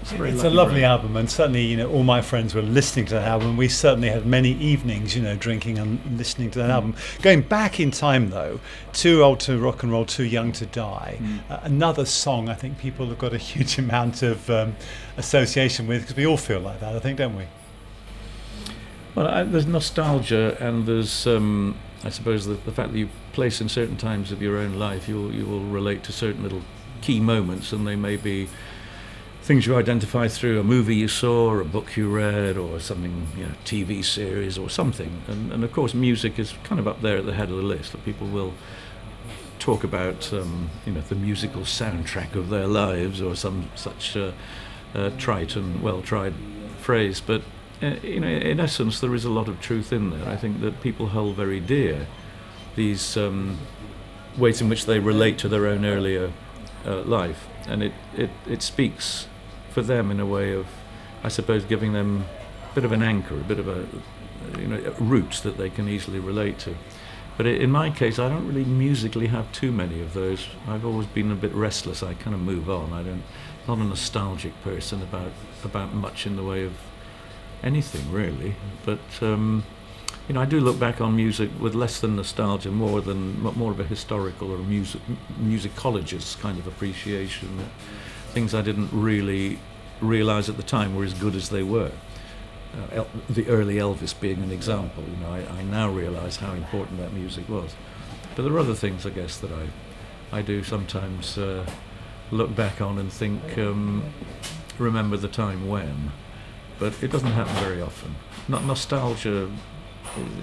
it's, 0.03 0.13
it's 0.13 0.45
a 0.45 0.51
lovely 0.51 0.85
album, 0.85 1.17
and 1.17 1.31
certainly, 1.31 1.65
you 1.65 1.77
know, 1.77 1.91
all 1.91 2.05
my 2.05 2.23
friends 2.23 2.55
were 2.55 2.63
listening 2.63 3.07
to 3.07 3.15
that 3.15 3.27
album. 3.27 3.57
We 3.57 3.69
certainly 3.69 4.09
had 4.09 4.27
many 4.27 4.53
evenings, 4.53 5.17
you 5.17 5.23
know, 5.23 5.37
drinking 5.37 5.79
and 5.79 6.01
listening 6.17 6.51
to 6.53 6.59
that 6.61 6.71
mm. 6.71 6.75
album. 6.75 6.95
Going 7.23 7.43
back 7.43 7.81
in 7.81 7.91
time, 7.91 8.31
though, 8.31 8.61
too 8.93 9.23
old 9.23 9.41
to 9.41 9.59
rock 9.59 9.83
and 9.83 9.93
roll, 9.93 10.05
too 10.05 10.25
young 10.25 10.53
to 10.53 10.67
die. 10.67 11.19
Mm. 11.21 11.51
Uh, 11.51 11.61
another 11.63 12.05
song 12.05 12.49
I 12.49 12.55
think 12.55 12.79
people 12.79 13.07
have 13.07 13.19
got 13.19 13.33
a 13.33 13.39
huge 13.53 13.79
amount 13.79 14.23
of 14.23 14.49
um, 14.49 14.77
association 15.17 15.87
with 15.87 16.03
because 16.03 16.17
we 16.17 16.27
all 16.27 16.37
feel 16.37 16.61
like 16.61 16.81
that. 16.81 16.95
I 16.95 17.01
think, 17.01 17.19
don't 17.19 17.37
we? 17.37 17.45
Well, 19.15 19.27
I, 19.27 19.43
there's 19.43 19.67
nostalgia, 19.67 20.57
and 20.61 20.87
there's, 20.87 21.27
um, 21.27 21.77
I 22.05 22.11
suppose, 22.11 22.47
the, 22.47 22.55
the 22.55 22.73
fact 22.73 22.93
that 22.93 22.99
you 22.99 23.09
place 23.33 23.61
in 23.61 23.69
certain 23.69 23.97
times 23.97 24.33
of 24.33 24.41
your 24.41 24.59
own 24.59 24.79
life, 24.79 25.09
you 25.09 25.31
you 25.31 25.45
will 25.45 25.65
relate 25.65 26.03
to 26.05 26.13
certain 26.13 26.43
little 26.43 26.63
key 27.01 27.21
moments, 27.21 27.73
and 27.73 27.87
they 27.87 27.97
may 27.97 28.17
be 28.17 28.49
things 29.49 29.67
you 29.67 29.75
identify 29.77 30.29
through 30.29 30.61
a 30.61 30.63
movie 30.63 30.95
you 30.95 31.09
saw, 31.09 31.49
or 31.49 31.63
a 31.63 31.65
book 31.65 31.97
you 31.97 32.07
read, 32.07 32.59
or 32.59 32.79
something, 32.79 33.27
you 33.35 33.47
know, 33.47 33.53
TV 33.65 34.05
series 34.05 34.59
or 34.59 34.69
something. 34.69 35.23
And, 35.27 35.51
and 35.51 35.65
of 35.65 35.73
course, 35.73 35.95
music 35.95 36.39
is 36.39 36.53
kind 36.65 36.79
of 36.79 36.87
up 36.87 37.01
there 37.01 37.17
at 37.17 37.25
the 37.25 37.33
head 37.33 37.49
of 37.49 37.57
the 37.57 37.63
list. 37.63 37.93
That 37.93 38.05
people 38.05 38.27
will 38.27 38.53
talk 39.59 39.85
about, 39.85 40.31
um, 40.35 40.69
you 40.85 40.93
know, 40.93 41.01
the 41.01 41.15
musical 41.15 41.63
soundtrack 41.63 42.35
of 42.35 42.51
their 42.51 42.67
lives, 42.67 43.23
or 43.23 43.35
some 43.35 43.71
such 43.75 44.19
uh, 44.19 44.33
uh, 44.95 45.11
trite 45.17 45.57
and 45.57 45.83
well-tried 45.83 46.35
phrase. 46.81 47.23
But 47.23 47.41
uh, 47.81 47.95
you 48.03 48.21
know, 48.21 48.29
in 48.29 48.61
essence, 48.61 49.01
there 49.01 49.15
is 49.15 49.25
a 49.25 49.31
lot 49.31 49.49
of 49.49 49.63
truth 49.63 49.95
in 49.95 50.11
there. 50.11 50.29
I 50.29 50.37
think 50.37 50.61
that 50.61 50.83
people 50.83 51.07
hold 51.07 51.37
very 51.37 51.59
dear 51.59 52.07
these 52.77 53.17
um, 53.17 53.57
ways 54.37 54.61
in 54.61 54.69
which 54.69 54.85
they 54.85 54.99
relate 54.99 55.39
to 55.39 55.49
their 55.49 55.67
own 55.67 55.87
earlier 55.87 56.33
uh, 56.85 57.01
life, 57.01 57.49
and 57.67 57.83
it, 57.83 57.95
it, 58.15 58.29
it 58.47 58.61
speaks 58.61 59.27
for 59.79 59.83
them 59.85 60.11
in 60.11 60.19
a 60.19 60.27
way 60.27 60.55
of, 60.55 60.67
I 61.23 61.29
suppose, 61.29 61.65
giving 61.65 61.93
them 61.93 62.25
a 62.69 62.75
bit 62.75 62.85
of 62.85 62.91
an 62.91 63.01
anchor, 63.01 63.37
a 63.37 63.45
bit 63.45 63.61
of 63.61 63.69
a, 63.69 63.87
you 64.59 64.67
know, 64.67 64.95
roots 64.99 65.41
that 65.43 65.57
they 65.57 65.71
can 65.71 65.89
easily 65.89 66.19
relate 66.19 66.59
to. 66.61 66.75
But 67.37 67.47
in 67.47 67.71
my 67.71 67.91
case, 67.91 68.19
I 68.19 68.29
don't 68.29 68.49
really 68.49 68.65
musically 68.65 69.29
have 69.29 69.53
too 69.53 69.71
many 69.71 70.01
of 70.01 70.15
those. 70.15 70.49
I've 70.67 70.85
always 70.85 71.07
been 71.07 71.31
a 71.31 71.37
bit 71.37 71.53
restless. 71.53 72.03
I 72.03 72.15
kind 72.15 72.35
of 72.35 72.41
move 72.41 72.69
on. 72.69 72.93
I 72.93 73.05
don't, 73.05 73.23
not 73.69 73.79
a 73.79 73.85
nostalgic 73.85 74.53
person 74.65 75.01
about 75.01 75.31
about 75.63 75.95
much 75.95 76.27
in 76.27 76.35
the 76.35 76.43
way 76.43 76.65
of 76.65 76.73
anything 77.63 78.11
really. 78.11 78.57
But 78.85 79.23
um, 79.23 79.63
you 80.27 80.35
know, 80.35 80.41
I 80.41 80.47
do 80.47 80.59
look 80.59 80.81
back 80.81 81.01
on 81.01 81.15
music 81.15 81.51
with 81.61 81.77
less 81.77 82.01
than 82.01 82.17
nostalgia, 82.17 82.73
more 82.73 83.01
than 83.01 83.41
more 83.41 83.71
of 83.71 83.79
a 83.79 83.85
historical 83.85 84.51
or 84.51 84.59
music 84.59 85.03
musicologist 85.41 86.41
kind 86.41 86.59
of 86.59 86.67
appreciation. 86.67 87.49
Things 88.33 88.55
I 88.55 88.63
didn't 88.63 88.91
really 88.93 89.61
realise 90.01 90.49
at 90.49 90.57
the 90.57 90.63
time 90.63 90.95
were 90.95 91.05
as 91.05 91.15
good 91.15 91.35
as 91.35 91.49
they 91.49 91.63
were. 91.63 91.93
Uh, 92.75 92.97
El- 92.97 93.09
the 93.29 93.49
early 93.49 93.77
Elvis 93.77 94.19
being 94.19 94.43
an 94.43 94.51
example. 94.53 95.03
You 95.05 95.17
know, 95.17 95.33
I, 95.33 95.59
I 95.59 95.63
now 95.65 95.91
realise 95.91 96.37
how 96.37 96.53
important 96.53 96.99
that 96.99 97.13
music 97.13 97.49
was. 97.49 97.75
But 98.37 98.43
there 98.43 98.53
are 98.53 98.59
other 98.59 98.75
things, 98.75 99.07
I 99.07 99.11
guess, 99.11 99.39
that 99.39 99.51
I 99.51 99.69
I 100.31 100.43
do 100.43 100.63
sometimes 100.63 101.39
uh, 101.39 101.65
look 102.31 102.55
back 102.55 102.81
on 102.81 102.99
and 102.99 103.11
think, 103.11 103.57
um, 103.57 104.05
remember 104.79 105.17
the 105.17 105.29
time 105.29 105.69
when. 105.69 106.13
But 106.79 107.03
it 107.03 107.11
doesn't 107.11 107.33
happen 107.33 107.55
very 107.57 107.81
often. 107.81 108.15
Not 108.47 108.65
nostalgia 108.65 109.51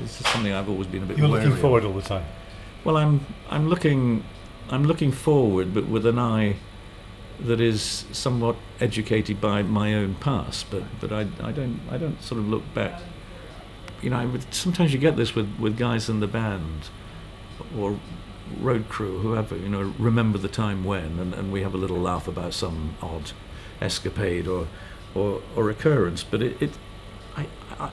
is 0.04 0.12
something 0.12 0.52
I've 0.52 0.70
always 0.70 0.88
been 0.88 1.04
a 1.04 1.06
bit. 1.06 1.18
You're 1.18 1.28
looking 1.28 1.56
forward 1.56 1.86
all 1.86 1.94
the 1.94 2.02
time. 2.02 2.26
Well, 2.84 2.98
I'm 2.98 3.26
I'm 3.50 3.70
looking 3.70 4.24
I'm 4.70 4.84
looking 4.86 5.12
forward, 5.12 5.74
but 5.74 5.88
with 5.88 6.06
an 6.06 6.20
eye 6.20 6.56
that 7.40 7.60
is 7.62 8.06
somewhat 8.12 8.56
educated 8.80 9.42
by 9.42 9.62
my 9.62 9.94
own 9.94 10.16
past, 10.16 10.70
but 10.70 10.84
but 11.00 11.12
I, 11.12 11.28
I 11.42 11.52
don't 11.52 11.80
I 11.90 11.98
don't 11.98 12.22
sort 12.22 12.40
of 12.40 12.48
look 12.48 12.74
back. 12.74 13.02
You 14.02 14.10
know, 14.10 14.28
would, 14.28 14.54
sometimes 14.54 14.94
you 14.94 15.00
get 15.00 15.16
this 15.16 15.34
with, 15.36 15.58
with 15.58 15.78
guys 15.78 16.10
in 16.10 16.20
the 16.20 16.28
band 16.28 16.90
or 17.78 17.98
road 18.60 18.88
crew, 18.90 19.20
whoever. 19.20 19.56
You 19.56 19.70
know, 19.70 19.94
remember 19.98 20.38
the 20.38 20.50
time 20.50 20.84
when, 20.84 21.18
and, 21.20 21.34
and 21.34 21.52
we 21.52 21.62
have 21.62 21.74
a 21.74 21.78
little 21.78 21.98
laugh 21.98 22.28
about 22.28 22.54
some 22.54 22.96
odd 23.02 23.32
escapade 23.82 24.48
or 24.48 24.68
or, 25.14 25.42
or 25.56 25.70
occurrence. 25.70 26.24
But 26.24 26.42
it, 26.42 26.62
it 26.62 26.72
I, 27.38 27.48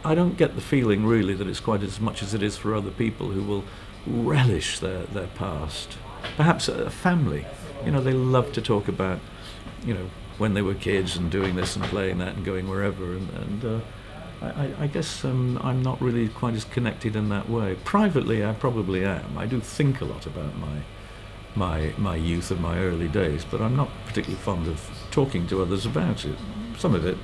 I 0.04 0.14
don't 0.14 0.36
get 0.36 0.54
the 0.54 0.60
feeling 0.60 1.06
really 1.06 1.34
that 1.34 1.46
it's 1.46 1.60
quite 1.60 1.82
as 1.82 2.00
much 2.00 2.22
as 2.22 2.34
it 2.34 2.42
is 2.42 2.56
for 2.56 2.74
other 2.74 2.90
people 2.90 3.30
who 3.30 3.42
will 3.42 3.64
relish 4.06 4.78
their, 4.78 5.04
their 5.04 5.28
past. 5.28 5.96
Perhaps 6.36 6.68
a 6.68 6.90
family, 6.90 7.46
you 7.84 7.90
know, 7.90 8.00
they 8.00 8.12
love 8.12 8.52
to 8.52 8.62
talk 8.62 8.88
about 8.88 9.18
you 9.84 9.94
know, 9.94 10.10
when 10.38 10.54
they 10.54 10.62
were 10.62 10.74
kids 10.74 11.16
and 11.16 11.30
doing 11.30 11.56
this 11.56 11.76
and 11.76 11.84
playing 11.86 12.18
that 12.18 12.34
and 12.34 12.44
going 12.44 12.68
wherever. 12.68 13.04
And, 13.04 13.30
and 13.30 13.64
uh, 13.64 13.80
I, 14.42 14.74
I, 14.80 14.86
guess 14.86 15.24
um, 15.24 15.58
I'm 15.62 15.82
not 15.82 16.00
really 16.00 16.28
quite 16.28 16.54
as 16.54 16.64
connected 16.64 17.14
in 17.16 17.28
that 17.28 17.48
way. 17.48 17.76
Privately, 17.84 18.44
I 18.44 18.52
probably 18.52 19.04
am. 19.04 19.38
I 19.38 19.46
do 19.46 19.60
think 19.60 20.00
a 20.00 20.04
lot 20.04 20.26
about 20.26 20.56
my 20.58 20.82
my 21.54 21.92
my 21.98 22.16
youth 22.16 22.50
and 22.50 22.60
my 22.60 22.78
early 22.78 23.08
days, 23.08 23.44
but 23.44 23.60
I'm 23.60 23.76
not 23.76 23.90
particularly 24.06 24.42
fond 24.42 24.66
of 24.68 24.90
talking 25.10 25.46
to 25.48 25.62
others 25.62 25.84
about 25.86 26.24
it. 26.24 26.36
Some 26.78 26.94
of 26.94 27.04
it, 27.04 27.18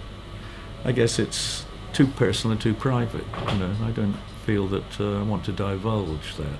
I 0.84 0.92
guess, 0.92 1.18
it's 1.18 1.64
too 1.92 2.06
personal 2.06 2.52
and 2.52 2.60
too 2.60 2.74
private. 2.74 3.24
You 3.50 3.58
know, 3.58 3.74
I 3.82 3.90
don't 3.90 4.16
feel 4.44 4.66
that 4.68 5.00
uh, 5.00 5.20
I 5.20 5.22
want 5.22 5.44
to 5.46 5.52
divulge 5.52 6.36
that. 6.36 6.58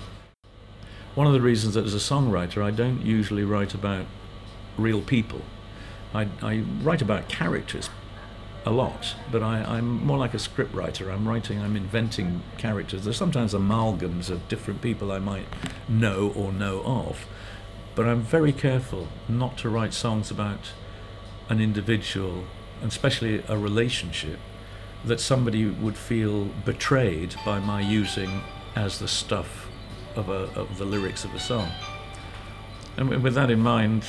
One 1.15 1.27
of 1.27 1.33
the 1.33 1.41
reasons 1.41 1.75
that 1.75 1.85
as 1.85 1.95
a 1.95 1.99
songwriter, 1.99 2.63
I 2.63 2.71
don't 2.71 3.03
usually 3.03 3.45
write 3.45 3.75
about 3.75 4.07
real 4.77 5.03
people. 5.03 5.43
I, 6.15 6.29
I 6.43 6.65
write 6.83 7.03
about 7.03 7.29
characters 7.29 7.91
a 8.65 8.71
lot, 8.71 9.15
but 9.31 9.43
I, 9.43 9.79
am 9.79 10.05
more 10.05 10.19
like 10.19 10.35
a 10.35 10.39
script 10.39 10.75
writer. 10.75 11.11
I'm 11.11 11.27
writing, 11.27 11.61
I'm 11.61 11.77
inventing 11.77 12.43
characters. 12.59 13.05
There's 13.05 13.17
sometimes 13.17 13.55
amalgams 13.55 14.31
of 14.31 14.47
different 14.49 14.83
people 14.83 15.13
I 15.13 15.19
might 15.19 15.47
know 15.89 16.33
or 16.35 16.53
know 16.53 16.83
of, 16.85 17.27
but 17.95 18.07
I'm 18.07 18.23
very 18.23 18.53
careful 18.53 19.09
not 19.29 19.57
to 19.59 19.69
write 19.69 19.95
songs 19.95 20.31
about 20.31 20.73
an 21.49 21.61
individual, 21.61 22.45
and 22.83 22.91
especially 22.91 23.43
a 23.49 23.57
relationship, 23.57 24.39
that 25.05 25.21
somebody 25.21 25.65
would 25.65 25.97
feel 25.97 26.45
betrayed 26.65 27.37
by 27.45 27.59
my 27.61 27.81
using 27.81 28.43
as 28.75 28.99
the 28.99 29.09
stuff 29.09 29.69
of, 30.15 30.29
a, 30.29 30.51
of 30.55 30.79
the 30.79 30.85
lyrics 30.85 31.25
of 31.25 31.35
a 31.35 31.41
song. 31.41 31.71
And 32.97 33.23
with 33.23 33.35
that 33.35 33.51
in 33.51 33.61
mind, 33.61 34.07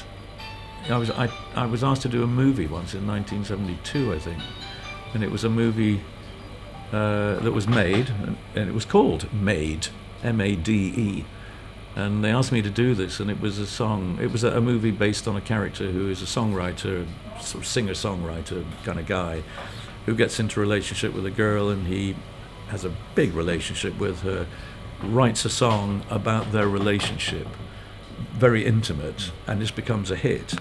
I 0.88 0.98
was 0.98 1.10
I, 1.12 1.30
I 1.56 1.66
was 1.66 1.84
asked 1.84 2.02
to 2.04 2.10
do 2.10 2.24
a 2.24 2.28
movie 2.28 2.68
once 2.68 2.94
in 2.94 3.06
1972, 3.08 4.14
I 4.14 4.20
think, 4.20 4.42
and 5.14 5.24
it 5.24 5.32
was 5.32 5.44
a 5.44 5.50
movie 5.50 6.02
uh, 6.92 7.40
that 7.40 7.52
was 7.52 7.68
made, 7.68 8.12
and, 8.56 8.68
it 8.70 8.74
was 8.74 8.86
called 8.86 9.32
Made, 9.32 9.88
M-A-D-E, 10.24 11.26
and 11.96 12.24
they 12.24 12.32
asked 12.32 12.52
me 12.52 12.62
to 12.62 12.70
do 12.70 12.96
this, 12.96 13.20
and 13.20 13.30
it 13.30 13.40
was 13.40 13.60
a 13.60 13.68
song. 13.68 14.18
It 14.22 14.32
was 14.32 14.44
a, 14.44 14.58
a 14.58 14.62
movie 14.62 14.92
based 14.92 15.28
on 15.28 15.36
a 15.36 15.42
character 15.42 15.92
who 15.92 16.10
is 16.10 16.22
a 16.22 16.26
songwriter, 16.26 17.06
sort 17.40 17.64
of 17.64 17.68
singer-songwriter 17.68 18.66
kind 18.84 19.00
of 19.00 19.06
guy, 19.06 19.44
who 20.06 20.16
gets 20.16 20.40
into 20.40 20.60
a 20.60 20.62
relationship 20.62 21.14
with 21.14 21.26
a 21.26 21.32
girl, 21.32 21.70
and 21.70 21.88
he 21.88 22.16
has 22.70 22.86
a 22.86 22.92
big 23.16 23.34
relationship 23.34 23.98
with 24.00 24.22
her, 24.22 24.48
writes 25.04 25.46
a 25.46 25.50
song 25.50 26.04
about 26.10 26.52
their 26.52 26.68
relationship, 26.68 27.48
very 28.34 28.66
intimate, 28.66 29.32
and 29.48 29.62
this 29.62 29.72
becomes 29.72 30.12
a 30.12 30.16
hit, 30.16 30.54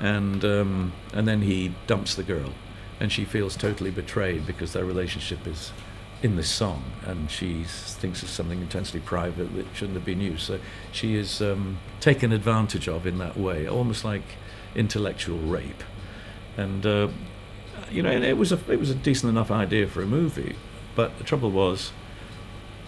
and 0.00 0.44
um, 0.44 0.92
and 1.12 1.26
then 1.26 1.42
he 1.42 1.74
dumps 1.86 2.14
the 2.14 2.22
girl, 2.22 2.52
and 3.00 3.12
she 3.12 3.24
feels 3.24 3.56
totally 3.56 3.90
betrayed 3.90 4.46
because 4.46 4.72
their 4.72 4.84
relationship 4.84 5.46
is 5.46 5.72
in 6.22 6.36
this 6.36 6.48
song, 6.48 6.84
and 7.04 7.30
she 7.30 7.64
thinks 7.64 8.22
it's 8.22 8.32
something 8.32 8.60
intensely 8.60 9.00
private 9.00 9.54
that 9.56 9.66
shouldn't 9.74 9.96
have 9.96 10.04
been 10.04 10.20
used. 10.20 10.42
So 10.42 10.60
she 10.92 11.16
is 11.16 11.42
um, 11.42 11.78
taken 12.00 12.32
advantage 12.32 12.88
of 12.88 13.06
in 13.06 13.18
that 13.18 13.36
way, 13.36 13.68
almost 13.68 14.04
like 14.04 14.22
intellectual 14.74 15.38
rape, 15.38 15.84
and. 16.56 16.86
Uh, 16.86 17.08
you 17.90 18.02
know, 18.02 18.10
and 18.10 18.24
it 18.24 18.38
was 18.38 18.52
a 18.52 18.58
it 18.70 18.80
was 18.80 18.88
a 18.88 18.94
decent 18.94 19.28
enough 19.28 19.50
idea 19.50 19.86
for 19.86 20.00
a 20.00 20.06
movie, 20.06 20.56
but 20.94 21.18
the 21.18 21.24
trouble 21.24 21.50
was, 21.50 21.92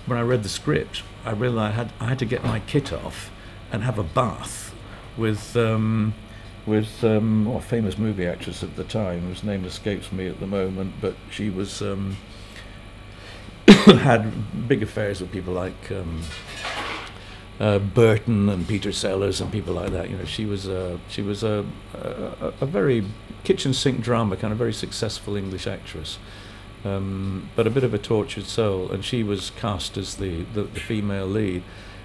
when 0.07 0.19
I 0.19 0.23
read 0.23 0.43
the 0.43 0.49
script, 0.49 1.03
I 1.27 1.33
realised 1.33 1.73
I 1.73 1.77
had 1.77 1.93
I 2.01 2.09
had 2.09 2.19
to 2.21 2.25
get 2.25 2.43
my 2.43 2.61
kit 2.61 2.91
off 2.91 3.31
and 3.75 3.83
have 3.83 3.99
a 3.99 4.05
bath 4.05 4.75
with 5.17 5.57
um, 5.57 6.15
with 6.65 7.05
um, 7.05 7.45
what 7.45 7.63
a 7.63 7.67
famous 7.67 7.99
movie 7.99 8.27
actress 8.27 8.63
at 8.63 8.77
the 8.77 8.85
time 8.85 9.21
whose 9.23 9.43
name 9.43 9.65
escapes 9.65 10.13
me 10.13 10.27
at 10.29 10.41
the 10.41 10.47
moment, 10.47 10.95
but 11.01 11.15
she 11.31 11.51
was 11.51 11.83
um, 11.83 12.17
had 13.67 14.69
big 14.69 14.83
affairs 14.83 15.21
with 15.21 15.31
people 15.33 15.53
like. 15.53 15.91
Um, 15.91 16.23
uh, 17.61 17.79
Burton 17.79 18.49
and 18.49 18.67
Peter 18.67 18.91
Sellers 18.91 19.41
and 19.41 19.53
people 19.53 19.75
like 19.75 19.93
that. 19.93 20.11
You 20.11 20.17
know, 20.17 20.25
she 20.25 20.45
was 20.45 20.67
a 20.67 20.99
she 21.09 21.23
was 21.23 21.45
a, 21.45 21.65
a, 21.95 22.53
a 22.61 22.67
very 22.67 23.05
kitchen 23.45 23.73
sink 23.73 24.01
drama 24.01 24.37
kind 24.37 24.51
of 24.53 24.59
very 24.59 24.73
successful 24.73 25.37
English 25.37 25.69
actress, 25.69 26.19
um, 26.85 27.49
but 27.55 27.65
a 27.65 27.71
bit 27.71 27.85
of 27.85 27.95
a 27.95 27.99
tortured 27.99 28.47
soul. 28.47 28.91
And 28.91 29.05
she 29.05 29.23
was 29.23 29.51
cast 29.51 29.97
as 29.97 30.17
the, 30.17 30.43
the, 30.55 30.65
the 30.65 30.81
female 30.81 31.27
lead. 31.27 31.63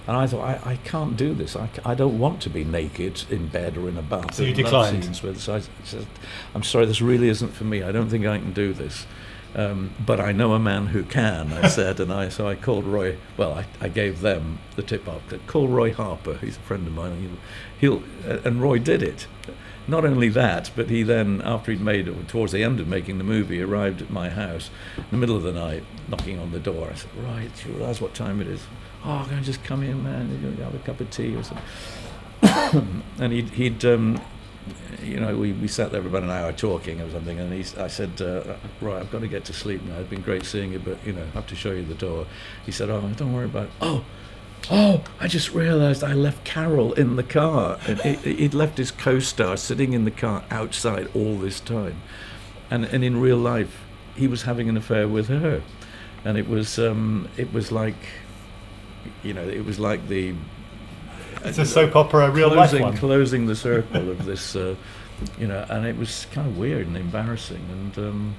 And 0.09 0.17
I 0.17 0.25
thought, 0.25 0.41
I, 0.41 0.71
I 0.71 0.75
can't 0.77 1.15
do 1.15 1.35
this. 1.35 1.55
I, 1.55 1.69
I 1.85 1.93
don't 1.93 2.17
want 2.17 2.41
to 2.41 2.49
be 2.49 2.63
naked 2.63 3.25
in 3.29 3.45
bed 3.45 3.77
or 3.77 3.87
in 3.87 3.95
a 3.95 4.01
bath. 4.01 4.33
So 4.33 4.41
you 4.41 4.55
declined? 4.55 5.03
scenes 5.03 5.21
with- 5.21 5.39
so 5.39 5.57
I 5.57 5.61
said, 5.83 6.07
I'm 6.55 6.63
sorry, 6.63 6.87
this 6.87 6.99
really 6.99 7.29
isn't 7.29 7.53
for 7.53 7.63
me. 7.63 7.83
I 7.83 7.91
don't 7.91 8.09
think 8.09 8.25
I 8.25 8.39
can 8.39 8.51
do 8.51 8.73
this. 8.73 9.05
Um, 9.53 9.91
but 10.03 10.19
I 10.19 10.31
know 10.31 10.53
a 10.53 10.59
man 10.59 10.87
who 10.87 11.03
can, 11.03 11.53
I 11.53 11.67
said, 11.79 11.99
and 11.99 12.11
I 12.11 12.29
so 12.29 12.47
I 12.47 12.55
called 12.55 12.85
Roy. 12.85 13.17
Well, 13.37 13.53
I, 13.53 13.65
I 13.79 13.87
gave 13.87 14.21
them 14.21 14.57
the 14.75 14.81
tip 14.81 15.07
off. 15.07 15.27
to 15.29 15.37
Call 15.45 15.67
Roy 15.67 15.93
Harper. 15.93 16.39
He's 16.41 16.57
a 16.57 16.61
friend 16.61 16.87
of 16.87 16.93
mine. 16.93 17.11
and 17.11 17.37
He'll, 17.79 17.99
he'll 18.25 18.37
and 18.47 18.59
Roy 18.63 18.79
did 18.79 19.03
it. 19.03 19.27
Not 19.87 20.05
only 20.05 20.29
that, 20.29 20.71
but 20.75 20.89
he 20.89 21.03
then, 21.03 21.39
after 21.45 21.71
he'd 21.71 21.81
made 21.81 22.07
it, 22.07 22.27
towards 22.27 22.51
the 22.51 22.63
end 22.63 22.79
of 22.79 22.87
making 22.87 23.19
the 23.19 23.23
movie, 23.23 23.61
arrived 23.61 24.01
at 24.01 24.09
my 24.09 24.29
house 24.29 24.71
in 24.97 25.05
the 25.11 25.17
middle 25.17 25.35
of 25.35 25.43
the 25.43 25.53
night, 25.53 25.83
knocking 26.07 26.39
on 26.39 26.51
the 26.51 26.59
door. 26.59 26.89
I 26.91 26.95
said, 26.95 27.09
"Right, 27.15 27.51
you 27.65 27.73
realise 27.73 28.01
what 28.01 28.15
time 28.15 28.41
it 28.41 28.47
is? 28.47 28.61
Oh, 29.09 29.25
can 29.27 29.39
I 29.39 29.41
just 29.41 29.63
come 29.63 29.83
in, 29.83 30.03
man? 30.03 30.29
You 30.41 30.63
have 30.63 30.75
a 30.75 30.79
cup 30.79 30.99
of 30.99 31.09
tea 31.09 31.35
or 31.35 31.43
something." 31.43 33.03
and 33.19 33.33
he'd, 33.33 33.49
he'd 33.49 33.83
um, 33.85 34.21
you 35.03 35.19
know, 35.19 35.35
we, 35.35 35.53
we 35.53 35.67
sat 35.67 35.91
there 35.91 36.01
for 36.01 36.07
about 36.07 36.23
an 36.23 36.29
hour 36.29 36.51
talking 36.51 37.01
or 37.01 37.09
something, 37.11 37.39
and 37.39 37.53
he, 37.53 37.59
I 37.79 37.87
said, 37.87 38.21
uh, 38.21 38.55
right, 38.81 38.97
I've 38.97 39.11
got 39.11 39.21
to 39.21 39.27
get 39.27 39.45
to 39.45 39.53
sleep 39.53 39.81
now. 39.83 39.97
It's 39.99 40.09
been 40.09 40.21
great 40.21 40.45
seeing 40.45 40.73
you, 40.73 40.79
but, 40.79 40.97
you 41.05 41.13
know, 41.13 41.23
I 41.23 41.35
have 41.35 41.47
to 41.47 41.55
show 41.55 41.71
you 41.71 41.83
the 41.83 41.95
door. 41.95 42.25
He 42.65 42.71
said, 42.71 42.89
oh, 42.89 43.01
don't 43.15 43.33
worry 43.33 43.45
about 43.45 43.65
it. 43.65 43.71
Oh, 43.81 44.05
oh, 44.69 45.03
I 45.19 45.27
just 45.27 45.53
realised 45.53 46.03
I 46.03 46.13
left 46.13 46.43
Carol 46.43 46.93
in 46.93 47.15
the 47.15 47.23
car. 47.23 47.79
And 47.87 47.99
he, 48.01 48.35
he'd 48.35 48.53
left 48.53 48.77
his 48.77 48.91
co-star 48.91 49.57
sitting 49.57 49.93
in 49.93 50.05
the 50.05 50.11
car 50.11 50.43
outside 50.51 51.09
all 51.15 51.37
this 51.37 51.59
time. 51.59 52.01
And, 52.69 52.85
and 52.85 53.03
in 53.03 53.19
real 53.19 53.37
life, 53.37 53.81
he 54.15 54.27
was 54.27 54.43
having 54.43 54.69
an 54.69 54.77
affair 54.77 55.07
with 55.07 55.27
her. 55.27 55.63
And 56.23 56.37
it 56.37 56.47
was, 56.47 56.77
um, 56.77 57.29
it 57.37 57.53
was 57.53 57.71
like, 57.71 57.95
you 59.23 59.33
know, 59.33 59.43
it 59.43 59.65
was 59.65 59.79
like 59.79 60.07
the 60.07 60.33
It's 61.43 61.57
a 61.57 61.65
soap 61.65 61.95
opera, 61.95 62.29
real 62.31 62.53
life 62.53 62.79
one. 62.79 62.97
closing 62.97 63.45
the 63.45 63.55
circle 63.55 64.09
of 64.09 64.25
this, 64.25 64.55
uh, 64.55 64.75
you 65.37 65.47
know, 65.47 65.65
and 65.69 65.85
it 65.85 65.97
was 65.97 66.27
kind 66.31 66.47
of 66.47 66.57
weird 66.57 66.87
and 66.87 66.97
embarrassing. 66.97 67.65
And 67.71 67.97
um, 67.97 68.35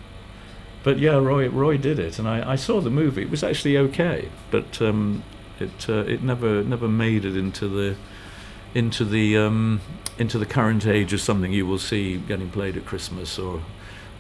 but 0.83 0.99
yeah, 0.99 1.17
Roy 1.17 1.49
Roy 1.49 1.77
did 1.79 1.99
it, 1.99 2.19
and 2.19 2.29
I, 2.29 2.53
I 2.53 2.57
saw 2.57 2.81
the 2.81 2.91
movie. 2.91 3.23
It 3.23 3.31
was 3.31 3.43
actually 3.45 3.77
okay, 3.79 4.29
but 4.51 4.81
um, 4.83 5.23
it 5.59 5.89
uh, 5.89 6.05
it 6.07 6.23
never 6.23 6.63
never 6.63 6.89
made 6.89 7.25
it 7.25 7.37
into 7.37 7.69
the 7.69 7.97
into 8.75 9.05
the 9.05 9.37
um, 9.37 9.81
into 10.19 10.39
the 10.39 10.47
current 10.47 10.87
age 10.87 11.13
of 11.13 11.21
something 11.21 11.53
you 11.53 11.67
will 11.67 11.79
see 11.79 12.17
getting 12.17 12.51
played 12.51 12.77
at 12.77 12.87
Christmas 12.87 13.39
or 13.39 13.63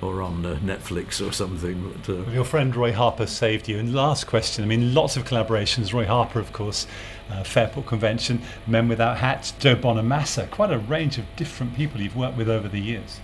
or 0.03 0.23
on 0.23 0.45
uh, 0.45 0.59
Netflix 0.63 1.27
or 1.27 1.33
something. 1.33 1.95
But, 2.05 2.13
uh, 2.13 2.23
Well, 2.25 2.35
Your 2.35 2.45
friend 2.45 2.75
Roy 2.75 2.93
Harper 2.93 3.27
saved 3.27 3.69
you. 3.69 3.79
And 3.79 3.95
last 3.95 4.27
question, 4.27 4.65
I 4.65 4.67
mean, 4.67 4.95
lots 4.95 5.17
of 5.17 5.25
collaborations. 5.25 5.93
Roy 5.93 6.07
Harper, 6.07 6.41
of 6.41 6.53
course, 6.53 6.87
uh, 7.31 7.45
Fairport 7.45 7.87
Convention, 7.87 8.43
Men 8.67 8.89
Without 8.89 9.19
Hats, 9.19 9.53
Joe 9.53 9.77
Bonamassa, 9.77 10.51
quite 10.51 10.71
a 10.71 10.79
range 10.79 11.19
of 11.19 11.25
different 11.37 11.75
people 11.75 12.01
you've 12.01 12.17
worked 12.17 12.37
with 12.37 12.49
over 12.49 12.69
the 12.69 12.81
years. 12.81 13.21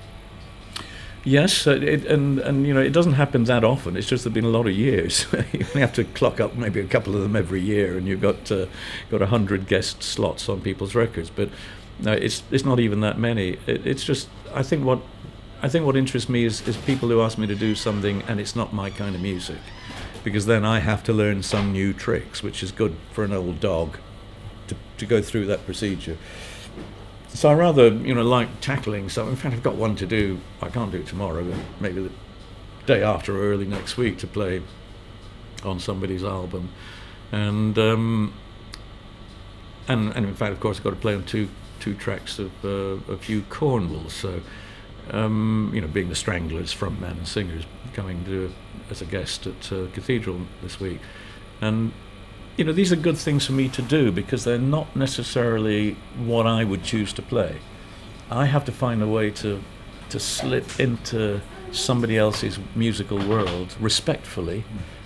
Yes, 1.24 1.66
uh, 1.66 1.72
it, 1.72 2.04
and 2.04 2.38
and 2.38 2.64
you 2.68 2.72
know 2.72 2.80
it 2.80 2.92
doesn't 2.92 3.14
happen 3.14 3.42
that 3.44 3.64
often. 3.64 3.96
It's 3.96 4.06
just 4.06 4.22
there've 4.22 4.32
been 4.32 4.44
a 4.44 4.48
lot 4.48 4.68
of 4.68 4.74
years. 4.74 5.26
you 5.52 5.66
only 5.70 5.80
have 5.80 5.92
to 5.94 6.04
clock 6.04 6.38
up 6.38 6.54
maybe 6.54 6.78
a 6.78 6.86
couple 6.86 7.16
of 7.16 7.22
them 7.22 7.34
every 7.34 7.60
year, 7.60 7.98
and 7.98 8.06
you've 8.06 8.20
got 8.20 8.52
uh, 8.52 8.66
got 9.10 9.22
a 9.22 9.26
hundred 9.26 9.66
guest 9.66 10.04
slots 10.04 10.48
on 10.48 10.60
people's 10.60 10.94
records. 10.94 11.28
But 11.28 11.48
no, 11.98 12.12
it's 12.12 12.44
it's 12.52 12.64
not 12.64 12.78
even 12.78 13.00
that 13.00 13.18
many. 13.18 13.58
It, 13.66 13.84
it's 13.84 14.04
just 14.04 14.28
I 14.54 14.62
think 14.62 14.84
what 14.84 15.00
I 15.62 15.68
think 15.68 15.86
what 15.86 15.96
interests 15.96 16.28
me 16.28 16.44
is, 16.44 16.66
is 16.68 16.76
people 16.76 17.08
who 17.08 17.22
ask 17.22 17.38
me 17.38 17.46
to 17.46 17.54
do 17.54 17.74
something 17.74 18.22
and 18.28 18.38
it's 18.40 18.54
not 18.54 18.72
my 18.72 18.90
kind 18.90 19.14
of 19.14 19.22
music, 19.22 19.60
because 20.22 20.46
then 20.46 20.64
I 20.64 20.80
have 20.80 21.02
to 21.04 21.12
learn 21.12 21.42
some 21.42 21.72
new 21.72 21.92
tricks, 21.92 22.42
which 22.42 22.62
is 22.62 22.72
good 22.72 22.96
for 23.12 23.24
an 23.24 23.32
old 23.32 23.60
dog 23.60 23.98
to 24.68 24.76
to 24.98 25.06
go 25.06 25.22
through 25.22 25.46
that 25.46 25.64
procedure. 25.64 26.18
So 27.28 27.50
I 27.50 27.54
rather, 27.54 27.88
you 27.88 28.14
know, 28.14 28.22
like 28.22 28.60
tackling 28.60 29.08
something. 29.08 29.32
In 29.32 29.36
fact, 29.36 29.54
I've 29.54 29.62
got 29.62 29.76
one 29.76 29.94
to 29.96 30.06
do. 30.06 30.40
I 30.62 30.68
can't 30.68 30.90
do 30.90 30.98
it 30.98 31.06
tomorrow, 31.06 31.44
but 31.44 31.58
maybe 31.80 32.02
the 32.02 32.10
day 32.86 33.02
after 33.02 33.36
or 33.36 33.52
early 33.52 33.66
next 33.66 33.96
week 33.96 34.18
to 34.18 34.26
play 34.26 34.62
on 35.64 35.80
somebody's 35.80 36.24
album, 36.24 36.70
and 37.32 37.78
um, 37.78 38.32
and 39.88 40.12
and 40.14 40.26
in 40.26 40.34
fact, 40.34 40.52
of 40.52 40.60
course, 40.60 40.78
I've 40.78 40.84
got 40.84 40.90
to 40.90 40.96
play 40.96 41.14
on 41.14 41.24
two 41.24 41.48
two 41.80 41.94
tracks 41.94 42.38
of 42.38 42.52
uh, 42.64 43.12
of 43.12 43.24
Hugh 43.24 43.44
Cornwell. 43.48 44.08
So, 44.08 44.40
um, 45.10 45.70
you 45.74 45.80
know, 45.80 45.86
being 45.86 46.08
the 46.08 46.14
Stranglers 46.14 46.74
frontman 46.74 47.12
and 47.12 47.28
singers 47.28 47.64
coming 47.92 48.24
to 48.24 48.52
as 48.90 49.02
a 49.02 49.04
guest 49.04 49.46
at 49.46 49.72
uh, 49.72 49.86
Cathedral 49.92 50.40
this 50.62 50.80
week, 50.80 51.00
and 51.60 51.92
you 52.56 52.64
know, 52.64 52.72
these 52.72 52.92
are 52.92 52.96
good 52.96 53.18
things 53.18 53.44
for 53.44 53.52
me 53.52 53.68
to 53.68 53.82
do 53.82 54.10
because 54.10 54.44
they're 54.44 54.58
not 54.58 54.94
necessarily 54.96 55.92
what 56.16 56.46
I 56.46 56.64
would 56.64 56.82
choose 56.82 57.12
to 57.14 57.22
play. 57.22 57.58
I 58.30 58.46
have 58.46 58.64
to 58.64 58.72
find 58.72 59.02
a 59.02 59.06
way 59.06 59.30
to 59.32 59.62
to 60.08 60.20
slip 60.20 60.78
into 60.78 61.40
somebody 61.72 62.16
else's 62.16 62.58
musical 62.74 63.18
world 63.26 63.74
respectfully, 63.80 64.64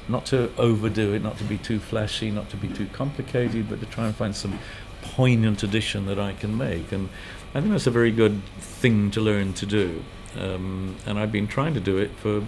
not 0.08 0.26
to 0.26 0.50
overdo 0.58 1.14
it, 1.14 1.22
not 1.22 1.38
to 1.38 1.44
be 1.44 1.58
too 1.58 1.78
flashy, 1.80 2.30
not 2.30 2.50
to 2.50 2.56
be 2.56 2.68
too 2.68 2.86
complicated, 2.92 3.68
but 3.68 3.80
to 3.80 3.86
try 3.86 4.06
and 4.06 4.14
find 4.14 4.36
some 4.36 4.58
poignant 5.02 5.62
addition 5.62 6.06
that 6.06 6.18
I 6.18 6.34
can 6.34 6.56
make. 6.56 6.92
And 6.92 7.08
I 7.54 7.60
think 7.60 7.72
that's 7.72 7.86
a 7.86 7.90
very 7.90 8.12
good 8.12 8.42
thing 8.58 9.10
to 9.12 9.20
learn 9.20 9.52
to 9.54 9.66
do. 9.66 10.04
Um, 10.38 10.96
and 11.06 11.18
I've 11.18 11.32
been 11.32 11.48
trying 11.48 11.74
to 11.74 11.80
do 11.80 11.98
it 11.98 12.10
for 12.16 12.44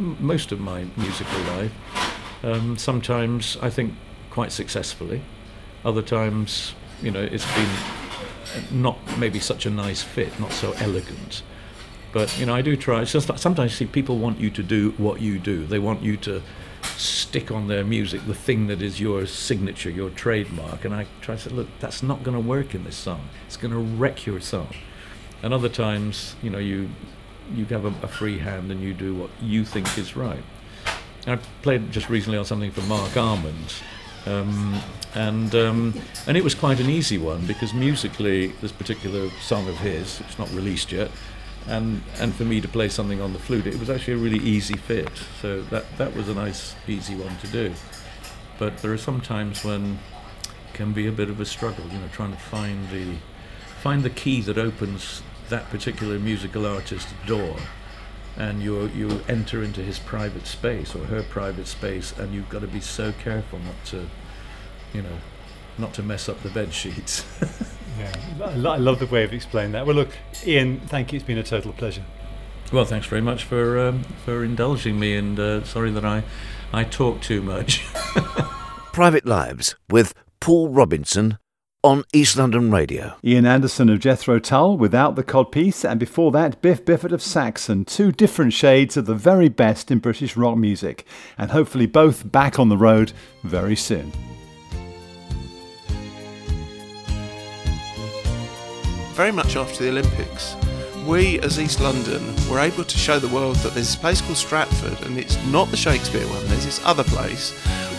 m- 0.00 0.16
most 0.20 0.52
of 0.52 0.60
my 0.60 0.86
musical 0.96 1.38
life. 1.40 1.72
Um, 2.42 2.78
sometimes 2.78 3.58
I 3.60 3.68
think 3.68 3.92
quite 4.30 4.52
successfully. 4.52 5.20
Other 5.84 6.02
times, 6.02 6.74
you 7.02 7.10
know, 7.10 7.22
it's 7.22 7.46
been 7.54 8.82
not 8.82 8.98
maybe 9.18 9.38
such 9.38 9.66
a 9.66 9.70
nice 9.70 10.02
fit, 10.02 10.38
not 10.40 10.52
so 10.52 10.72
elegant. 10.78 11.42
But 12.12 12.36
you 12.38 12.46
know, 12.46 12.54
I 12.54 12.62
do 12.62 12.74
try. 12.76 13.02
It's 13.02 13.12
just 13.12 13.28
like 13.28 13.38
sometimes 13.38 13.74
see 13.74 13.84
people 13.84 14.18
want 14.18 14.40
you 14.40 14.48
to 14.50 14.62
do 14.62 14.92
what 14.96 15.20
you 15.20 15.38
do. 15.38 15.66
They 15.66 15.78
want 15.78 16.02
you 16.02 16.16
to 16.18 16.42
stick 16.82 17.50
on 17.50 17.68
their 17.68 17.84
music 17.84 18.20
the 18.26 18.34
thing 18.34 18.66
that 18.68 18.82
is 18.82 19.00
your 19.00 19.26
signature, 19.26 19.90
your 19.90 20.10
trademark. 20.10 20.84
And 20.84 20.94
I 20.94 21.06
try 21.20 21.36
to 21.36 21.40
say, 21.40 21.50
look, 21.50 21.68
that's 21.80 22.02
not 22.02 22.22
going 22.22 22.36
to 22.36 22.48
work 22.48 22.74
in 22.74 22.84
this 22.84 22.96
song. 22.96 23.28
It's 23.46 23.56
going 23.56 23.72
to 23.72 23.78
wreck 23.78 24.26
your 24.26 24.40
song. 24.40 24.68
And 25.42 25.54
other 25.54 25.68
times, 25.68 26.36
you 26.42 26.50
know, 26.50 26.58
you 26.58 26.88
you 27.54 27.64
have 27.66 27.84
a, 27.84 27.94
a 28.04 28.08
free 28.08 28.38
hand 28.38 28.70
and 28.70 28.82
you 28.82 28.92
do 28.92 29.14
what 29.14 29.30
you 29.40 29.64
think 29.64 29.96
is 29.96 30.16
right. 30.16 30.42
I 31.26 31.36
played 31.62 31.92
just 31.92 32.08
recently 32.10 32.38
on 32.38 32.44
something 32.44 32.70
for 32.70 32.82
Mark 32.82 33.16
Armand, 33.16 33.74
Um, 34.26 34.80
and 35.14 35.54
um, 35.54 35.94
and 36.26 36.36
it 36.36 36.44
was 36.44 36.54
quite 36.54 36.80
an 36.80 36.90
easy 36.90 37.18
one 37.18 37.46
because 37.46 37.72
musically, 37.72 38.48
this 38.60 38.72
particular 38.72 39.30
song 39.40 39.68
of 39.68 39.78
his, 39.78 40.20
it's 40.20 40.38
not 40.38 40.50
released 40.52 40.92
yet, 40.92 41.10
and 41.66 42.02
and 42.18 42.34
for 42.34 42.44
me 42.44 42.60
to 42.60 42.68
play 42.68 42.88
something 42.88 43.20
on 43.20 43.32
the 43.32 43.38
flute, 43.38 43.66
it 43.66 43.78
was 43.78 43.90
actually 43.90 44.14
a 44.14 44.18
really 44.18 44.38
easy 44.38 44.76
fit. 44.76 45.10
So 45.40 45.62
that 45.62 45.84
that 45.98 46.14
was 46.14 46.28
a 46.28 46.34
nice, 46.34 46.74
easy 46.86 47.14
one 47.14 47.36
to 47.38 47.46
do. 47.48 47.74
But 48.58 48.78
there 48.78 48.92
are 48.92 48.98
some 48.98 49.20
times 49.20 49.64
when 49.64 49.98
it 50.42 50.74
can 50.74 50.92
be 50.92 51.06
a 51.06 51.12
bit 51.12 51.30
of 51.30 51.40
a 51.40 51.44
struggle, 51.44 51.84
you 51.88 51.98
know, 51.98 52.08
trying 52.12 52.32
to 52.32 52.38
find 52.38 52.88
the 52.90 53.16
find 53.80 54.02
the 54.02 54.10
key 54.10 54.40
that 54.42 54.58
opens 54.58 55.22
that 55.48 55.68
particular 55.70 56.18
musical 56.18 56.66
artist's 56.66 57.12
door 57.26 57.56
and 58.36 58.62
you 58.62 58.86
you 58.88 59.20
enter 59.28 59.62
into 59.62 59.82
his 59.82 59.98
private 59.98 60.46
space 60.46 60.94
or 60.94 61.04
her 61.06 61.22
private 61.22 61.66
space 61.66 62.16
and 62.18 62.32
you've 62.32 62.48
got 62.48 62.60
to 62.60 62.68
be 62.68 62.80
so 62.80 63.12
careful 63.12 63.58
not 63.58 63.84
to 63.84 64.08
you 64.92 65.02
know 65.02 65.18
not 65.76 65.92
to 65.92 66.02
mess 66.02 66.28
up 66.28 66.40
the 66.42 66.50
bed 66.50 66.72
sheets 66.72 67.24
yeah 67.98 68.12
I 68.44 68.54
love 68.76 68.98
the 68.98 69.06
way 69.06 69.24
of 69.24 69.32
explaining 69.32 69.72
that 69.72 69.86
well 69.86 69.96
look 69.96 70.10
Ian 70.46 70.80
thank 70.80 71.12
you 71.12 71.16
it's 71.16 71.26
been 71.26 71.38
a 71.38 71.42
total 71.42 71.72
pleasure 71.72 72.04
well 72.72 72.84
thanks 72.84 73.06
very 73.06 73.22
much 73.22 73.44
for 73.44 73.78
um, 73.78 74.04
for 74.24 74.44
indulging 74.44 74.98
me 74.98 75.16
and 75.16 75.38
uh, 75.38 75.64
sorry 75.64 75.90
that 75.90 76.04
I 76.04 76.22
I 76.72 76.84
talk 76.84 77.20
too 77.20 77.42
much 77.42 77.84
Private 78.92 79.26
Lives 79.26 79.76
with 79.88 80.14
Paul 80.40 80.70
Robinson 80.70 81.38
on 81.84 82.02
East 82.12 82.36
London 82.36 82.70
Radio. 82.70 83.16
Ian 83.22 83.46
Anderson 83.46 83.88
of 83.88 84.00
Jethro 84.00 84.38
Tull 84.40 84.76
without 84.76 85.14
the 85.14 85.22
codpiece, 85.22 85.88
and 85.88 86.00
before 86.00 86.32
that, 86.32 86.60
Biff 86.60 86.84
Byford 86.84 87.12
of 87.12 87.22
Saxon. 87.22 87.84
Two 87.84 88.10
different 88.10 88.52
shades 88.52 88.96
of 88.96 89.06
the 89.06 89.14
very 89.14 89.48
best 89.48 89.90
in 89.90 89.98
British 90.00 90.36
rock 90.36 90.58
music, 90.58 91.06
and 91.36 91.52
hopefully 91.52 91.86
both 91.86 92.30
back 92.30 92.58
on 92.58 92.68
the 92.68 92.76
road 92.76 93.12
very 93.44 93.76
soon. 93.76 94.12
Very 99.18 99.32
much 99.32 99.56
after 99.56 99.82
the 99.82 99.90
Olympics, 99.90 100.54
we 101.04 101.40
as 101.40 101.58
East 101.58 101.80
London 101.80 102.22
were 102.48 102.60
able 102.60 102.84
to 102.84 102.96
show 102.96 103.18
the 103.18 103.26
world 103.34 103.56
that 103.56 103.74
there's 103.74 103.88
this 103.88 103.96
place 103.96 104.20
called 104.20 104.36
Stratford, 104.36 105.04
and 105.04 105.18
it's 105.18 105.36
not 105.46 105.72
the 105.72 105.76
Shakespeare 105.76 106.24
one, 106.28 106.46
there's 106.46 106.64
this 106.64 106.80
other 106.84 107.02
place 107.02 107.50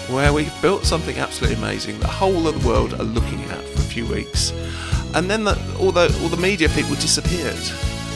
where 0.08 0.32
we've 0.32 0.62
built 0.62 0.86
something 0.86 1.18
absolutely 1.18 1.58
amazing 1.58 2.00
the 2.00 2.08
whole 2.08 2.48
of 2.48 2.62
the 2.62 2.66
world 2.66 2.94
are 2.94 3.04
looking 3.04 3.44
at 3.44 3.62
for 3.66 3.82
a 3.82 3.84
few 3.84 4.06
weeks. 4.08 4.54
And 5.14 5.30
then 5.30 5.44
the, 5.44 5.62
all, 5.78 5.92
the, 5.92 6.04
all 6.22 6.30
the 6.30 6.38
media 6.38 6.70
people 6.70 6.96
disappeared 6.96 7.60